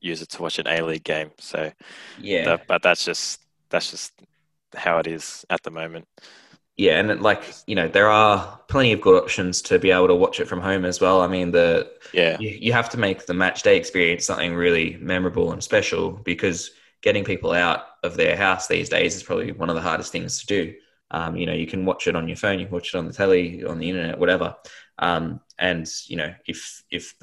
use 0.00 0.22
it 0.22 0.28
to 0.30 0.42
watch 0.42 0.58
an 0.58 0.66
A 0.68 0.82
League 0.82 1.04
game. 1.04 1.30
So 1.38 1.72
Yeah, 2.18 2.44
that, 2.44 2.66
but 2.66 2.82
that's 2.82 3.04
just 3.04 3.40
that's 3.70 3.90
just 3.90 4.12
how 4.74 4.98
it 4.98 5.06
is 5.06 5.44
at 5.50 5.62
the 5.62 5.70
moment. 5.70 6.06
Yeah, 6.76 7.00
and 7.00 7.22
like 7.22 7.42
you 7.66 7.74
know, 7.74 7.88
there 7.88 8.08
are 8.08 8.60
plenty 8.68 8.92
of 8.92 9.00
good 9.00 9.20
options 9.22 9.62
to 9.62 9.78
be 9.78 9.90
able 9.90 10.08
to 10.08 10.14
watch 10.14 10.40
it 10.40 10.46
from 10.46 10.60
home 10.60 10.84
as 10.84 11.00
well. 11.00 11.22
I 11.22 11.26
mean, 11.26 11.52
the 11.52 11.90
Yeah, 12.12 12.36
you, 12.38 12.50
you 12.50 12.72
have 12.72 12.90
to 12.90 12.98
make 12.98 13.26
the 13.26 13.34
match 13.34 13.62
day 13.62 13.76
experience 13.76 14.26
something 14.26 14.54
really 14.54 14.98
memorable 15.00 15.52
and 15.52 15.62
special 15.64 16.10
because 16.10 16.70
getting 17.00 17.24
people 17.24 17.52
out 17.52 17.84
of 18.02 18.16
their 18.16 18.36
house 18.36 18.68
these 18.68 18.88
days 18.88 19.14
is 19.16 19.22
probably 19.22 19.52
one 19.52 19.70
of 19.70 19.74
the 19.74 19.82
hardest 19.82 20.12
things 20.12 20.40
to 20.40 20.46
do. 20.46 20.74
Um, 21.10 21.36
you 21.36 21.46
know, 21.46 21.52
you 21.52 21.66
can 21.66 21.84
watch 21.84 22.08
it 22.08 22.16
on 22.16 22.28
your 22.28 22.36
phone, 22.36 22.58
you 22.58 22.66
can 22.66 22.74
watch 22.74 22.94
it 22.94 22.98
on 22.98 23.06
the 23.06 23.12
telly, 23.12 23.64
on 23.64 23.78
the 23.78 23.88
internet, 23.88 24.18
whatever. 24.18 24.56
Um, 24.98 25.40
and 25.58 25.88
you 26.06 26.16
know, 26.16 26.34
if 26.46 26.82
if 26.90 27.14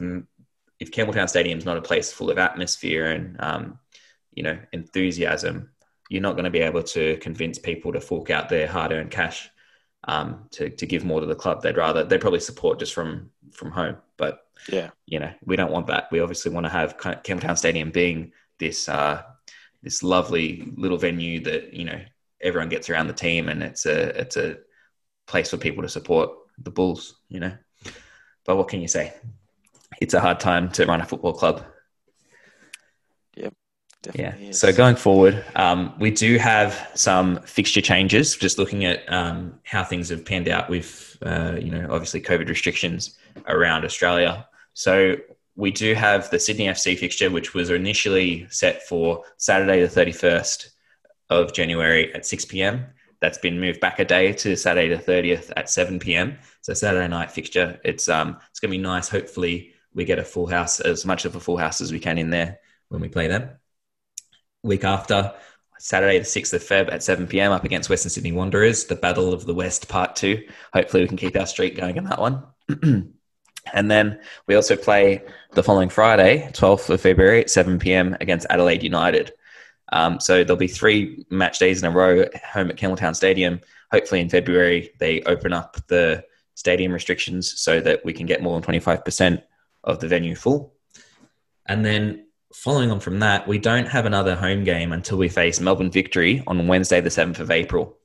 if 0.79 0.91
Campbelltown 0.91 1.29
Stadium's 1.29 1.65
not 1.65 1.77
a 1.77 1.81
place 1.81 2.11
full 2.11 2.31
of 2.31 2.39
atmosphere 2.39 3.05
and 3.05 3.39
um, 3.39 3.79
you 4.33 4.41
know 4.41 4.57
enthusiasm, 4.71 5.69
you're 6.09 6.21
not 6.21 6.33
going 6.33 6.45
to 6.45 6.49
be 6.51 6.59
able 6.59 6.83
to 6.83 7.17
convince 7.17 7.57
people 7.57 7.93
to 7.93 8.01
fork 8.01 8.29
out 8.29 8.49
their 8.49 8.67
hard-earned 8.67 9.11
cash 9.11 9.49
um, 10.05 10.45
to 10.51 10.69
to 10.69 10.85
give 10.85 11.05
more 11.05 11.21
to 11.21 11.25
the 11.25 11.35
club. 11.35 11.61
They'd 11.61 11.77
rather 11.77 12.03
they 12.03 12.17
probably 12.17 12.39
support 12.39 12.79
just 12.79 12.93
from 12.93 13.29
from 13.51 13.71
home, 13.71 13.97
but 14.17 14.39
yeah, 14.69 14.89
you 15.05 15.19
know, 15.19 15.31
we 15.45 15.55
don't 15.55 15.71
want 15.71 15.87
that. 15.87 16.09
We 16.11 16.19
obviously 16.19 16.51
want 16.51 16.65
to 16.65 16.71
have 16.71 16.97
Campbelltown 16.97 17.57
Stadium 17.57 17.91
being 17.91 18.31
this 18.59 18.89
uh, 18.89 19.23
this 19.81 20.03
lovely 20.03 20.71
little 20.75 20.97
venue 20.97 21.39
that 21.41 21.73
you 21.73 21.85
know 21.85 21.99
everyone 22.41 22.69
gets 22.69 22.89
around 22.89 23.07
the 23.07 23.13
team, 23.13 23.49
and 23.49 23.63
it's 23.63 23.85
a 23.85 24.19
it's 24.19 24.37
a 24.37 24.57
place 25.27 25.49
for 25.49 25.57
people 25.57 25.83
to 25.83 25.89
support 25.89 26.31
the 26.57 26.71
Bulls. 26.71 27.15
You 27.29 27.39
know, 27.39 27.53
but 28.45 28.57
what 28.57 28.67
can 28.67 28.81
you 28.81 28.87
say? 28.87 29.13
It's 30.01 30.13
a 30.13 30.19
hard 30.19 30.39
time 30.39 30.69
to 30.71 30.85
run 30.85 31.01
a 31.01 31.05
football 31.05 31.33
club. 31.33 31.63
Definitely 34.03 34.43
Yeah. 34.45 34.49
is. 34.49 34.59
So 34.59 34.71
going 34.71 34.95
forward, 34.95 35.43
um, 35.55 35.93
we 35.97 36.11
do 36.11 36.37
have 36.37 36.89
some 36.93 37.39
fixture 37.41 37.81
changes. 37.81 38.35
Just 38.35 38.57
looking 38.57 38.85
at 38.85 39.11
um, 39.11 39.59
how 39.63 39.83
things 39.83 40.09
have 40.09 40.23
panned 40.23 40.47
out 40.47 40.69
with, 40.69 41.17
uh, 41.25 41.55
you 41.59 41.71
know, 41.71 41.87
obviously 41.89 42.21
COVID 42.21 42.47
restrictions 42.47 43.17
around 43.47 43.83
Australia. 43.85 44.47
So 44.73 45.15
we 45.55 45.71
do 45.71 45.93
have 45.95 46.29
the 46.29 46.39
Sydney 46.39 46.67
FC 46.67 46.97
fixture, 46.97 47.29
which 47.31 47.53
was 47.53 47.69
initially 47.69 48.47
set 48.49 48.83
for 48.87 49.23
Saturday 49.37 49.81
the 49.81 49.89
thirty 49.89 50.11
first 50.11 50.71
of 51.29 51.53
January 51.53 52.13
at 52.13 52.25
six 52.25 52.45
pm. 52.45 52.85
That's 53.21 53.37
been 53.37 53.59
moved 53.59 53.79
back 53.79 53.99
a 53.99 54.05
day 54.05 54.33
to 54.33 54.55
Saturday 54.55 54.89
the 54.89 54.99
thirtieth 55.01 55.51
at 55.55 55.69
seven 55.69 55.97
pm. 55.99 56.37
So 56.61 56.73
Saturday 56.73 57.07
night 57.07 57.31
fixture. 57.31 57.79
It's 57.83 58.09
um 58.09 58.37
it's 58.49 58.59
gonna 58.59 58.71
be 58.71 58.77
nice. 58.77 59.07
Hopefully 59.09 59.73
we 59.93 60.05
get 60.05 60.19
a 60.19 60.23
full 60.23 60.47
house, 60.47 60.79
as 60.79 61.05
much 61.05 61.23
of 61.25 61.35
a 61.35 61.39
full 61.39 61.57
house 61.57 61.79
as 61.79 61.91
we 61.91 61.99
can 61.99 62.17
in 62.17 62.31
there 62.31 62.59
when 62.89 62.99
we 62.99 63.07
play 63.07 63.27
them 63.27 63.49
week 64.63 64.83
after, 64.83 65.33
Saturday 65.77 66.17
the 66.17 66.25
6th 66.25 66.53
of 66.53 66.63
Feb 66.63 66.91
at 66.91 67.03
7 67.03 67.27
p.m. 67.27 67.51
up 67.51 67.65
against 67.65 67.89
Western 67.89 68.09
Sydney 68.09 68.31
Wanderers, 68.31 68.85
the 68.85 68.95
Battle 68.95 69.33
of 69.33 69.45
the 69.45 69.53
West 69.53 69.89
Part 69.89 70.15
2. 70.15 70.41
Hopefully 70.73 71.03
we 71.03 71.09
can 71.09 71.17
keep 71.17 71.35
our 71.37 71.45
streak 71.45 71.75
going 71.75 71.97
in 71.97 72.05
that 72.05 72.19
one. 72.19 72.43
and 73.73 73.91
then 73.91 74.21
we 74.47 74.55
also 74.55 74.77
play 74.77 75.21
the 75.51 75.63
following 75.63 75.89
Friday, 75.89 76.49
12th 76.53 76.89
of 76.89 77.01
February 77.01 77.41
at 77.41 77.49
7 77.49 77.79
p.m. 77.79 78.15
against 78.21 78.47
Adelaide 78.49 78.81
United. 78.81 79.33
Um, 79.91 80.21
so 80.21 80.43
there'll 80.43 80.55
be 80.55 80.67
three 80.67 81.25
match 81.29 81.59
days 81.59 81.83
in 81.83 81.91
a 81.91 81.95
row 81.95 82.25
home 82.49 82.69
at 82.69 82.77
Campbelltown 82.77 83.15
Stadium. 83.15 83.59
Hopefully 83.91 84.21
in 84.21 84.29
February 84.29 84.91
they 84.99 85.21
open 85.23 85.51
up 85.51 85.77
the 85.87 86.23
stadium 86.55 86.93
restrictions 86.93 87.59
so 87.59 87.81
that 87.81 88.05
we 88.05 88.13
can 88.13 88.25
get 88.25 88.41
more 88.41 88.59
than 88.59 88.81
25% 88.81 89.43
of 89.83 89.99
the 89.99 90.07
venue 90.07 90.35
full. 90.35 90.73
And 91.65 91.83
then 91.83 92.22
following 92.53 92.91
on 92.91 92.99
from 92.99 93.19
that, 93.19 93.47
we 93.47 93.57
don't 93.57 93.87
have 93.87 94.05
another 94.05 94.35
home 94.35 94.63
game 94.63 94.91
until 94.91 95.17
we 95.17 95.29
face 95.29 95.59
Melbourne 95.59 95.91
Victory 95.91 96.43
on 96.47 96.67
Wednesday, 96.67 97.01
the 97.01 97.09
7th 97.09 97.39
of 97.39 97.51
April, 97.51 97.97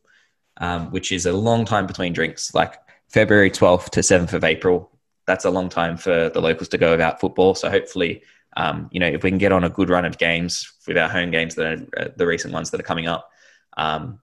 um, 0.59 0.91
which 0.91 1.13
is 1.13 1.27
a 1.27 1.33
long 1.33 1.65
time 1.65 1.87
between 1.87 2.13
drinks, 2.13 2.55
like 2.55 2.75
February 3.09 3.51
12th 3.51 3.91
to 3.91 4.01
7th 4.01 4.33
of 4.33 4.45
April. 4.45 4.91
That's 5.27 5.45
a 5.45 5.51
long 5.51 5.69
time 5.69 5.97
for 5.97 6.31
the 6.31 6.41
locals 6.41 6.69
to 6.71 6.79
go 6.79 6.91
without 6.93 7.21
football. 7.21 7.55
So 7.55 7.71
hopefully, 7.71 8.23
um, 8.57 8.89
you 8.91 9.01
know, 9.01 9.07
if 9.07 9.23
we 9.23 9.31
can 9.31 9.39
get 9.39 9.53
on 9.53 9.65
a 9.65 9.71
good 9.71 9.91
run 9.91 10.05
of 10.05 10.19
games 10.19 10.73
with 10.87 10.97
our 10.97 11.09
home 11.09 11.31
games, 11.31 11.55
that 11.57 11.67
are, 11.67 12.03
uh, 12.03 12.09
the 12.17 12.27
recent 12.27 12.55
ones 12.55 12.71
that 12.71 12.81
are 12.81 12.85
coming 12.85 13.07
up, 13.07 13.31
um, 13.77 14.21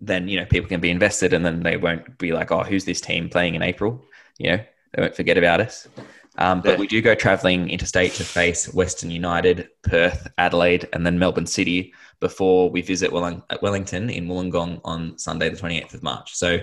then 0.00 0.28
you 0.28 0.38
know 0.38 0.46
people 0.46 0.68
can 0.68 0.80
be 0.80 0.90
invested, 0.90 1.32
and 1.32 1.44
then 1.44 1.62
they 1.62 1.76
won't 1.76 2.16
be 2.18 2.32
like, 2.32 2.50
oh, 2.52 2.62
who's 2.62 2.84
this 2.84 3.00
team 3.00 3.28
playing 3.28 3.54
in 3.54 3.62
April? 3.62 4.02
You 4.38 4.52
know, 4.52 4.64
they 4.92 5.02
won't 5.02 5.16
forget 5.16 5.36
about 5.36 5.60
us. 5.60 5.88
Um, 6.40 6.62
but 6.62 6.70
Yeah. 6.72 6.76
we 6.78 6.86
do 6.86 7.00
go 7.02 7.14
travelling 7.14 7.68
interstate 7.70 8.14
to 8.14 8.24
face 8.24 8.72
Western 8.72 9.10
United, 9.10 9.68
Perth, 9.82 10.26
Adelaide, 10.38 10.88
and 10.92 11.04
then 11.06 11.18
Melbourne 11.18 11.46
City 11.46 11.92
before 12.18 12.70
we 12.70 12.80
visit 12.82 13.12
Welling- 13.12 13.42
Wellington 13.60 14.08
in 14.10 14.26
Wollongong 14.26 14.80
on 14.84 15.18
Sunday, 15.18 15.50
the 15.50 15.56
28th 15.56 15.94
of 15.94 16.02
March. 16.02 16.34
So 16.34 16.58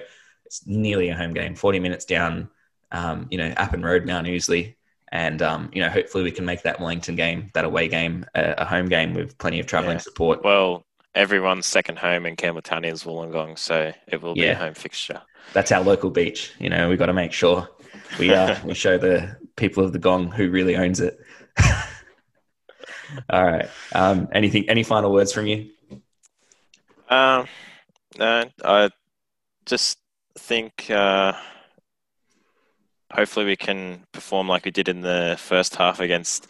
it's 0.45 0.65
nearly 0.65 1.09
a 1.09 1.15
home 1.15 1.33
game, 1.33 1.55
40 1.55 1.79
minutes 1.79 2.05
down, 2.05 2.49
um, 2.91 3.27
you 3.29 3.37
know, 3.37 3.53
Appin 3.55 3.83
Road, 3.83 4.05
Mount 4.05 4.25
Ousley. 4.27 4.75
And, 5.11 5.41
um, 5.41 5.69
you 5.73 5.81
know, 5.81 5.89
hopefully 5.89 6.23
we 6.23 6.31
can 6.31 6.43
make 6.43 6.63
that 6.63 6.79
Wellington 6.79 7.15
game, 7.15 7.49
that 7.53 7.63
away 7.63 7.87
game, 7.87 8.25
a, 8.35 8.55
a 8.57 8.65
home 8.65 8.89
game 8.89 9.13
with 9.13 9.37
plenty 9.37 9.59
of 9.59 9.65
travelling 9.67 9.95
Yeah. 9.97 10.01
support. 10.01 10.43
well, 10.43 10.85
everyone's 11.15 11.65
second 11.65 11.97
home 11.99 12.25
in 12.25 12.35
Campbelltown 12.35 12.85
is 12.85 13.03
Wollongong, 13.03 13.57
so 13.57 13.93
it 14.07 14.21
will 14.21 14.33
be 14.35 14.41
Yeah. 14.41 14.51
a 14.51 14.55
home 14.55 14.73
fixture. 14.73 15.21
That's 15.53 15.71
our 15.71 15.81
local 15.81 16.09
beach. 16.09 16.51
You 16.59 16.69
know, 16.69 16.89
we've 16.89 16.99
got 16.99 17.05
to 17.07 17.13
make 17.13 17.31
sure 17.31 17.67
we, 18.19 18.31
uh, 18.33 18.55
we 18.65 18.73
show 18.73 18.97
the 18.97 19.35
people 19.57 19.83
of 19.83 19.93
the 19.93 19.99
Gong 19.99 20.31
who 20.31 20.49
really 20.51 20.77
owns 20.77 21.01
it. 21.01 21.19
All 23.29 23.45
right. 23.45 23.69
Um, 23.93 24.27
anything, 24.33 24.69
any 24.69 24.83
final 24.83 25.11
words 25.11 25.31
from 25.33 25.47
you? 25.47 25.69
Um, 27.09 27.47
no, 28.17 28.45
I 28.63 28.89
just 29.65 29.99
think 30.37 30.89
uh, 30.91 31.33
hopefully 33.11 33.45
we 33.45 33.55
can 33.55 34.05
perform 34.11 34.47
like 34.47 34.65
we 34.65 34.71
did 34.71 34.89
in 34.89 35.01
the 35.01 35.35
first 35.39 35.75
half 35.75 35.99
against 35.99 36.47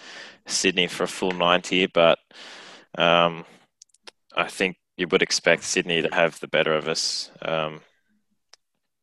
Sydney 0.47 0.87
for 0.87 1.03
a 1.03 1.07
full 1.07 1.31
90, 1.31 1.87
but 1.87 2.19
um, 2.97 3.45
I 4.35 4.47
think 4.49 4.77
you 4.97 5.07
would 5.09 5.21
expect 5.23 5.63
Sydney 5.63 6.03
to 6.03 6.09
have 6.13 6.39
the 6.39 6.47
better 6.47 6.73
of 6.73 6.87
us. 6.87 7.31
Um, 7.41 7.81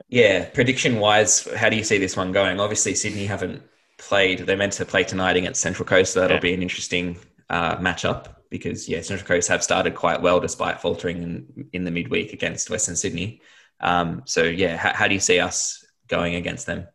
Yeah, 0.08 0.48
prediction 0.50 0.98
wise, 0.98 1.46
how 1.56 1.68
do 1.70 1.76
you 1.76 1.84
see 1.84 1.98
this 1.98 2.16
one 2.16 2.32
going? 2.32 2.60
Obviously, 2.60 2.94
Sydney 2.94 3.26
haven't 3.26 3.62
played. 4.08 4.40
They're 4.40 4.56
meant 4.56 4.74
to 4.74 4.84
play 4.84 5.04
tonight 5.04 5.36
against 5.36 5.60
Central 5.60 5.86
Coast, 5.86 6.12
so 6.12 6.20
that'll 6.20 6.36
Yeah. 6.36 6.40
be 6.40 6.54
an 6.54 6.62
interesting 6.62 7.18
uh, 7.50 7.76
matchup 7.76 8.36
because 8.50 8.88
yeah, 8.88 9.00
Central 9.02 9.26
Coast 9.26 9.48
have 9.48 9.62
started 9.62 9.94
quite 9.94 10.22
well 10.22 10.40
despite 10.40 10.80
faltering 10.80 11.22
in, 11.22 11.68
in 11.72 11.84
the 11.84 11.90
midweek 11.90 12.32
against 12.32 12.70
Western 12.70 12.96
Sydney. 12.96 13.40
Um, 13.80 14.22
so 14.26 14.42
yeah, 14.44 14.76
how, 14.76 14.92
how 14.94 15.08
do 15.08 15.14
you 15.14 15.20
see 15.20 15.40
us 15.40 15.84
going 16.08 16.34
against 16.36 16.66
them? 16.66 16.86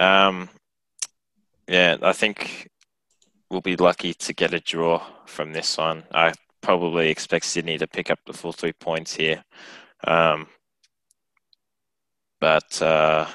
um, 0.00 0.48
yeah, 1.68 1.96
I 2.02 2.12
think 2.12 2.68
we'll 3.50 3.60
be 3.60 3.76
lucky 3.76 4.14
to 4.14 4.32
get 4.34 4.54
a 4.54 4.60
draw 4.60 5.02
from 5.26 5.52
this 5.52 5.78
one. 5.78 6.04
I 6.12 6.32
probably 6.60 7.10
expect 7.10 7.46
Sydney 7.46 7.78
to 7.78 7.86
pick 7.86 8.10
up 8.10 8.20
the 8.26 8.32
full 8.32 8.52
three 8.52 8.72
points 8.72 9.14
here. 9.14 9.44
Um, 10.06 10.48
but 12.40 12.80
uh, 12.82 13.26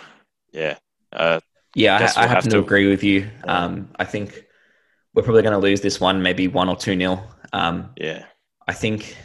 yeah, 0.51 0.78
uh, 1.11 1.39
Yeah, 1.76 2.11
I, 2.15 2.24
I 2.24 2.28
have 2.28 2.43
to 2.43 2.49
to- 2.51 2.59
agree 2.59 2.88
with 2.89 3.03
you. 3.03 3.30
Um, 3.45 3.89
I 3.97 4.05
think 4.05 4.45
we're 5.13 5.24
probably 5.24 5.41
going 5.43 5.53
to 5.53 5.59
lose 5.59 5.82
this 5.82 5.99
one, 5.99 6.21
maybe 6.21 6.47
one 6.47 6.69
or 6.69 6.76
two 6.76 6.95
nil. 6.95 7.24
Um, 7.51 7.91
yeah, 7.97 8.26
I 8.67 8.74
think 8.74 9.15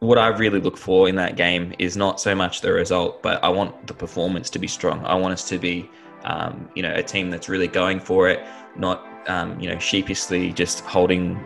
what 0.00 0.18
I 0.18 0.28
really 0.28 0.60
look 0.60 0.76
for 0.76 1.08
in 1.08 1.16
that 1.16 1.36
game 1.36 1.74
is 1.78 1.96
not 1.96 2.20
so 2.20 2.34
much 2.34 2.60
the 2.60 2.72
result, 2.72 3.22
but 3.22 3.42
I 3.42 3.48
want 3.48 3.86
the 3.86 3.94
performance 3.94 4.50
to 4.50 4.58
be 4.58 4.66
strong. 4.66 5.04
I 5.04 5.14
want 5.14 5.32
us 5.32 5.48
to 5.48 5.58
be, 5.58 5.88
um, 6.24 6.68
you 6.74 6.82
know, 6.82 6.92
a 6.94 7.02
team 7.02 7.30
that's 7.30 7.48
really 7.48 7.66
going 7.68 8.00
for 8.00 8.28
it, 8.28 8.46
not, 8.76 9.06
um, 9.28 9.58
you 9.58 9.68
know, 9.70 9.78
sheepishly 9.78 10.52
just 10.52 10.80
holding 10.80 11.42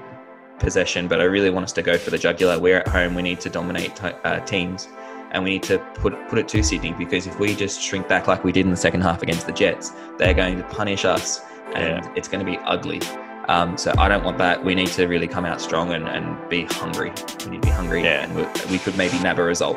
possession. 0.58 1.08
But 1.08 1.20
I 1.20 1.24
really 1.24 1.50
want 1.50 1.64
us 1.64 1.72
to 1.74 1.82
go 1.82 1.96
for 1.96 2.10
the 2.10 2.18
jugular. 2.18 2.58
We're 2.58 2.78
at 2.78 2.88
home. 2.88 3.14
We 3.14 3.22
need 3.22 3.40
to 3.40 3.50
dominate 3.50 3.96
t- 3.96 4.08
uh, 4.24 4.40
teams, 4.40 4.88
and 5.32 5.44
we 5.44 5.50
need 5.50 5.62
to 5.64 5.78
put 5.94 6.14
put 6.28 6.38
it 6.38 6.48
to 6.48 6.62
Sydney 6.62 6.92
because 6.92 7.26
if 7.26 7.38
we 7.38 7.54
just 7.54 7.80
shrink 7.80 8.08
back 8.08 8.26
like 8.26 8.42
we 8.44 8.52
did 8.52 8.64
in 8.64 8.70
the 8.70 8.76
second 8.76 9.02
half 9.02 9.22
against 9.22 9.46
the 9.46 9.52
Jets, 9.52 9.92
they're 10.18 10.34
going 10.34 10.58
to 10.58 10.64
punish 10.64 11.04
us, 11.04 11.40
and 11.74 12.08
it's 12.16 12.28
going 12.28 12.44
to 12.44 12.50
be 12.50 12.58
ugly. 12.58 13.00
Um, 13.48 13.76
so 13.76 13.92
I 13.98 14.08
don't 14.08 14.22
want 14.22 14.38
that. 14.38 14.64
We 14.64 14.74
need 14.74 14.88
to 14.88 15.06
really 15.06 15.26
come 15.26 15.44
out 15.44 15.60
strong 15.60 15.92
and, 15.92 16.06
and 16.08 16.48
be 16.48 16.64
hungry. 16.66 17.12
We 17.44 17.52
need 17.52 17.62
to 17.62 17.68
be 17.68 17.72
hungry, 17.72 18.02
Yeah. 18.04 18.22
and 18.24 18.36
we, 18.36 18.42
we 18.70 18.78
could 18.78 18.96
maybe 18.96 19.18
nab 19.18 19.38
a 19.38 19.42
result. 19.42 19.76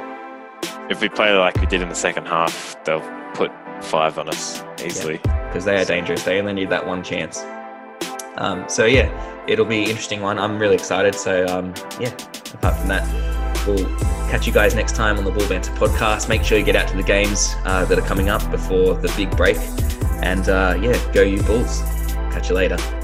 if 0.91 1.01
we 1.01 1.09
play 1.09 1.33
like 1.35 1.55
we 1.59 1.65
did 1.65 1.81
in 1.81 1.89
the 1.89 1.95
second 1.95 2.27
half, 2.27 2.75
they'll 2.83 3.01
put 3.33 3.51
five 3.81 4.19
on 4.19 4.29
us 4.29 4.63
easily. 4.83 5.17
because 5.17 5.65
they 5.65 5.75
are 5.81 5.85
dangerous. 5.85 6.23
They 6.23 6.39
only 6.39 6.53
need 6.53 6.69
that 6.69 6.85
one 6.85 7.03
chance. 7.03 7.43
Um, 8.37 8.65
so 8.67 8.85
yeah, 8.85 9.09
it'll 9.47 9.65
be 9.65 9.83
an 9.83 9.89
interesting 9.89 10.21
one. 10.21 10.37
I'm 10.37 10.59
really 10.59 10.75
excited. 10.75 11.15
So 11.15 11.45
um, 11.47 11.73
yeah, 11.99 12.09
apart 12.53 12.75
from 12.77 12.87
that, 12.89 13.03
we'll 13.67 13.85
catch 14.29 14.47
you 14.47 14.53
guys 14.53 14.75
next 14.75 14.95
time 14.95 15.17
on 15.17 15.23
the 15.23 15.31
Bull 15.31 15.47
Banter 15.47 15.71
podcast. 15.73 16.29
Make 16.29 16.43
sure 16.43 16.57
you 16.57 16.63
get 16.63 16.75
out 16.75 16.87
to 16.89 16.97
the 16.97 17.03
games 17.03 17.55
uh, 17.65 17.85
that 17.85 17.97
are 17.97 18.05
coming 18.05 18.29
up 18.29 18.49
before 18.51 18.93
the 18.95 19.11
big 19.15 19.35
break. 19.37 19.57
And 20.21 20.47
uh, 20.49 20.77
yeah, 20.81 21.11
go 21.13 21.21
you 21.21 21.41
Bulls. 21.43 21.81
Catch 22.31 22.49
you 22.49 22.55
later. 22.55 23.02